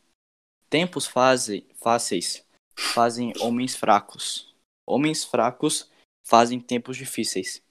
Tempos 0.68 1.06
fazem, 1.06 1.66
fáceis 1.74 2.44
fazem 2.76 3.32
homens 3.40 3.76
fracos. 3.76 4.54
Homens 4.86 5.24
fracos 5.24 5.90
fazem 6.24 6.60
tempos 6.60 6.96
difíceis. 6.96 7.62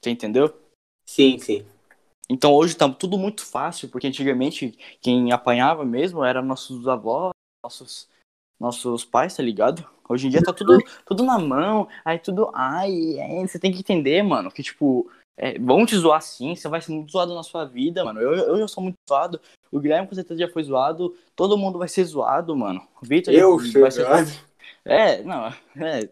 Você 0.00 0.10
entendeu? 0.10 0.58
Sim, 1.06 1.38
sim. 1.38 1.66
Então 2.28 2.52
hoje 2.52 2.74
tá 2.74 2.88
tudo 2.88 3.18
muito 3.18 3.44
fácil, 3.44 3.88
porque 3.88 4.06
antigamente 4.06 4.72
quem 5.00 5.32
apanhava 5.32 5.84
mesmo 5.84 6.24
eram 6.24 6.42
nossos 6.42 6.88
avós, 6.88 7.32
nossos, 7.62 8.08
nossos 8.58 9.04
pais, 9.04 9.36
tá 9.36 9.42
ligado? 9.42 9.84
Hoje 10.08 10.26
em 10.26 10.30
dia 10.30 10.42
tá 10.42 10.52
tudo, 10.52 10.78
tudo 11.06 11.24
na 11.24 11.38
mão, 11.38 11.88
aí 12.04 12.18
tudo. 12.18 12.50
Ai, 12.54 13.18
é, 13.18 13.46
você 13.46 13.58
tem 13.58 13.72
que 13.72 13.80
entender, 13.80 14.22
mano, 14.22 14.50
que 14.50 14.62
tipo, 14.62 15.10
é, 15.36 15.58
vão 15.58 15.84
te 15.84 15.96
zoar 15.96 16.20
sim, 16.20 16.54
você 16.54 16.68
vai 16.68 16.80
ser 16.80 16.92
muito 16.92 17.10
zoado 17.10 17.34
na 17.34 17.42
sua 17.42 17.64
vida, 17.64 18.04
mano. 18.04 18.20
Eu, 18.20 18.32
eu 18.34 18.58
já 18.58 18.68
sou 18.68 18.82
muito 18.82 18.96
zoado, 19.08 19.40
o 19.72 19.80
Guilherme 19.80 20.06
com 20.06 20.14
certeza 20.14 20.40
já 20.40 20.48
foi 20.48 20.62
zoado, 20.62 21.14
todo 21.34 21.58
mundo 21.58 21.78
vai 21.78 21.88
ser 21.88 22.04
zoado, 22.04 22.54
mano. 22.56 22.86
O 23.02 23.06
Vitor 23.06 23.32
Eu 23.32 23.58
já 23.58 23.80
vai 23.80 23.90
ser 23.90 24.04
zoado. 24.04 24.30
é, 24.84 25.22
não, 25.22 25.46
é, 25.76 26.08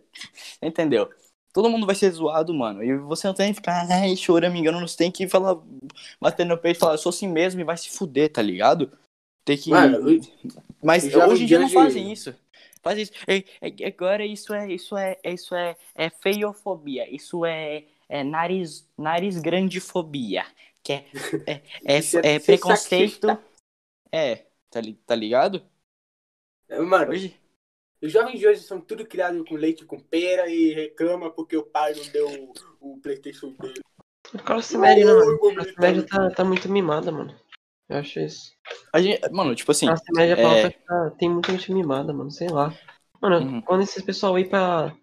entendeu? 0.61 1.09
Todo 1.53 1.69
mundo 1.69 1.87
vai 1.87 1.95
ser 1.95 2.11
zoado, 2.11 2.55
mano. 2.55 2.83
E 2.83 2.97
você 2.97 3.27
não 3.27 3.35
tem 3.35 3.51
que 3.51 3.57
ficar, 3.57 3.87
ai, 3.91 4.17
chorando, 4.17 4.55
me 4.55 4.59
engano, 4.59 4.81
você 4.81 4.97
tem 4.97 5.11
que 5.11 5.29
falar, 5.29 5.59
bater 6.19 6.47
no 6.47 6.57
peito 6.57 6.79
e 6.79 6.81
falar, 6.81 6.95
eu 6.95 6.99
sou 6.99 7.11
assim 7.11 7.29
mesmo 7.29 7.61
e 7.61 7.65
vai 7.65 7.77
se 7.77 7.91
fuder, 7.91 8.33
tá 8.33 8.41
ligado? 8.41 8.91
Tem 9.45 9.57
que. 9.57 9.71
Mano, 9.71 10.09
eu- 10.11 10.21
Mas 10.83 11.05
hoje 11.15 11.45
em 11.45 11.47
dia 11.47 11.59
não 11.59 11.67
diante- 11.67 11.75
fazem 11.85 12.13
isso. 12.13 12.35
Faz 12.83 12.99
isso. 12.99 13.13
É- 13.27 13.45
é- 13.61 13.87
agora 13.87 14.25
isso 14.27 14.53
é, 14.53 14.73
isso 14.73 14.97
é, 14.97 15.17
isso 15.25 15.55
é, 15.55 15.77
é 15.95 16.11
feiofobia. 16.11 17.09
Isso 17.15 17.45
é, 17.45 17.85
é 18.09 18.25
nariz, 18.25 18.89
nariz 18.99 19.39
grandefobia. 19.39 20.45
Que 20.83 20.95
é, 20.95 21.05
é, 21.47 21.63
é, 21.85 21.97
é 22.25 22.35
é 22.35 22.39
preconceito. 22.41 23.39
É, 24.11 24.47
tá, 24.69 24.81
li- 24.81 24.99
tá 25.07 25.15
ligado? 25.15 25.63
Mano, 26.69 27.13
Hoje. 27.13 27.37
os 28.03 28.11
jovens 28.11 28.39
de 28.41 28.47
hoje 28.49 28.61
são 28.63 28.81
tudo 28.81 29.07
criados 29.07 29.47
com 29.49 29.55
leite 29.55 29.85
com 29.85 30.01
pera 30.01 30.49
e 30.49 30.73
reclama 30.73 31.31
porque 31.31 31.57
o 31.57 31.63
pai 31.63 31.95
não 31.95 32.05
deu 32.09 32.29
o, 32.81 32.95
o 32.95 33.01
Playstation 33.01 33.51
dele. 33.53 33.81
A 34.35 34.39
classe 34.39 34.77
média, 34.79 35.05
né, 35.05 35.13
mano? 35.13 35.39
Oi, 35.41 35.55
A 35.77 35.81
média 35.81 36.03
tá, 36.07 36.31
tá 36.31 36.45
muito 36.45 36.69
mimada, 36.69 37.13
mano. 37.13 37.35
Eu 37.93 37.99
acho 37.99 38.21
isso. 38.21 38.53
A 38.93 39.01
gente, 39.01 39.21
mano, 39.31 39.55
tipo 39.55 39.71
assim. 39.71 39.87
Classe 39.87 40.05
média 40.15 40.35
pra 40.37 40.57
é- 40.59 40.71
tá- 40.71 41.11
tem 41.19 41.29
muita 41.29 41.53
gente 41.53 41.73
mimada, 41.73 42.13
mano. 42.13 42.31
Sei 42.31 42.49
lá. 42.49 42.73
Mano, 43.21 43.37
Uhum. 43.39 43.61
quando 43.63 43.83
esses 43.83 44.03
pessoal 44.03 44.39
ir 44.39 44.49
pra, 44.49 44.95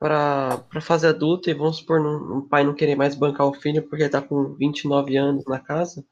pra, 0.00 0.58
pra 0.68 0.80
fase 0.80 1.06
adulta 1.06 1.50
e 1.50 1.54
vamos 1.54 1.78
supor 1.78 2.00
não, 2.00 2.38
o 2.38 2.48
pai 2.48 2.64
não 2.64 2.74
querer 2.74 2.96
mais 2.96 3.14
bancar 3.14 3.46
o 3.46 3.54
filho 3.54 3.82
porque 3.88 4.02
ele 4.02 4.10
tá 4.10 4.20
com 4.20 4.54
29 4.54 5.16
anos 5.16 5.44
na 5.46 5.58
casa. 5.60 6.04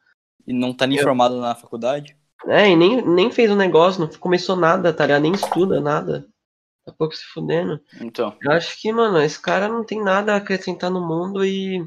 E 0.46 0.52
não 0.52 0.72
tá 0.72 0.86
nem 0.86 0.98
Eu- 0.98 1.04
formado 1.04 1.40
na 1.40 1.54
faculdade. 1.54 2.16
É, 2.46 2.68
e 2.68 2.74
nem, 2.76 3.00
nem 3.06 3.30
fez 3.30 3.50
o 3.50 3.54
negócio, 3.56 4.00
não 4.00 4.08
começou 4.18 4.56
nada, 4.56 4.92
tá 4.92 5.04
ligado? 5.06 5.22
Nem 5.22 5.32
estuda 5.32 5.80
nada. 5.80 6.26
Tá 6.84 6.92
pouco 6.92 7.14
se 7.14 7.24
fudendo. 7.26 7.80
Então. 8.00 8.36
Eu 8.42 8.50
acho 8.52 8.80
que, 8.80 8.92
mano, 8.92 9.22
esse 9.22 9.40
cara 9.40 9.68
não 9.68 9.84
tem 9.84 10.02
nada 10.02 10.32
a 10.34 10.36
acrescentar 10.36 10.90
no 10.90 11.00
mundo 11.06 11.44
e. 11.44 11.84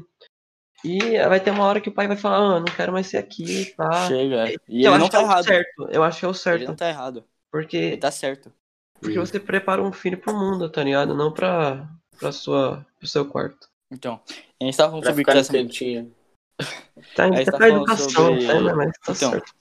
E 0.88 1.28
vai 1.28 1.40
ter 1.40 1.50
uma 1.50 1.64
hora 1.64 1.80
que 1.80 1.88
o 1.88 1.92
pai 1.92 2.06
vai 2.06 2.16
falar, 2.16 2.36
ah, 2.36 2.60
não 2.60 2.66
quero 2.66 2.92
mais 2.92 3.06
ser 3.08 3.16
aqui, 3.18 3.74
tá? 3.76 4.06
Chega. 4.08 4.50
E 4.68 4.84
eu 4.84 4.92
ele 4.92 4.94
acho 4.94 4.98
não 4.98 5.06
que 5.06 5.12
tá 5.12 5.18
é 5.18 5.22
o 5.22 5.24
errado. 5.26 5.44
certo. 5.44 5.88
Eu 5.90 6.02
acho 6.04 6.18
que 6.20 6.24
é 6.24 6.28
o 6.28 6.30
Ele 6.30 6.38
certo. 6.38 6.64
não 6.68 6.76
tá 6.76 6.88
errado. 6.88 7.18
Ele 7.18 7.26
Porque, 7.50 7.96
tá 7.96 8.10
certo. 8.10 8.52
porque 9.00 9.18
você 9.18 9.40
prepara 9.40 9.82
um 9.82 9.92
filho 9.92 10.18
pro 10.18 10.36
mundo, 10.36 10.68
tá 10.70 10.82
ligado? 10.82 11.14
Não 11.14 11.32
pra, 11.32 11.88
pra 12.18 12.30
sua, 12.32 12.86
pro 12.98 13.08
seu 13.08 13.24
quarto. 13.26 13.68
Então. 13.90 14.20
A 14.60 14.64
gente 14.64 14.76
tava 14.76 14.90
falando 14.90 15.02
Pra 15.04 15.12
sobre 15.12 15.24
ficar 15.24 15.52
cantinho. 15.52 16.12
Tá, 17.14 17.24
Aí 17.24 17.30
ainda 17.30 17.36
você 17.38 17.44
tá 17.46 17.52
tá 17.52 17.58
pra 17.58 17.66
falando 17.68 17.82
educação, 17.82 18.40
sobre- 18.40 18.46
né? 18.64 18.72
Mas 18.74 18.92
tá 18.92 19.12
Então, 19.12 19.30
certo. 19.30 19.52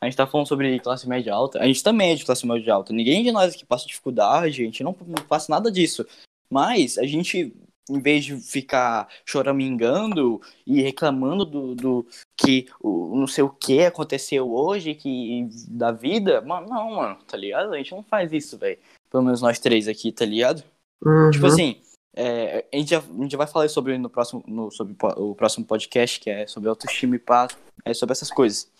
A 0.00 0.06
gente 0.06 0.16
tá 0.16 0.26
falando 0.26 0.46
sobre 0.46 0.80
classe 0.80 1.08
média 1.08 1.34
alta. 1.34 1.60
A 1.60 1.66
gente 1.66 1.82
também 1.82 2.12
é 2.12 2.14
de 2.14 2.24
classe 2.24 2.46
média 2.46 2.72
alta. 2.74 2.92
Ninguém 2.92 3.22
de 3.22 3.30
nós 3.32 3.54
aqui 3.54 3.66
passa 3.66 3.86
dificuldade, 3.86 4.62
a 4.62 4.64
gente 4.64 4.82
não 4.82 4.94
passa 4.94 5.50
nada 5.52 5.70
disso. 5.70 6.06
Mas 6.50 6.96
a 6.96 7.04
gente, 7.04 7.52
em 7.90 8.00
vez 8.00 8.24
de 8.24 8.36
ficar 8.36 9.08
choramingando 9.24 10.40
e 10.66 10.80
reclamando 10.80 11.44
do, 11.44 11.74
do 11.74 12.06
que 12.36 12.66
o 12.80 13.16
não 13.16 13.26
sei 13.26 13.44
o 13.44 13.50
que 13.50 13.84
aconteceu 13.84 14.50
hoje, 14.50 14.94
que 14.94 15.48
da 15.68 15.92
vida, 15.92 16.40
mano, 16.40 16.68
não, 16.68 16.96
mano, 16.96 17.18
tá 17.26 17.36
ligado? 17.36 17.72
A 17.72 17.76
gente 17.76 17.92
não 17.92 18.02
faz 18.02 18.32
isso, 18.32 18.56
velho. 18.56 18.78
Pelo 19.10 19.24
menos 19.24 19.42
nós 19.42 19.58
três 19.58 19.88
aqui, 19.88 20.12
tá 20.12 20.24
ligado? 20.24 20.62
Uhum. 21.04 21.30
Tipo 21.30 21.46
assim, 21.46 21.80
é, 22.14 22.66
a, 22.72 22.76
gente 22.76 22.90
já, 22.90 22.98
a 22.98 23.22
gente 23.22 23.36
vai 23.36 23.46
falar 23.46 23.68
sobre 23.68 23.96
no 23.98 24.08
próximo, 24.08 24.42
no, 24.46 24.70
sobre 24.70 24.96
o 25.16 25.34
próximo 25.34 25.66
podcast, 25.66 26.20
que 26.20 26.30
é 26.30 26.46
sobre 26.46 26.68
autoestima 26.68 27.16
e 27.16 27.18
pá, 27.18 27.48
é 27.84 27.94
sobre 27.94 28.12
essas 28.12 28.30
coisas. 28.30 28.70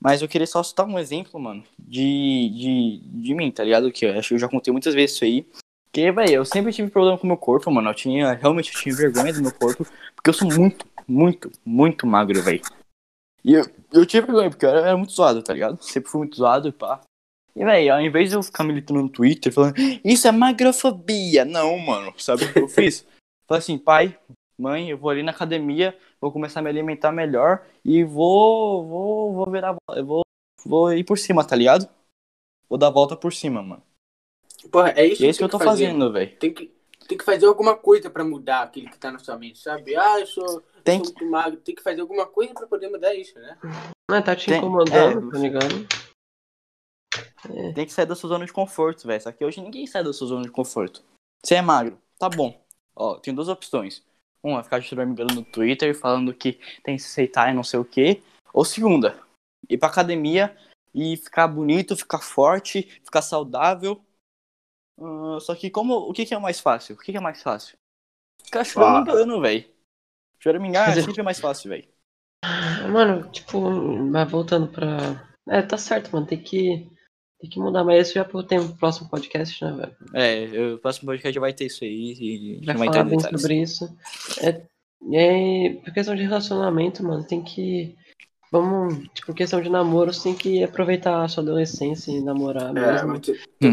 Mas 0.00 0.20
eu 0.20 0.28
queria 0.28 0.46
só 0.46 0.62
citar 0.62 0.86
um 0.86 0.98
exemplo, 0.98 1.40
mano, 1.40 1.64
de, 1.78 2.50
de, 2.50 3.00
de 3.22 3.34
mim, 3.34 3.50
tá 3.50 3.64
ligado? 3.64 3.90
Que 3.90 4.04
eu 4.06 4.18
acho 4.18 4.28
que 4.28 4.34
eu 4.34 4.38
já 4.38 4.48
contei 4.48 4.72
muitas 4.72 4.94
vezes 4.94 5.16
isso 5.16 5.24
aí. 5.24 5.46
Que, 5.96 6.12
velho, 6.12 6.30
eu 6.30 6.44
sempre 6.44 6.74
tive 6.74 6.90
problema 6.90 7.16
com 7.16 7.24
o 7.24 7.26
meu 7.26 7.38
corpo, 7.38 7.70
mano. 7.70 7.88
Eu 7.88 7.94
tinha, 7.94 8.34
realmente, 8.34 8.70
eu 8.70 8.78
tinha 8.78 8.94
vergonha 8.94 9.32
do 9.32 9.40
meu 9.40 9.50
corpo. 9.50 9.86
Porque 10.14 10.28
eu 10.28 10.34
sou 10.34 10.46
muito, 10.46 10.86
muito, 11.08 11.50
muito 11.64 12.06
magro, 12.06 12.42
velho. 12.42 12.60
E 13.42 13.54
eu, 13.54 13.64
eu 13.90 14.04
tinha 14.04 14.20
vergonha, 14.20 14.50
porque 14.50 14.66
eu 14.66 14.68
era, 14.68 14.88
era 14.88 14.96
muito 14.98 15.12
zoado, 15.12 15.42
tá 15.42 15.54
ligado? 15.54 15.82
Sempre 15.82 16.10
fui 16.10 16.18
muito 16.18 16.36
zoado 16.36 16.68
e 16.68 16.72
pá. 16.72 17.00
E, 17.54 17.64
velho, 17.64 17.94
ao 17.94 18.02
invés 18.02 18.28
de 18.28 18.36
eu 18.36 18.42
ficar 18.42 18.62
militando 18.62 19.00
no 19.00 19.08
Twitter 19.08 19.50
falando, 19.50 19.74
isso 20.04 20.28
é 20.28 20.32
magrofobia. 20.32 21.46
Não, 21.46 21.78
mano. 21.78 22.12
Sabe 22.18 22.44
o 22.44 22.52
que 22.52 22.58
eu 22.58 22.68
fiz? 22.68 23.00
Falei 23.48 23.60
assim, 23.60 23.78
pai, 23.78 24.18
mãe, 24.58 24.90
eu 24.90 24.98
vou 24.98 25.08
ali 25.08 25.22
na 25.22 25.32
academia, 25.32 25.98
vou 26.20 26.30
começar 26.30 26.60
a 26.60 26.62
me 26.62 26.68
alimentar 26.68 27.10
melhor 27.10 27.66
e 27.82 28.04
vou, 28.04 28.86
vou, 28.86 29.32
vou 29.32 29.50
virar, 29.50 29.74
eu 29.92 30.04
vou, 30.04 30.20
vou 30.62 30.92
ir 30.92 31.04
por 31.04 31.16
cima, 31.16 31.42
tá 31.42 31.56
ligado? 31.56 31.88
Vou 32.68 32.76
dar 32.76 32.88
a 32.88 32.90
volta 32.90 33.16
por 33.16 33.32
cima, 33.32 33.62
mano. 33.62 33.82
Porra, 34.70 34.90
é 34.96 35.06
isso 35.06 35.24
é 35.24 35.28
isso 35.28 35.38
que 35.38 35.44
eu 35.44 35.48
tem 35.48 35.58
tô 35.58 35.64
fazer. 35.64 35.86
fazendo, 35.86 36.12
velho. 36.12 36.36
Tem 36.38 36.52
que, 36.52 36.72
tem 37.08 37.18
que 37.18 37.24
fazer 37.24 37.46
alguma 37.46 37.76
coisa 37.76 38.10
pra 38.10 38.24
mudar 38.24 38.62
aquilo 38.62 38.90
que 38.90 38.98
tá 38.98 39.10
na 39.10 39.18
sua 39.18 39.36
mente, 39.38 39.58
sabe? 39.58 39.96
Ah, 39.96 40.20
eu 40.20 40.26
sou, 40.26 40.62
Tem 40.82 40.98
sou 41.04 41.12
muito 41.14 41.30
magro. 41.30 41.60
Tem 41.60 41.74
que 41.74 41.82
fazer 41.82 42.00
alguma 42.00 42.26
coisa 42.26 42.54
pra 42.54 42.66
poder 42.66 42.88
mudar 42.88 43.14
isso, 43.14 43.38
né? 43.38 43.56
Não, 44.10 44.22
tá 44.22 44.34
te 44.36 44.46
Tem- 44.46 44.58
incomodando, 44.58 45.28
é, 45.28 45.32
tá 45.32 45.38
ligado? 45.38 45.86
Tem 47.74 47.86
que 47.86 47.92
sair 47.92 48.06
da 48.06 48.14
sua 48.16 48.28
zona 48.28 48.44
de 48.44 48.52
conforto, 48.52 49.06
velho. 49.06 49.22
Só 49.22 49.30
que 49.32 49.44
hoje 49.44 49.60
ninguém 49.60 49.86
sai 49.86 50.02
da 50.02 50.12
sua 50.12 50.26
zona 50.26 50.42
de 50.42 50.50
conforto. 50.50 51.02
Você 51.44 51.54
é 51.54 51.62
magro, 51.62 51.98
tá 52.18 52.28
bom. 52.28 52.60
Ó, 52.94 53.16
tem 53.18 53.34
duas 53.34 53.48
opções. 53.48 54.02
uma, 54.42 54.62
ficar 54.62 54.80
choramingando 54.80 55.34
no 55.34 55.44
Twitter, 55.44 55.92
falando 55.98 56.32
que 56.32 56.54
tem 56.84 56.96
que 56.96 57.02
se 57.02 57.08
aceitar 57.08 57.50
e 57.50 57.54
não 57.54 57.64
sei 57.64 57.80
o 57.80 57.84
quê. 57.84 58.22
Ou 58.52 58.64
segunda, 58.64 59.18
ir 59.68 59.76
pra 59.76 59.88
academia 59.88 60.56
e 60.94 61.16
ficar 61.16 61.48
bonito, 61.48 61.96
ficar 61.96 62.20
forte, 62.20 62.82
ficar 63.04 63.22
saudável. 63.22 64.00
Uh, 64.98 65.40
só 65.40 65.54
que 65.54 65.70
como, 65.70 65.94
o 65.94 66.12
que, 66.12 66.24
que 66.24 66.34
é 66.34 66.38
mais 66.38 66.60
fácil? 66.60 66.94
O 66.94 66.98
que, 66.98 67.12
que 67.12 67.18
é 67.18 67.20
mais 67.20 67.42
fácil? 67.42 67.76
Ficar 68.42 68.64
choramingando, 68.64 69.40
velho. 69.40 69.64
Choramingar 70.38 70.96
é 70.96 71.00
sempre 71.02 71.22
mais 71.22 71.40
fácil, 71.40 71.70
velho. 71.70 71.88
Mano, 72.90 73.28
tipo, 73.30 73.60
mas 73.70 74.30
voltando 74.30 74.68
pra. 74.68 75.22
É, 75.48 75.62
tá 75.62 75.76
certo, 75.76 76.10
mano. 76.12 76.26
Tem 76.26 76.38
que. 76.38 76.88
Tem 77.38 77.50
que 77.50 77.58
mudar, 77.58 77.84
mas 77.84 78.08
isso 78.08 78.14
já 78.14 78.24
tem 78.48 78.58
o 78.58 78.74
próximo 78.76 79.10
podcast, 79.10 79.62
né, 79.62 79.72
velho? 79.72 79.96
É, 80.14 80.74
o 80.74 80.78
próximo 80.78 81.06
podcast 81.06 81.34
já 81.34 81.40
vai 81.40 81.52
ter 81.52 81.66
isso 81.66 81.84
aí 81.84 82.12
e 82.12 82.14
gente 82.54 82.64
Vai 82.64 82.78
falar 82.78 83.04
bem 83.04 83.18
detalhes. 83.18 83.40
sobre 83.42 83.60
isso. 83.60 83.98
É, 84.40 84.62
é, 85.12 85.74
por 85.74 85.92
questão 85.92 86.16
de 86.16 86.22
relacionamento, 86.22 87.04
mano, 87.04 87.26
tem 87.26 87.42
que. 87.42 87.94
Vamos, 88.50 89.08
tipo, 89.12 89.34
questão 89.34 89.60
de 89.60 89.68
namoro, 89.68 90.12
você 90.12 90.22
tem 90.24 90.34
que 90.34 90.62
aproveitar 90.62 91.22
a 91.24 91.28
sua 91.28 91.42
adolescência 91.42 92.12
e 92.12 92.20
namorar 92.22 92.70
É, 92.70 92.72
mesmo. 92.92 93.08
mas 93.08 93.20
tu- 93.20 93.32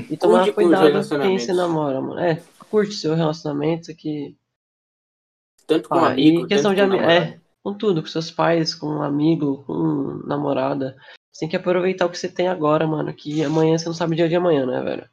E 0.10 0.18
tomar 0.18 0.40
Curte 0.40 0.54
cuidado 0.54 1.08
com 1.10 1.20
quem 1.20 1.40
você 1.40 1.54
namora, 1.54 2.02
mano. 2.02 2.20
É, 2.20 2.42
curte 2.70 2.94
seu 2.96 3.14
relacionamento 3.16 3.94
que. 3.96 4.36
tanto 5.68 5.88
com 5.90 5.96
Ah, 5.96 6.08
amigo, 6.12 6.46
e 6.46 6.48
questão 6.48 6.74
tanto 6.76 6.82
de 6.82 6.88
namorado. 6.98 7.12
é, 7.12 7.40
com 7.64 7.74
tudo, 7.74 8.02
com 8.02 8.08
seus 8.08 8.30
pais, 8.32 8.74
com 8.76 8.88
um 8.88 9.02
amigo, 9.04 9.64
com 9.66 10.22
namorada. 10.28 10.96
Você 11.32 11.42
tem 11.42 11.50
que 11.50 11.56
aproveitar 11.56 12.06
o 12.06 12.10
que 12.10 12.18
você 12.18 12.28
tem 12.30 12.48
agora, 12.48 12.86
mano. 12.86 13.14
Que 13.14 13.44
amanhã 13.44 13.78
você 13.78 13.86
não 13.86 13.94
sabe 13.94 14.14
o 14.14 14.16
dia 14.16 14.28
de 14.30 14.36
amanhã, 14.36 14.66
né, 14.66 14.82
velho? 14.82 15.10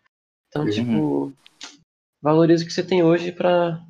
Então, 0.48 0.64
Uhum. 0.64 0.70
tipo, 0.70 1.32
valorize 2.20 2.64
o 2.64 2.66
que 2.66 2.72
você 2.72 2.82
tem 2.82 3.02
hoje 3.02 3.30
pra. 3.30 3.80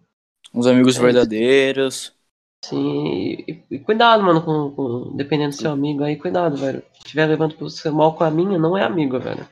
Uns 0.52 0.66
amigos 0.66 0.94
É 0.94 0.98
isso. 0.98 1.02
verdadeiros. 1.02 2.12
Sim, 2.64 3.44
e, 3.48 3.64
e 3.70 3.78
cuidado, 3.78 4.22
mano, 4.22 4.44
com, 4.44 4.70
com- 4.74 5.16
dependendo 5.16 5.50
do 5.50 5.61
seu 5.61 5.70
amigo 5.70 6.04
aí, 6.04 6.16
cuidado, 6.16 6.56
velho. 6.56 6.82
Se 6.92 6.98
estiver 6.98 7.26
levando 7.26 7.56
pro 7.56 7.70
seu 7.70 7.92
mau 7.92 8.16
caminho, 8.16 8.58
não 8.58 8.76
é 8.76 8.84
amigo, 8.84 9.18
velho. 9.18 9.48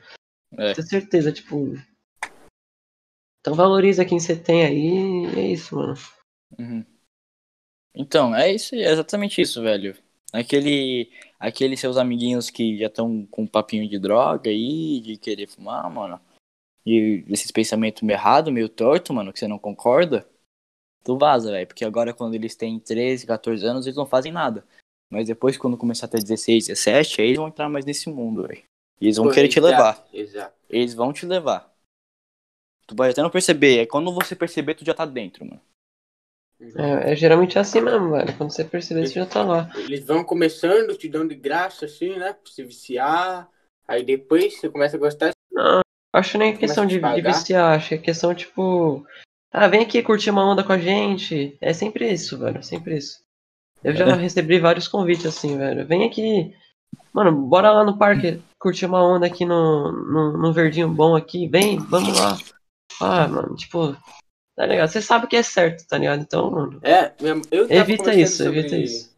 É. 0.57 0.73
Tenho 0.73 0.87
certeza, 0.87 1.31
tipo. 1.31 1.73
Então 3.41 3.55
valoriza 3.55 4.05
quem 4.05 4.19
você 4.19 4.35
tem 4.35 4.63
aí 4.63 5.25
é 5.37 5.47
isso, 5.51 5.75
mano. 5.75 5.95
Uhum. 6.57 6.85
Então, 7.95 8.35
é 8.35 8.53
isso, 8.53 8.75
é 8.75 8.91
exatamente 8.91 9.41
isso, 9.41 9.61
velho. 9.61 9.95
Aquele, 10.31 11.11
aqueles 11.39 11.79
seus 11.79 11.97
amiguinhos 11.97 12.49
que 12.49 12.77
já 12.77 12.85
estão 12.85 13.25
com 13.25 13.43
um 13.43 13.47
papinho 13.47 13.89
de 13.89 13.97
droga 13.97 14.49
aí, 14.49 14.99
de 14.99 15.17
querer 15.17 15.47
fumar, 15.47 15.89
mano. 15.89 16.19
E 16.85 17.23
esses 17.27 17.51
pensamentos 17.51 18.03
meio 18.03 18.15
errado, 18.15 18.51
meio 18.51 18.69
torto, 18.69 19.13
mano, 19.13 19.33
que 19.33 19.39
você 19.39 19.47
não 19.47 19.57
concorda. 19.57 20.28
Tu 21.09 21.17
vaza, 21.17 21.49
velho. 21.49 21.65
Porque 21.65 21.83
agora 21.83 22.13
quando 22.13 22.35
eles 22.35 22.55
têm 22.55 22.79
13, 22.79 23.25
14 23.25 23.65
anos, 23.65 23.87
eles 23.87 23.97
não 23.97 24.05
fazem 24.05 24.31
nada. 24.31 24.63
Mas 25.11 25.25
depois, 25.25 25.57
quando 25.57 25.75
começar 25.75 26.05
a 26.05 26.09
ter 26.09 26.21
16, 26.21 26.67
17, 26.67 27.21
aí 27.21 27.27
eles 27.29 27.37
vão 27.39 27.47
entrar 27.47 27.67
mais 27.67 27.83
nesse 27.83 28.07
mundo, 28.11 28.45
velho. 28.45 28.61
E 29.01 29.05
eles 29.05 29.17
vão 29.17 29.25
Pô, 29.25 29.33
querer 29.33 29.47
te 29.47 29.59
levar. 29.59 30.07
Exato. 30.13 30.53
Eles 30.69 30.93
vão 30.93 31.11
te 31.11 31.25
levar. 31.25 31.73
Tu 32.85 32.95
pode 32.95 33.09
até 33.09 33.23
não 33.23 33.31
perceber. 33.31 33.79
É 33.79 33.85
quando 33.87 34.13
você 34.13 34.35
perceber, 34.35 34.75
tu 34.75 34.85
já 34.85 34.93
tá 34.93 35.03
dentro, 35.03 35.43
mano. 35.45 35.59
É, 36.75 37.13
é 37.13 37.15
geralmente 37.15 37.57
assim 37.57 37.81
mesmo, 37.81 38.11
velho. 38.11 38.37
Quando 38.37 38.51
você 38.51 38.63
perceber, 38.63 39.07
você 39.07 39.15
já 39.15 39.25
tá 39.25 39.41
lá. 39.41 39.71
Eles 39.77 40.05
vão 40.05 40.23
começando, 40.23 40.95
te 40.95 41.09
dando 41.09 41.29
de 41.29 41.35
graça, 41.35 41.85
assim, 41.85 42.15
né? 42.17 42.33
Pra 42.33 42.51
você 42.51 42.63
viciar. 42.63 43.49
Aí 43.87 44.03
depois 44.03 44.59
você 44.59 44.69
começa 44.69 44.95
a 44.95 44.99
gostar. 44.99 45.31
Não, 45.51 45.81
acho 46.13 46.37
nem 46.37 46.55
questão 46.55 46.85
de, 46.85 46.99
de 46.99 47.21
viciar, 47.21 47.75
acho 47.75 47.89
que 47.89 47.95
é 47.95 47.97
questão, 47.97 48.35
tipo. 48.35 49.03
Ah, 49.51 49.67
vem 49.67 49.81
aqui 49.81 50.01
curtir 50.03 50.29
uma 50.29 50.45
onda 50.45 50.63
com 50.63 50.71
a 50.73 50.77
gente. 50.77 51.57
É 51.59 51.73
sempre 51.73 52.11
isso, 52.11 52.37
velho. 52.37 52.61
Sempre 52.63 52.97
isso. 52.97 53.19
Eu 53.83 53.95
já 53.95 54.05
É. 54.07 54.13
recebi 54.13 54.59
vários 54.59 54.87
convites 54.87 55.25
assim, 55.25 55.57
velho. 55.57 55.85
Vem 55.87 56.05
aqui. 56.05 56.53
Mano, 57.13 57.31
bora 57.31 57.71
lá 57.71 57.83
no 57.83 57.97
parque 57.97 58.39
curtir 58.59 58.85
uma 58.85 59.03
onda 59.03 59.25
aqui 59.25 59.45
no, 59.45 59.91
no, 59.91 60.37
no 60.37 60.53
verdinho 60.53 60.89
bom 60.89 61.15
aqui. 61.15 61.47
Vem, 61.47 61.77
vamos 61.79 62.19
lá. 62.19 62.37
Ah, 63.01 63.27
mano, 63.27 63.55
tipo. 63.55 63.95
Tá 64.55 64.65
ligado? 64.65 64.89
Você 64.89 65.01
sabe 65.01 65.25
que 65.25 65.37
é 65.37 65.41
certo, 65.43 65.87
tá 65.87 65.97
ligado? 65.97 66.21
Então, 66.21 66.51
mano. 66.51 66.79
É, 66.83 67.13
eu 67.49 67.67
tava 67.67 67.73
Evita 67.73 68.13
isso, 68.13 68.43
sobre- 68.43 68.59
evita 68.59 68.75
isso. 68.75 69.09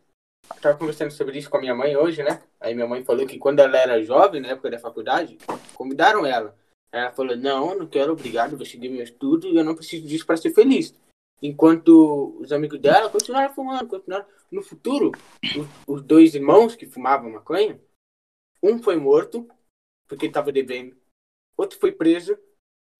Tava 0.61 0.77
conversando 0.77 1.09
sobre 1.11 1.39
isso 1.39 1.49
com 1.49 1.57
a 1.57 1.61
minha 1.61 1.73
mãe 1.73 1.95
hoje, 1.97 2.21
né? 2.21 2.39
Aí 2.59 2.75
minha 2.75 2.87
mãe 2.87 3.03
falou 3.03 3.25
que 3.25 3.39
quando 3.39 3.59
ela 3.59 3.75
era 3.75 4.03
jovem, 4.03 4.39
na 4.39 4.49
época 4.49 4.69
da 4.69 4.77
faculdade, 4.77 5.37
convidaram 5.73 6.25
ela. 6.25 6.55
Ela 6.91 7.11
falou, 7.11 7.35
não, 7.37 7.71
eu 7.71 7.79
não 7.79 7.87
quero, 7.87 8.11
obrigado, 8.11 8.57
vou 8.57 8.65
seguir 8.65 8.89
meu 8.89 9.03
estudo 9.03 9.47
e 9.47 9.55
eu 9.55 9.63
não 9.63 9.75
preciso 9.75 10.05
disso 10.05 10.25
para 10.25 10.35
ser 10.37 10.53
feliz. 10.53 10.93
Enquanto 11.41 12.37
os 12.39 12.51
amigos 12.51 12.79
dela 12.79 13.09
continuaram 13.09 13.53
fumando, 13.53 13.87
continuaram. 13.87 14.25
No 14.51 14.61
futuro, 14.61 15.11
os, 15.43 15.67
os 15.87 16.01
dois 16.01 16.35
irmãos 16.35 16.75
que 16.75 16.85
fumavam 16.85 17.31
maconha, 17.31 17.79
um 18.61 18.83
foi 18.83 18.97
morto, 18.97 19.47
porque 20.07 20.25
estava 20.25 20.51
devendo, 20.51 20.95
outro 21.55 21.79
foi 21.79 21.93
preso, 21.93 22.37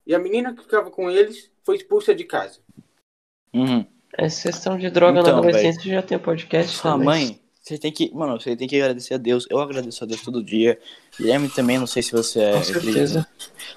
e 0.06 0.14
a 0.14 0.18
menina 0.18 0.54
que 0.54 0.62
ficava 0.62 0.90
com 0.90 1.10
eles 1.10 1.52
foi 1.62 1.76
expulsa 1.76 2.14
de 2.14 2.24
casa. 2.24 2.60
Uhum. 3.52 3.86
Essa 4.14 4.50
questão 4.50 4.78
de 4.78 4.90
droga 4.90 5.20
Então, 5.20 5.32
na 5.34 5.38
adolescência 5.38 5.82
já 5.82 6.02
tem 6.02 6.18
podcast. 6.18 6.76
Sua 6.76 6.96
mas- 6.96 7.04
mãe, 7.04 7.41
você 7.62 7.78
tem 7.78 7.92
que. 7.92 8.12
Mano, 8.12 8.40
você 8.40 8.56
tem 8.56 8.66
que 8.66 8.80
agradecer 8.80 9.14
a 9.14 9.18
Deus. 9.18 9.46
Eu 9.48 9.60
agradeço 9.60 10.02
a 10.02 10.06
Deus 10.06 10.20
todo 10.20 10.42
dia. 10.42 10.80
Guilherme 11.16 11.48
também, 11.48 11.78
não 11.78 11.86
sei 11.86 12.02
se 12.02 12.10
você 12.10 12.40
é. 12.40 12.52
Com 12.54 12.64
certeza. 12.64 13.26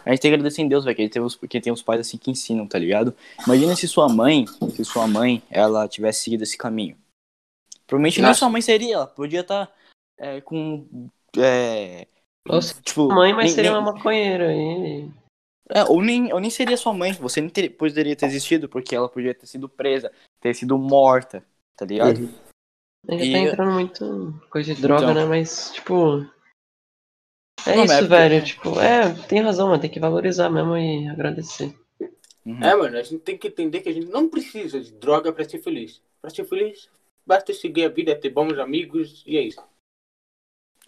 A 0.03 0.09
gente 0.09 0.21
tem 0.21 0.31
que 0.31 0.35
agradecer 0.35 0.61
em 0.63 0.67
Deus, 0.67 0.83
velho, 0.83 0.95
que 0.95 1.07
tem 1.07 1.21
os, 1.21 1.35
que 1.35 1.61
tem 1.61 1.71
uns 1.71 1.83
pais 1.83 1.99
assim 2.01 2.17
que 2.17 2.31
ensinam, 2.31 2.65
tá 2.67 2.79
ligado? 2.79 3.15
Imagina 3.45 3.75
se 3.75 3.87
sua 3.87 4.09
mãe, 4.09 4.45
se 4.75 4.83
sua 4.83 5.07
mãe, 5.07 5.43
ela 5.51 5.87
tivesse 5.87 6.23
seguido 6.23 6.43
esse 6.43 6.57
caminho. 6.57 6.97
Provavelmente 7.85 8.19
nem 8.19 8.27
Nossa. 8.29 8.39
sua 8.39 8.49
mãe 8.49 8.61
seria, 8.61 8.95
ela 8.95 9.07
podia 9.07 9.41
estar 9.41 9.71
com. 10.43 11.09
É, 11.37 12.07
Nossa, 12.47 12.73
tipo. 12.81 13.07
mãe, 13.09 13.33
mas 13.33 13.45
nem- 13.45 13.53
seria 13.53 13.71
nem- 13.71 13.79
uma 13.79 13.93
maconheira 13.93 14.49
aí. 14.49 15.07
É, 15.69 15.83
ou 15.83 16.01
nem, 16.01 16.31
ou 16.33 16.39
nem 16.39 16.49
seria 16.49 16.77
sua 16.77 16.93
mãe, 16.93 17.11
você 17.13 17.41
nem 17.41 17.49
ter, 17.49 17.69
poderia 17.69 18.15
ter 18.15 18.25
existido, 18.27 18.69
porque 18.69 18.95
ela 18.95 19.09
podia 19.09 19.33
ter 19.33 19.47
sido 19.47 19.67
presa, 19.67 20.11
ter 20.39 20.53
sido 20.55 20.77
morta, 20.77 21.43
tá 21.75 21.85
ligado? 21.85 22.19
Uhum. 22.19 22.44
A 23.07 23.11
gente 23.13 23.29
E- 23.29 23.31
tá 23.33 23.37
entrando 23.39 23.71
muito 23.71 24.41
coisa 24.49 24.73
de 24.73 24.81
droga, 24.81 25.03
Então. 25.03 25.13
né? 25.15 25.25
Mas, 25.25 25.71
tipo. 25.73 26.25
É 27.67 27.75
Não, 27.75 27.83
isso, 27.85 27.93
é 27.93 27.97
porque- 27.99 28.07
velho. 28.09 28.43
Tipo, 28.45 28.79
é, 28.79 29.13
tem 29.27 29.41
razão, 29.41 29.67
mano. 29.67 29.81
Tem 29.81 29.89
que 29.89 29.99
valorizar 29.99 30.49
mesmo 30.49 30.77
e 30.77 31.07
agradecer. 31.07 31.75
Uhum. 32.45 32.63
É, 32.63 32.75
mano, 32.75 32.97
a 32.97 33.01
gente 33.01 33.19
tem 33.21 33.37
que 33.37 33.47
entender 33.47 33.81
que 33.81 33.89
a 33.89 33.93
gente 33.93 34.07
não 34.07 34.29
precisa 34.29 34.79
de 34.79 34.91
droga 34.91 35.33
pra 35.33 35.47
ser 35.47 35.59
feliz. 35.59 36.01
Pra 36.21 36.29
ser 36.29 36.45
feliz, 36.45 36.87
basta 37.25 37.53
seguir 37.53 37.85
a 37.85 37.89
vida, 37.89 38.15
ter 38.15 38.29
bons 38.29 38.57
amigos 38.59 39.23
e 39.25 39.37
é 39.37 39.41
isso. 39.41 39.61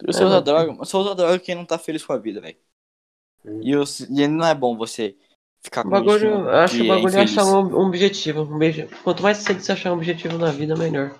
Você 0.06 0.22
É, 0.22 0.26
usa 0.26 0.36
mas- 0.36 0.44
droga, 0.44 0.72
você 0.74 0.96
usa 0.96 1.14
droga 1.16 1.38
quem 1.40 1.54
não 1.56 1.64
tá 1.64 1.76
feliz 1.78 2.04
com 2.04 2.12
a 2.12 2.18
vida, 2.18 2.40
velho. 2.40 2.56
Hum. 3.44 3.60
E, 3.62 4.22
e 4.22 4.28
não 4.28 4.46
é 4.46 4.54
bom 4.54 4.76
você 4.76 5.16
ficar 5.64 5.80
O 5.80 5.84
com 5.84 5.90
bagulho, 5.90 6.40
isso 6.40 6.48
acho 6.50 6.76
que 6.76 6.82
o 6.82 6.88
bagulho 6.88 7.16
é 7.16 7.22
achar 7.22 7.44
um, 7.44 7.74
objetivo. 7.86 8.42
Um 8.42 8.54
obje- 8.56 8.88
Quanto 9.02 9.22
mais 9.24 9.38
cedo 9.38 9.60
você 9.60 9.72
achar 9.72 9.92
um 9.92 9.96
objetivo 9.96 10.38
na 10.38 10.52
vida, 10.52 10.76
melhor. 10.76 11.18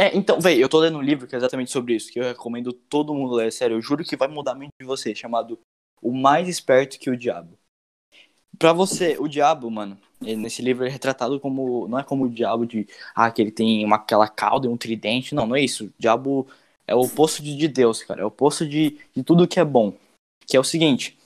É, 0.00 0.16
então, 0.16 0.40
velho, 0.40 0.60
eu 0.60 0.68
tô 0.68 0.78
lendo 0.78 0.96
um 0.96 1.02
livro 1.02 1.26
que 1.26 1.34
é 1.34 1.38
exatamente 1.38 1.72
sobre 1.72 1.92
isso, 1.96 2.12
que 2.12 2.20
eu 2.20 2.24
recomendo 2.24 2.72
todo 2.72 3.12
mundo 3.12 3.34
ler, 3.34 3.52
sério, 3.52 3.76
eu 3.76 3.82
juro 3.82 4.04
que 4.04 4.16
vai 4.16 4.28
mudar 4.28 4.52
a 4.52 4.54
mente 4.54 4.70
de 4.80 4.86
você, 4.86 5.12
chamado 5.12 5.58
O 6.00 6.12
Mais 6.12 6.48
Esperto 6.48 7.00
que 7.00 7.10
o 7.10 7.16
Diabo. 7.16 7.58
Pra 8.56 8.72
você, 8.72 9.16
o 9.18 9.26
diabo, 9.26 9.68
mano, 9.70 9.98
nesse 10.20 10.62
livro 10.62 10.86
é 10.86 10.88
retratado 10.88 11.38
como, 11.38 11.86
não 11.88 11.98
é 11.98 12.04
como 12.04 12.24
o 12.24 12.30
diabo 12.30 12.64
de, 12.64 12.88
ah, 13.14 13.30
que 13.30 13.42
ele 13.42 13.50
tem 13.50 13.84
uma, 13.84 13.96
aquela 13.96 14.26
cauda 14.28 14.66
e 14.66 14.70
um 14.70 14.76
tridente, 14.76 15.34
não, 15.34 15.46
não 15.46 15.56
é 15.56 15.62
isso, 15.62 15.86
o 15.86 15.92
diabo 15.98 16.46
é 16.86 16.94
o 16.94 17.00
oposto 17.00 17.42
de, 17.42 17.56
de 17.56 17.68
Deus, 17.68 18.02
cara, 18.02 18.22
é 18.22 18.24
o 18.24 18.28
oposto 18.28 18.66
de, 18.66 18.98
de 19.14 19.22
tudo 19.24 19.46
que 19.48 19.60
é 19.60 19.64
bom, 19.64 19.92
que 20.46 20.56
é 20.56 20.60
o 20.60 20.64
seguinte, 20.64 21.18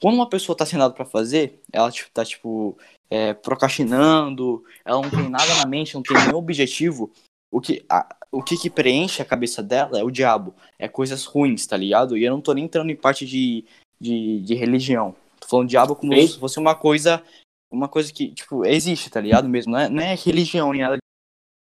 quando 0.00 0.16
uma 0.16 0.28
pessoa 0.28 0.56
tá 0.56 0.66
sem 0.66 0.78
nada 0.78 0.92
pra 0.92 1.04
fazer, 1.04 1.60
ela 1.72 1.90
tipo, 1.90 2.10
tá, 2.12 2.24
tipo, 2.24 2.76
é, 3.08 3.32
procrastinando, 3.34 4.64
ela 4.84 5.00
não 5.00 5.10
tem 5.10 5.28
nada 5.28 5.54
na 5.56 5.66
mente, 5.66 5.94
não 5.94 6.02
tem 6.02 6.16
nenhum 6.16 6.36
objetivo, 6.36 7.10
o 7.50 7.60
que, 7.60 7.84
a- 7.88 8.16
o 8.30 8.42
que 8.42 8.56
que 8.56 8.68
preenche 8.68 9.22
a 9.22 9.24
cabeça 9.24 9.62
dela 9.62 9.98
é 9.98 10.02
o 10.04 10.10
diabo. 10.10 10.54
É 10.78 10.88
coisas 10.88 11.24
ruins, 11.24 11.66
tá 11.66 11.76
ligado? 11.76 12.16
E 12.16 12.24
eu 12.24 12.32
não 12.32 12.40
tô 12.40 12.52
nem 12.52 12.64
entrando 12.64 12.90
em 12.90 12.96
parte 12.96 13.24
de, 13.24 13.64
de, 14.00 14.40
de 14.42 14.54
religião. 14.54 15.14
Tô 15.40 15.48
falando 15.48 15.68
diabo 15.68 15.94
como 15.96 16.12
se 16.28 16.38
fosse 16.38 16.58
uma 16.58 16.74
coisa. 16.74 17.22
Uma 17.70 17.88
coisa 17.88 18.12
que, 18.12 18.32
tipo, 18.32 18.64
existe, 18.64 19.10
tá 19.10 19.20
ligado 19.20 19.48
mesmo? 19.48 19.72
Não 19.72 19.78
é, 19.78 19.88
não 19.88 20.02
é 20.02 20.14
religião 20.14 20.72
nem 20.72 20.82
nada. 20.82 20.98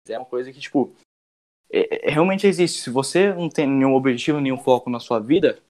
É 0.09 0.19
uma 0.19 0.27
coisa 0.27 0.53
que, 0.53 0.61
tipo, 0.61 0.95
é- 1.71 2.09
é- 2.09 2.11
realmente 2.11 2.47
existe. 2.47 2.81
Se 2.81 2.91
você 2.91 3.33
não 3.33 3.49
tem 3.49 3.67
nenhum 3.67 3.95
objetivo, 3.95 4.41
nenhum 4.41 4.59
foco 4.59 4.91
na 4.91 5.01
sua 5.01 5.19
vida, 5.21 5.61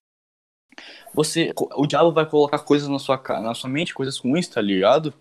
você. 1.15 1.53
O 1.57 1.87
diabo 1.87 2.13
vai 2.13 2.29
colocar 2.29 2.59
coisas 2.61 2.89
na 2.89 2.99
sua, 2.99 3.23
na 3.41 3.55
sua 3.55 3.71
mente, 3.71 3.95
coisas 3.95 4.19
ruins, 4.19 4.49
tá 4.49 4.61
ligado? 4.61 5.13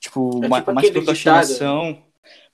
Tipo, 0.00 0.30
É 0.44 0.48
tipo 0.48 0.72
mais 0.72 0.88
aquele 0.88 1.04
procrastinação. 1.04 2.02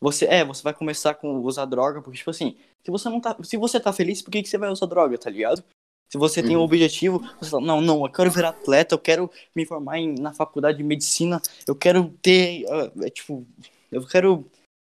Você, 0.00 0.26
é, 0.26 0.44
você 0.44 0.62
vai 0.62 0.74
começar 0.74 1.14
com 1.14 1.38
usar 1.40 1.64
droga, 1.64 2.02
porque, 2.02 2.18
tipo 2.18 2.30
assim, 2.30 2.56
se 2.84 2.90
você 2.90 3.08
não 3.08 3.20
tá. 3.20 3.36
Se 3.42 3.56
você 3.56 3.80
tá 3.80 3.92
feliz, 3.92 4.22
por 4.22 4.30
que, 4.30 4.42
que 4.42 4.48
você 4.48 4.58
vai 4.58 4.70
usar 4.70 4.86
droga, 4.86 5.16
tá 5.16 5.30
ligado? 5.30 5.64
Se 6.08 6.18
você 6.18 6.42
tem 6.42 6.56
um 6.56 6.60
Uhum. 6.60 6.64
objetivo, 6.66 7.18
você 7.40 7.50
fala, 7.50 7.66
não, 7.66 7.80
não, 7.80 8.04
eu 8.04 8.12
quero 8.12 8.30
virar 8.30 8.50
atleta, 8.50 8.94
eu 8.94 8.98
quero 8.98 9.30
me 9.54 9.66
formar 9.66 9.98
em, 9.98 10.14
na 10.14 10.32
faculdade 10.32 10.78
de 10.78 10.84
medicina, 10.84 11.40
eu 11.66 11.74
quero 11.74 12.10
ter. 12.22 12.64
ah, 12.70 12.92
é, 13.04 13.10
tipo, 13.10 13.44
eu 13.90 14.06
quero 14.06 14.44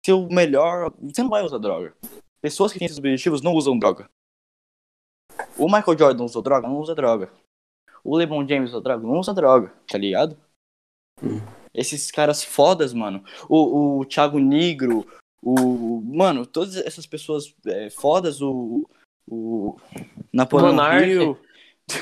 seu 0.05 0.27
melhor, 0.27 0.93
você 1.01 1.23
não 1.23 1.29
vai 1.29 1.43
usar 1.43 1.57
droga. 1.57 1.95
Pessoas 2.41 2.73
que 2.73 2.79
têm 2.79 2.85
esses 2.85 2.97
objetivos 2.97 3.41
não 3.41 3.53
usam 3.53 3.79
droga. 3.79 4.09
O 5.57 5.65
Michael 5.65 5.97
Jordan 5.97 6.23
usou 6.25 6.41
droga? 6.41 6.67
Não 6.67 6.77
usa 6.77 6.93
droga. 6.93 7.31
O 8.03 8.15
LeBron 8.15 8.47
James 8.47 8.69
usou 8.69 8.81
droga? 8.81 9.01
Não 9.01 9.19
usa 9.19 9.33
droga, 9.33 9.73
tá 9.87 9.97
ligado? 9.97 10.37
Esses 11.75 12.09
caras 12.09 12.43
fodas, 12.43 12.93
mano. 12.93 13.23
O, 13.49 13.99
o 13.99 14.05
Thiago 14.05 14.39
Negro, 14.39 15.05
o. 15.41 16.01
Mano, 16.01 16.45
todas 16.45 16.77
essas 16.77 17.05
pessoas 17.05 17.53
é, 17.67 17.89
fodas, 17.89 18.41
o. 18.41 18.89
O. 19.27 19.77
Napoleão 20.31 20.71
Monark. 20.71 21.07
Hill. 21.07 21.37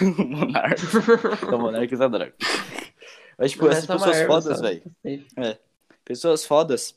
o 0.02 0.24
Monark. 0.28 0.82
o 1.52 1.58
Monark 1.58 1.94
usa 1.94 2.10
droga. 2.10 2.34
Mas, 3.38 3.52
tipo, 3.52 3.68
essas 3.68 3.84
Essa 3.84 3.94
é 3.94 3.96
uma 3.96 4.06
pessoas 4.06 4.18
erva, 4.18 4.34
fodas, 4.34 4.58
sabe? 4.60 4.84
velho. 5.04 5.60
Pessoas 6.06 6.46
fodas 6.46 6.96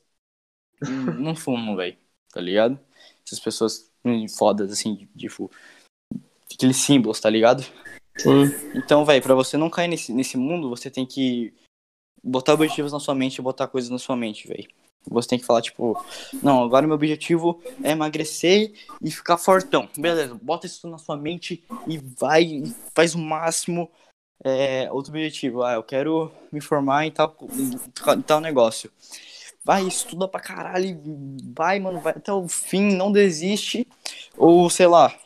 não 1.19 1.35
fumam, 1.35 1.77
velho. 1.77 1.97
Tá 2.33 2.41
ligado? 2.41 2.79
Essas 3.27 3.41
pessoas 3.41 3.91
hum, 4.05 4.29
fodas, 4.29 4.71
assim, 4.71 4.95
de, 4.95 5.07
tipo. 5.17 5.51
Aqueles 6.53 6.77
símbolos, 6.77 7.21
tá 7.21 7.29
ligado? 7.31 7.65
Sim. 8.17 8.45
Então, 8.75 9.05
velho, 9.05 9.23
pra 9.23 9.35
você 9.35 9.57
não 9.57 9.69
cair 9.69 9.89
nesse, 9.89 10.13
nesse 10.13 10.37
mundo, 10.37 10.71
você 10.71 10.91
tem 10.91 11.05
que 11.05 11.53
botar 12.27 12.55
objetivos 12.55 12.93
na 12.93 13.01
sua 13.01 13.15
mente 13.15 13.39
e 13.39 13.43
botar 13.43 13.69
coisas 13.69 13.91
na 13.91 13.99
sua 13.99 14.17
mente, 14.17 14.49
velho. 14.49 14.69
Você 15.09 15.29
tem 15.29 15.39
que 15.39 15.45
falar, 15.45 15.63
tipo, 15.63 16.05
não, 16.43 16.65
agora 16.65 16.85
meu 16.85 16.97
objetivo 16.97 17.63
é 17.85 17.93
emagrecer 17.93 18.73
e 19.01 19.11
ficar 19.11 19.39
fortão. 19.39 19.89
Beleza, 19.97 20.35
bota 20.43 20.67
isso 20.67 20.89
na 20.89 20.99
sua 20.99 21.17
mente 21.17 21.63
e 21.87 21.99
vai, 21.99 22.65
faz 22.93 23.15
o 23.15 23.19
máximo. 23.19 23.89
É, 24.45 24.91
outro 24.93 25.13
objetivo, 25.13 25.63
ah, 25.63 25.75
eu 25.75 25.83
quero 25.83 26.31
me 26.53 26.61
formar 26.61 27.07
em 27.07 27.11
tal, 27.11 27.37
em 28.17 28.23
tal 28.23 28.41
negócio. 28.41 28.91
Vai, 29.65 29.87
estuda 29.87 30.29
pra 30.29 30.41
caralho, 30.41 31.01
vai, 31.55 31.79
mano, 31.81 32.01
vai 32.01 32.13
até 32.13 32.33
o 32.33 32.49
fim, 32.49 32.95
não 32.95 33.11
desiste. 33.11 33.87
Ou, 34.37 34.69
sei 34.69 34.87
lá, 34.87 35.17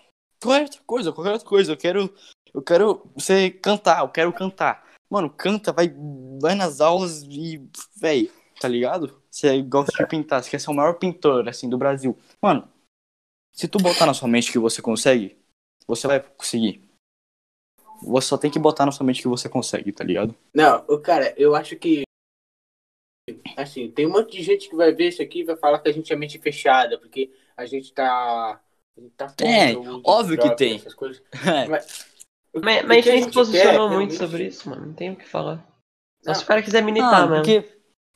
qualquer 0.40 0.62
outra 0.62 0.80
coisa, 0.86 1.12
qualquer 1.12 1.32
outra 1.32 1.48
coisa. 1.48 1.72
Eu 1.72 1.76
quero, 1.76 2.14
eu 2.54 2.62
quero 2.62 3.10
você 3.14 3.50
cantar, 3.50 4.00
eu 4.00 4.08
quero 4.08 4.32
cantar. 4.32 4.89
Mano, 5.10 5.28
canta, 5.28 5.72
vai, 5.72 5.92
vai 6.40 6.54
nas 6.54 6.80
aulas 6.80 7.24
e, 7.24 7.60
véi, 7.96 8.30
tá 8.60 8.68
ligado? 8.68 9.20
Você 9.28 9.60
gosta 9.62 9.92
de 9.92 10.08
pintar, 10.08 10.42
você 10.42 10.50
quer 10.50 10.60
ser 10.60 10.70
o 10.70 10.74
maior 10.74 10.94
pintor, 10.94 11.48
assim, 11.48 11.68
do 11.68 11.76
Brasil. 11.76 12.16
Mano, 12.40 12.68
se 13.52 13.66
tu 13.66 13.78
botar 13.78 14.06
na 14.06 14.14
sua 14.14 14.28
mente 14.28 14.52
que 14.52 14.58
você 14.58 14.80
consegue, 14.80 15.36
você 15.86 16.06
vai 16.06 16.20
conseguir. 16.20 16.88
Você 18.02 18.28
só 18.28 18.38
tem 18.38 18.50
que 18.50 18.58
botar 18.58 18.86
na 18.86 18.92
sua 18.92 19.04
mente 19.04 19.20
que 19.20 19.28
você 19.28 19.48
consegue, 19.48 19.92
tá 19.92 20.04
ligado? 20.04 20.34
Não, 20.54 20.84
o 20.88 20.98
cara, 20.98 21.34
eu 21.36 21.54
acho 21.54 21.76
que. 21.76 22.02
Assim, 23.56 23.90
tem 23.90 24.06
um 24.06 24.12
monte 24.12 24.36
de 24.36 24.42
gente 24.42 24.68
que 24.68 24.76
vai 24.76 24.92
ver 24.92 25.08
isso 25.08 25.20
aqui 25.20 25.40
e 25.40 25.44
vai 25.44 25.56
falar 25.56 25.80
que 25.80 25.88
a 25.88 25.92
gente 25.92 26.12
é 26.12 26.16
mente 26.16 26.38
fechada, 26.38 26.98
porque 26.98 27.32
a 27.56 27.66
gente 27.66 27.92
tá. 27.92 28.60
A 28.96 29.00
gente 29.00 29.14
tá 29.16 29.26
de 29.26 29.76
óbvio 30.04 30.38
que 30.38 30.56
tem. 30.56 30.76
Essas 30.76 30.94
coisas. 30.94 31.22
É. 31.46 31.66
Mas, 31.68 32.09
Mas, 32.54 32.84
mas 32.86 33.06
a 33.06 33.10
gente 33.12 33.24
se 33.26 33.32
posicionou 33.32 33.88
quer, 33.88 33.96
muito 33.96 34.10
realmente- 34.10 34.14
sobre 34.16 34.44
isso, 34.46 34.68
mano. 34.68 34.86
Não 34.86 34.92
tem 34.94 35.10
o 35.12 35.16
que 35.16 35.28
falar. 35.28 35.64
Só 36.22 36.30
Não. 36.30 36.34
se 36.34 36.44
o 36.44 36.46
cara 36.46 36.62
quiser 36.62 36.82
militar, 36.82 37.28
mano. 37.28 37.36
porque. 37.36 37.64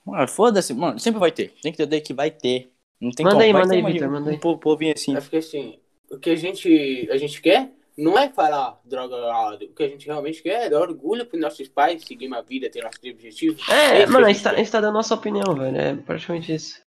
Mano, 0.04 0.28
foda-se, 0.28 0.74
mano, 0.74 0.98
sempre 0.98 1.18
vai 1.20 1.30
ter. 1.32 1.48
Tem 1.62 1.72
que 1.72 1.80
entender 1.82 2.00
que 2.02 2.12
vai 2.12 2.30
ter. 2.30 2.70
Não 3.00 3.10
tem 3.10 3.24
Manda 3.24 3.36
como. 3.36 3.44
aí, 3.46 3.52
vai 3.52 3.62
manda 3.62 3.74
aí, 3.74 3.82
Vitor, 3.82 4.10
manda 4.10 4.30
aí. 4.30 4.36
Um 4.36 4.38
po- 4.40 4.58
povinho 4.58 4.92
assim. 4.94 5.16
É 5.16 5.20
porque 5.20 5.36
assim, 5.38 5.78
o 6.10 6.18
que 6.18 6.30
a 6.30 6.36
gente, 6.36 7.08
a 7.10 7.16
gente 7.16 7.40
quer 7.40 7.70
não 7.96 8.18
é 8.18 8.28
falar 8.28 8.78
droga. 8.84 9.16
O 9.64 9.74
que 9.74 9.82
a 9.82 9.88
gente 9.88 10.04
realmente 10.06 10.42
quer 10.42 10.66
é 10.66 10.70
dar 10.70 10.80
orgulho 10.80 11.24
pros 11.24 11.40
nossos 11.40 11.68
pais, 11.68 12.02
seguir 12.04 12.26
uma 12.26 12.42
vida, 12.42 12.68
ter 12.68 12.82
nossos 12.82 12.98
objetivos. 13.02 13.66
É, 13.68 14.02
isso 14.02 14.12
mano, 14.12 14.26
a 14.26 14.32
gente, 14.32 14.42
tá, 14.42 14.50
a 14.50 14.56
gente 14.56 14.70
tá 14.70 14.80
dando 14.80 14.94
nossa 14.94 15.14
opinião, 15.14 15.54
velho. 15.54 15.76
É 15.76 15.94
praticamente 15.96 16.52
isso. 16.54 16.80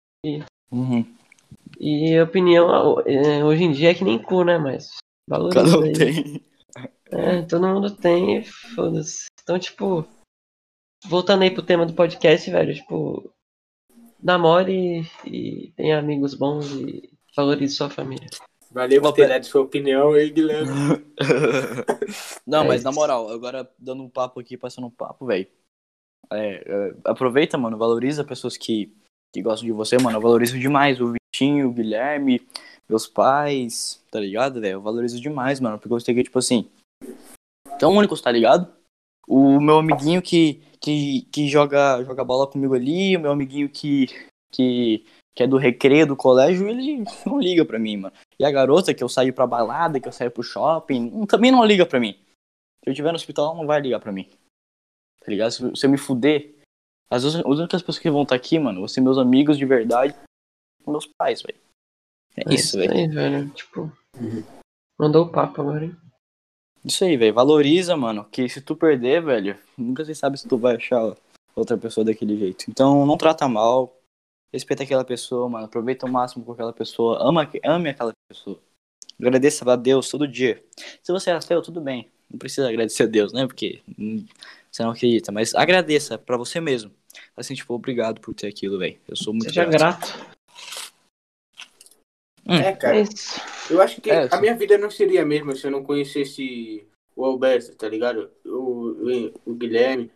Uhum. 0.72 1.06
E 1.80 2.18
a 2.18 2.24
opinião 2.24 3.00
é, 3.06 3.44
hoje 3.44 3.64
em 3.64 3.72
dia 3.72 3.92
é 3.92 3.94
que 3.94 4.04
nem 4.04 4.20
cu, 4.20 4.44
né? 4.44 4.58
Mas 4.58 4.90
valoriza 5.28 5.64
Cada 5.64 5.80
um 5.80 5.84
aí. 5.84 5.94
tem. 5.94 6.42
É, 7.12 7.42
todo 7.44 7.68
mundo 7.68 7.96
tem, 7.96 8.44
foda-se. 8.44 9.26
Então, 9.42 9.58
tipo, 9.58 10.06
voltando 11.06 11.44
aí 11.44 11.52
pro 11.52 11.64
tema 11.64 11.86
do 11.86 11.94
podcast, 11.94 12.50
velho, 12.50 12.74
tipo, 12.74 13.32
namore 14.22 15.10
e 15.26 15.72
tenha 15.76 16.00
amigos 16.00 16.34
bons 16.34 16.72
e 16.72 17.10
valorize 17.36 17.76
sua 17.76 17.90
família. 17.90 18.28
Valeu 18.72 19.02
por 19.02 19.14
ter 19.14 19.28
dado 19.30 19.46
sua 19.46 19.62
opinião 19.62 20.12
aí, 20.14 20.30
Guilherme. 20.30 20.72
Não, 22.46 22.64
É 22.64 22.68
mas 22.68 22.84
na 22.84 22.90
isso. 22.90 23.00
moral, 23.00 23.30
agora 23.30 23.70
dando 23.80 24.04
um 24.04 24.10
papo 24.10 24.40
aqui, 24.40 24.58
passando 24.58 24.88
um 24.88 24.92
papo, 24.92 25.26
velho. 25.26 25.48
É, 26.32 26.64
é, 26.66 26.96
aproveita, 27.06 27.58
mano, 27.58 27.78
valoriza 27.78 28.24
pessoas 28.26 28.58
que, 28.58 28.94
que 29.34 29.42
gostam 29.42 29.66
de 29.66 29.72
você, 29.72 29.98
mano. 29.98 30.18
Eu 30.18 30.22
valorizo 30.22 30.60
demais 30.60 31.00
o 31.00 31.14
Vitinho, 31.14 31.70
o 31.70 31.74
Guilherme, 31.74 32.46
meus 32.90 33.08
pais, 33.08 34.04
tá 34.12 34.20
ligado, 34.20 34.60
velho? 34.60 34.74
Eu 34.74 34.82
valorizo 34.82 35.20
demais, 35.22 35.60
mano, 35.62 35.80
porque 35.80 35.94
eu 35.94 36.00
sei 36.02 36.14
que, 36.14 36.24
tipo 36.24 36.40
assim, 36.40 36.70
tão 37.78 37.96
únicos, 37.96 38.22
tá 38.22 38.32
ligado? 38.32 38.72
O 39.28 39.60
meu 39.60 39.80
amiguinho 39.80 40.22
que, 40.22 40.62
que, 40.82 41.24
que 41.32 41.48
joga, 41.48 42.04
joga 42.04 42.24
bola 42.24 42.50
comigo 42.50 42.74
ali, 42.74 43.16
o 43.18 43.20
meu 43.20 43.32
amiguinho 43.32 43.70
que, 43.70 44.08
que, 44.52 45.06
que 45.36 45.44
é 45.44 45.48
do 45.48 45.58
recreio 45.58 46.08
do 46.08 46.16
colégio, 46.16 46.68
ele 46.68 47.04
não 47.26 47.40
liga 47.40 47.66
pra 47.66 47.80
mim, 47.80 47.98
mano. 47.98 48.16
E 48.40 48.46
a 48.46 48.52
garota 48.52 48.94
que 48.94 49.04
eu 49.04 49.10
saio 49.10 49.34
pra 49.34 49.48
balada, 49.48 50.00
que 50.00 50.08
eu 50.08 50.14
saio 50.14 50.32
pro 50.32 50.44
shopping, 50.44 51.12
hum, 51.14 51.26
também 51.26 51.52
não 51.52 51.66
liga 51.66 51.86
pra 51.86 52.00
mim. 52.00 52.14
Se 52.84 52.90
eu 52.90 52.92
estiver 52.92 53.12
no 53.12 53.18
hospital, 53.18 53.48
ela 53.48 53.56
não 53.56 53.68
vai 53.68 53.82
ligar 53.82 54.00
pra 54.00 54.12
mim. 54.12 54.30
Tá 55.20 55.28
ligado? 55.28 55.52
Se, 55.52 55.76
se 55.76 55.86
eu 55.86 55.90
me 55.90 55.98
fuder, 55.98 56.56
as, 57.10 57.26
as 57.26 57.36
únicas 57.36 57.82
pessoas 57.82 58.00
que 58.00 58.10
vão 58.10 58.24
estar 58.24 58.36
aqui, 58.36 58.58
mano, 58.58 58.80
vão 58.80 58.88
ser 58.88 59.02
meus 59.02 59.18
amigos 59.18 59.58
de 59.58 59.66
verdade 59.66 60.16
meus 60.92 61.06
pais, 61.06 61.42
velho. 61.42 61.60
É, 62.36 62.54
isso, 62.54 62.78
velho. 62.78 62.94
aí, 62.94 63.08
velho. 63.08 63.50
Tipo, 63.50 63.92
mandou 64.98 65.26
o 65.26 65.32
papo 65.32 65.62
agora, 65.62 65.86
hein? 65.86 65.96
Isso 66.88 67.04
aí, 67.04 67.18
velho. 67.18 67.34
Valoriza, 67.34 67.98
mano. 67.98 68.26
Que 68.32 68.48
se 68.48 68.62
tu 68.62 68.76
perder, 68.76 69.22
velho, 69.22 69.58
nunca 69.78 70.06
se 70.06 70.16
sabe 70.16 70.38
se 70.38 70.48
tu 70.48 70.58
vai 70.58 70.76
achar 70.78 71.16
outra 71.56 71.78
pessoa 71.78 72.06
daquele 72.06 72.38
jeito. 72.38 72.66
Então 72.70 73.06
não 73.06 73.18
trata 73.18 73.48
mal. 73.48 73.94
Respeita 74.54 74.84
aquela 74.84 75.04
pessoa, 75.04 75.50
mano. 75.50 75.66
Aproveita 75.66 76.06
o 76.06 76.10
máximo 76.10 76.46
com 76.46 76.54
aquela 76.54 76.72
pessoa. 76.72 77.18
Ama, 77.22 77.50
ame 77.66 77.90
aquela 77.90 78.14
pessoa. 78.30 78.58
Agradeça 79.20 79.70
a 79.70 79.76
Deus 79.76 80.10
todo 80.10 80.28
dia. 80.28 80.64
Se 81.04 81.12
você 81.12 81.30
é 81.32 81.34
ateu, 81.34 81.62
tudo 81.62 81.82
bem. 81.82 82.08
Não 82.30 82.38
precisa 82.38 82.70
agradecer 82.70 83.04
a 83.04 83.08
Deus, 83.08 83.34
né? 83.34 83.46
Porque 83.48 83.82
você 84.72 84.84
não 84.84 84.92
acredita. 84.92 85.32
Mas 85.32 85.54
agradeça 85.56 86.18
pra 86.18 86.38
você 86.38 86.62
mesmo. 86.62 86.92
Assim, 87.36 87.54
tipo, 87.54 87.74
obrigado 87.74 88.22
por 88.22 88.34
ter 88.34 88.48
aquilo, 88.48 88.78
velho. 88.78 88.98
Eu 89.08 89.16
sou 89.16 89.34
muito 89.34 89.50
Seja 89.50 89.66
grato. 89.66 90.08
grato. 90.08 90.37
É, 92.48 92.70
É 92.70 92.76
cara. 92.76 93.00
isso. 93.00 93.40
Eu 93.70 93.82
acho 93.82 94.00
que 94.02 94.10
É, 94.10 94.24
a 94.24 94.30
sim. 94.30 94.42
minha 94.42 94.56
vida 94.56 94.78
não 94.78 94.90
seria 94.90 95.24
a 95.24 95.26
mesma 95.26 95.56
se 95.56 95.68
eu 95.68 95.72
não 95.72 95.84
conhecesse 95.84 96.88
o 97.16 97.26
Alberto, 97.26 97.76
tá 97.76 97.90
ligado? 97.90 98.32
O, 98.46 98.92
o, 98.92 99.34
o 99.46 99.54
Guilherme. 99.56 100.12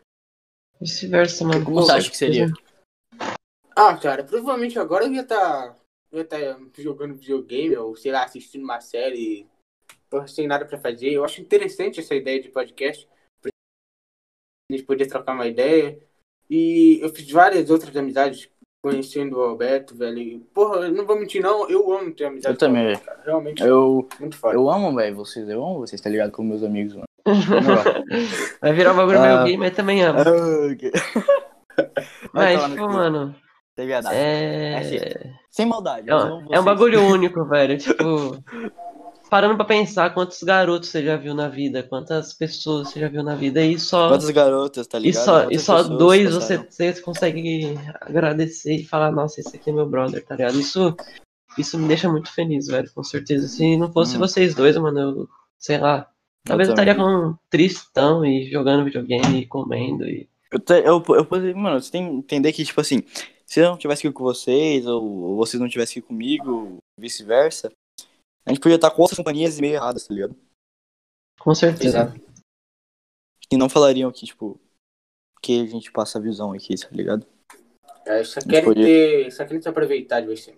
Vice-versa, 0.80 1.46
mano. 1.46 1.66
Como 1.66 1.82
você 1.82 1.92
acha 1.92 2.10
que 2.10 2.18
seria? 2.18 2.48
Ah, 3.76 3.98
cara, 3.98 4.24
provavelmente 4.24 4.78
agora 4.80 5.06
eu 5.06 5.14
ia 5.14 5.22
estar 5.22 5.76
ia 6.12 6.26
tá 6.26 6.38
jogando 6.78 7.16
videogame 7.16 7.76
ou, 7.78 7.96
sei 7.96 8.12
lá, 8.12 8.26
assistindo 8.26 8.64
uma 8.64 8.82
série 8.82 9.48
porra, 10.10 10.28
sem 10.28 10.46
nada 10.46 10.66
pra 10.66 10.78
fazer. 10.78 11.12
Eu 11.12 11.24
acho 11.24 11.42
interessante 11.42 12.00
essa 12.00 12.14
ideia 12.14 12.42
de 12.42 12.50
podcast. 12.50 13.08
A 13.46 14.74
gente 14.74 14.84
poder 14.84 15.08
trocar 15.08 15.34
uma 15.34 15.48
ideia. 15.48 16.00
E 16.50 17.00
eu 17.02 17.10
fiz 17.14 17.30
várias 17.32 17.70
outras 17.70 17.96
amizades 17.96 18.50
conhecendo 18.82 19.38
o 19.38 19.42
Alberto, 19.44 19.96
velho. 19.96 20.40
Porra, 20.54 20.88
eu 20.88 20.92
não 20.92 21.06
vou 21.06 21.18
mentir, 21.20 21.42
não. 21.42 21.70
Eu 21.70 21.92
amo 21.94 22.12
ter 22.14 22.26
amizade 22.26 22.56
Eu 22.56 22.58
também, 22.58 22.84
com 22.84 22.88
o 22.88 22.92
Alberto, 22.92 23.06
cara. 23.06 23.22
Realmente, 23.26 23.64
Eu, 23.64 24.08
muito 24.20 24.38
foda. 24.38 24.56
eu 24.56 24.70
amo, 24.70 24.96
velho, 24.96 25.16
vocês. 25.16 25.48
Eu 25.48 25.64
amo 25.64 25.80
vocês, 25.80 26.02
tá 26.02 26.10
ligado? 26.10 26.32
Com 26.32 26.44
meus 26.44 26.64
amigos, 26.64 26.94
mano. 26.94 27.06
Vai 28.62 28.74
virar 28.74 28.94
um 28.94 28.98
bagulho 28.98 29.20
Ah. 29.20 29.22
meio 29.28 29.44
gay, 29.46 29.58
mas 29.58 29.76
também 29.76 30.02
amo. 30.04 30.20
Vai 32.34 32.56
Mas, 32.58 32.64
tipo, 32.66 32.90
mano, 32.90 33.36
É 33.78 33.86
verdade. 33.86 34.16
é. 34.16 35.32
Sem 35.50 35.66
maldade. 35.66 36.10
É 36.10 36.16
um, 36.16 36.20
amo 36.20 36.48
é 36.52 36.60
um 36.60 36.64
bagulho 36.64 37.02
único, 37.04 37.46
velho. 37.46 37.78
Tipo, 37.78 38.38
parando 39.32 39.56
pra 39.56 39.64
pensar 39.64 40.14
quantos 40.14 40.44
garotos 40.44 40.90
você 40.90 41.02
já 41.06 41.16
viu 41.16 41.34
na 41.34 41.48
vida, 41.48 41.82
quantas 41.82 42.34
pessoas 42.34 42.90
você 42.90 43.00
já 43.00 43.08
viu 43.08 43.24
na 43.24 43.34
vida, 43.34 43.64
e 43.64 43.80
só, 43.80 44.10
Quantas 44.10 44.30
garotas, 44.30 44.86
tá 44.88 45.00
e 45.00 45.04
ligado? 45.04 45.24
só, 45.24 45.50
e 45.50 45.58
só 45.58 45.84
dois 45.84 46.34
você, 46.34 46.58
passaram. 46.58 46.70
você 46.70 47.02
consegue 47.02 47.76
agradecer 48.02 48.76
e 48.76 48.84
falar, 48.86 49.10
nossa, 49.10 49.40
esse 49.40 49.56
aqui 49.56 49.70
é 49.70 49.74
meu 49.74 49.86
brother, 49.88 50.22
tá 50.26 50.36
ligado? 50.36 50.60
Isso, 50.60 50.94
isso 51.58 51.80
me 51.80 51.88
deixa 51.88 52.12
muito 52.12 52.30
feliz, 52.30 52.68
velho, 52.68 52.92
com 52.94 53.02
certeza. 53.04 53.48
Se 53.48 53.78
não 53.78 53.90
fosse 53.94 54.18
Hum. 54.18 54.20
vocês 54.20 54.54
dois, 54.54 54.76
mano, 54.76 55.00
eu, 55.00 55.30
sei 55.58 55.78
lá, 55.78 56.10
talvez 56.44 56.68
eu, 56.68 56.76
também. 56.76 56.92
estaria 56.92 56.96
com 56.96 57.30
um 57.30 57.36
tristão 57.50 58.26
e 58.26 58.52
jogando 58.52 58.84
videogame 58.84 59.40
e 59.40 59.46
comendo 59.46 60.04
e. 60.06 60.28
Eu, 60.52 60.60
te- 60.60 60.84
eu, 60.86 61.02
eu, 61.08 61.56
mano, 61.56 61.80
você 61.82 61.90
tem 61.90 62.06
que 62.10 62.18
entender 62.18 62.52
que, 62.52 62.66
tipo 62.66 62.82
assim, 62.82 63.02
se 63.46 63.62
eu 63.62 63.70
não 63.70 63.78
tivesse 63.78 64.06
aqui 64.06 64.14
com 64.14 64.26
vocês, 64.26 64.86
ou, 64.86 65.02
ou 65.02 65.36
vocês 65.38 65.62
não 65.62 65.70
tivessem 65.70 66.00
aqui 66.02 66.08
comigo, 66.10 66.80
vice-versa, 66.98 67.72
a 68.46 68.50
gente 68.50 68.60
podia 68.62 68.76
estar 68.76 68.92
com 68.92 69.02
outras 69.02 69.18
companhias 69.18 69.60
meio 69.60 69.76
erradas, 69.76 70.08
tá 70.08 70.14
ligado? 70.14 70.36
Com 71.40 71.54
certeza. 71.56 72.14
E 73.52 73.58
não 73.58 73.70
falariam 73.70 74.12
que, 74.12 74.26
tipo, 74.26 74.60
que 75.42 75.62
a 75.62 75.66
gente 75.66 75.92
passa 75.92 76.18
a 76.18 76.22
visão 76.22 76.54
aqui, 76.54 76.76
tá 76.76 76.90
ligado? 76.92 77.26
É, 78.06 78.24
só 78.24 78.40
querem 78.42 78.60
Escolhi. 78.60 78.84
ter. 78.84 79.32
Só 79.32 79.46
querem 79.46 79.62
se 79.62 79.70
aproveitar 79.70 80.22
de 80.22 80.28
você. 80.28 80.58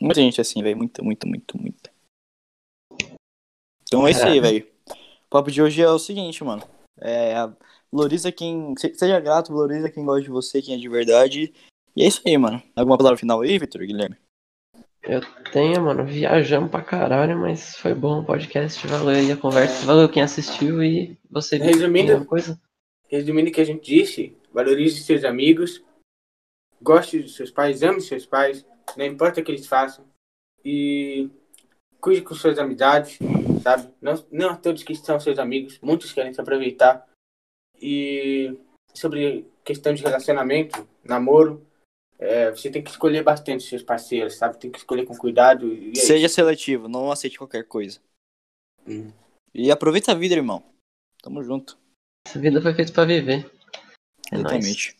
Muita 0.00 0.20
gente 0.20 0.40
assim, 0.40 0.62
velho. 0.62 0.76
Muita, 0.76 1.02
muita, 1.02 1.26
muita, 1.26 1.58
muita. 1.58 1.90
Então 3.82 4.06
é 4.06 4.10
isso 4.10 4.24
aí, 4.24 4.40
velho. 4.40 4.66
O 4.88 5.28
papo 5.30 5.50
de 5.50 5.62
hoje 5.62 5.82
é 5.82 5.88
o 5.88 5.98
seguinte, 5.98 6.42
mano. 6.42 6.62
É, 7.00 7.34
valoriza 7.92 8.32
quem. 8.32 8.74
se- 8.76 8.94
Seja 8.94 9.20
grato, 9.20 9.52
valoriza 9.52 9.90
quem 9.90 10.04
gosta 10.04 10.22
de 10.22 10.30
você, 10.30 10.60
quem 10.62 10.74
é 10.74 10.78
de 10.78 10.88
verdade. 10.88 11.52
E 11.96 12.02
é 12.02 12.06
isso 12.06 12.22
aí, 12.26 12.36
mano. 12.38 12.62
Alguma 12.74 12.96
palavra 12.96 13.18
final 13.18 13.40
aí, 13.40 13.58
Vitor 13.58 13.82
Guilherme? 13.86 14.16
Eu 15.10 15.20
tenho, 15.50 15.82
mano, 15.82 16.06
viajamos 16.06 16.70
pra 16.70 16.82
caralho, 16.84 17.36
mas 17.36 17.74
foi 17.76 17.92
bom 17.94 18.20
o 18.20 18.24
podcast, 18.24 18.86
valeu 18.86 19.16
aí 19.16 19.32
a 19.32 19.36
conversa, 19.36 19.84
valeu 19.84 20.08
quem 20.08 20.22
assistiu 20.22 20.84
e 20.84 21.18
você 21.28 21.58
viu 21.58 21.66
Resumindo- 21.66 22.12
alguma 22.12 22.28
coisa? 22.28 22.60
Resumindo 23.08 23.50
o 23.50 23.52
que 23.52 23.60
a 23.60 23.64
gente 23.64 23.84
disse, 23.84 24.36
valorize 24.52 25.02
seus 25.02 25.24
amigos, 25.24 25.82
goste 26.80 27.18
dos 27.18 27.34
seus 27.34 27.50
pais, 27.50 27.82
ame 27.82 28.00
seus 28.00 28.24
pais, 28.24 28.64
não 28.96 29.04
importa 29.04 29.40
o 29.40 29.44
que 29.44 29.50
eles 29.50 29.66
façam. 29.66 30.04
E 30.64 31.28
cuide 32.00 32.22
com 32.22 32.34
suas 32.36 32.56
amizades, 32.60 33.18
sabe? 33.64 33.92
Não, 34.00 34.14
não 34.30 34.54
todos 34.54 34.84
que 34.84 34.94
são 34.94 35.18
seus 35.18 35.40
amigos, 35.40 35.76
muitos 35.82 36.12
querem 36.12 36.32
se 36.32 36.40
aproveitar. 36.40 37.04
E 37.82 38.56
sobre 38.94 39.44
questão 39.64 39.92
de 39.92 40.04
relacionamento, 40.04 40.86
namoro, 41.02 41.66
é, 42.20 42.50
você 42.50 42.70
tem 42.70 42.84
que 42.84 42.90
escolher 42.90 43.24
bastante 43.24 43.64
seus 43.64 43.82
parceiros, 43.82 44.36
sabe? 44.36 44.58
Tem 44.58 44.70
que 44.70 44.76
escolher 44.76 45.06
com 45.06 45.16
cuidado. 45.16 45.72
E 45.72 45.92
é 45.92 45.94
Seja 45.94 46.26
isso. 46.26 46.34
seletivo, 46.34 46.86
não 46.86 47.10
aceite 47.10 47.38
qualquer 47.38 47.64
coisa. 47.66 47.98
Hum. 48.86 49.10
E 49.54 49.70
aproveita 49.70 50.12
a 50.12 50.14
vida, 50.14 50.34
irmão. 50.34 50.62
Tamo 51.22 51.42
junto. 51.42 51.78
Essa 52.28 52.38
vida 52.38 52.60
foi 52.60 52.74
feita 52.74 52.92
pra 52.92 53.06
viver. 53.06 53.50
É 54.30 54.36
nóis. 54.36 54.52
Exatamente. 54.52 54.96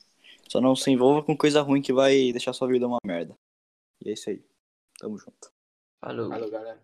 Só 0.48 0.62
não 0.62 0.74
se 0.74 0.90
envolva 0.90 1.22
com 1.22 1.36
coisa 1.36 1.60
ruim 1.60 1.82
que 1.82 1.92
vai 1.92 2.32
deixar 2.32 2.54
sua 2.54 2.66
vida 2.66 2.86
uma 2.86 2.98
merda. 3.04 3.34
E 4.02 4.08
é 4.08 4.14
isso 4.14 4.30
aí. 4.30 4.42
Tamo 4.98 5.18
junto. 5.18 5.52
Falou. 6.00 6.30
Falou, 6.30 6.50
galera. 6.50 6.80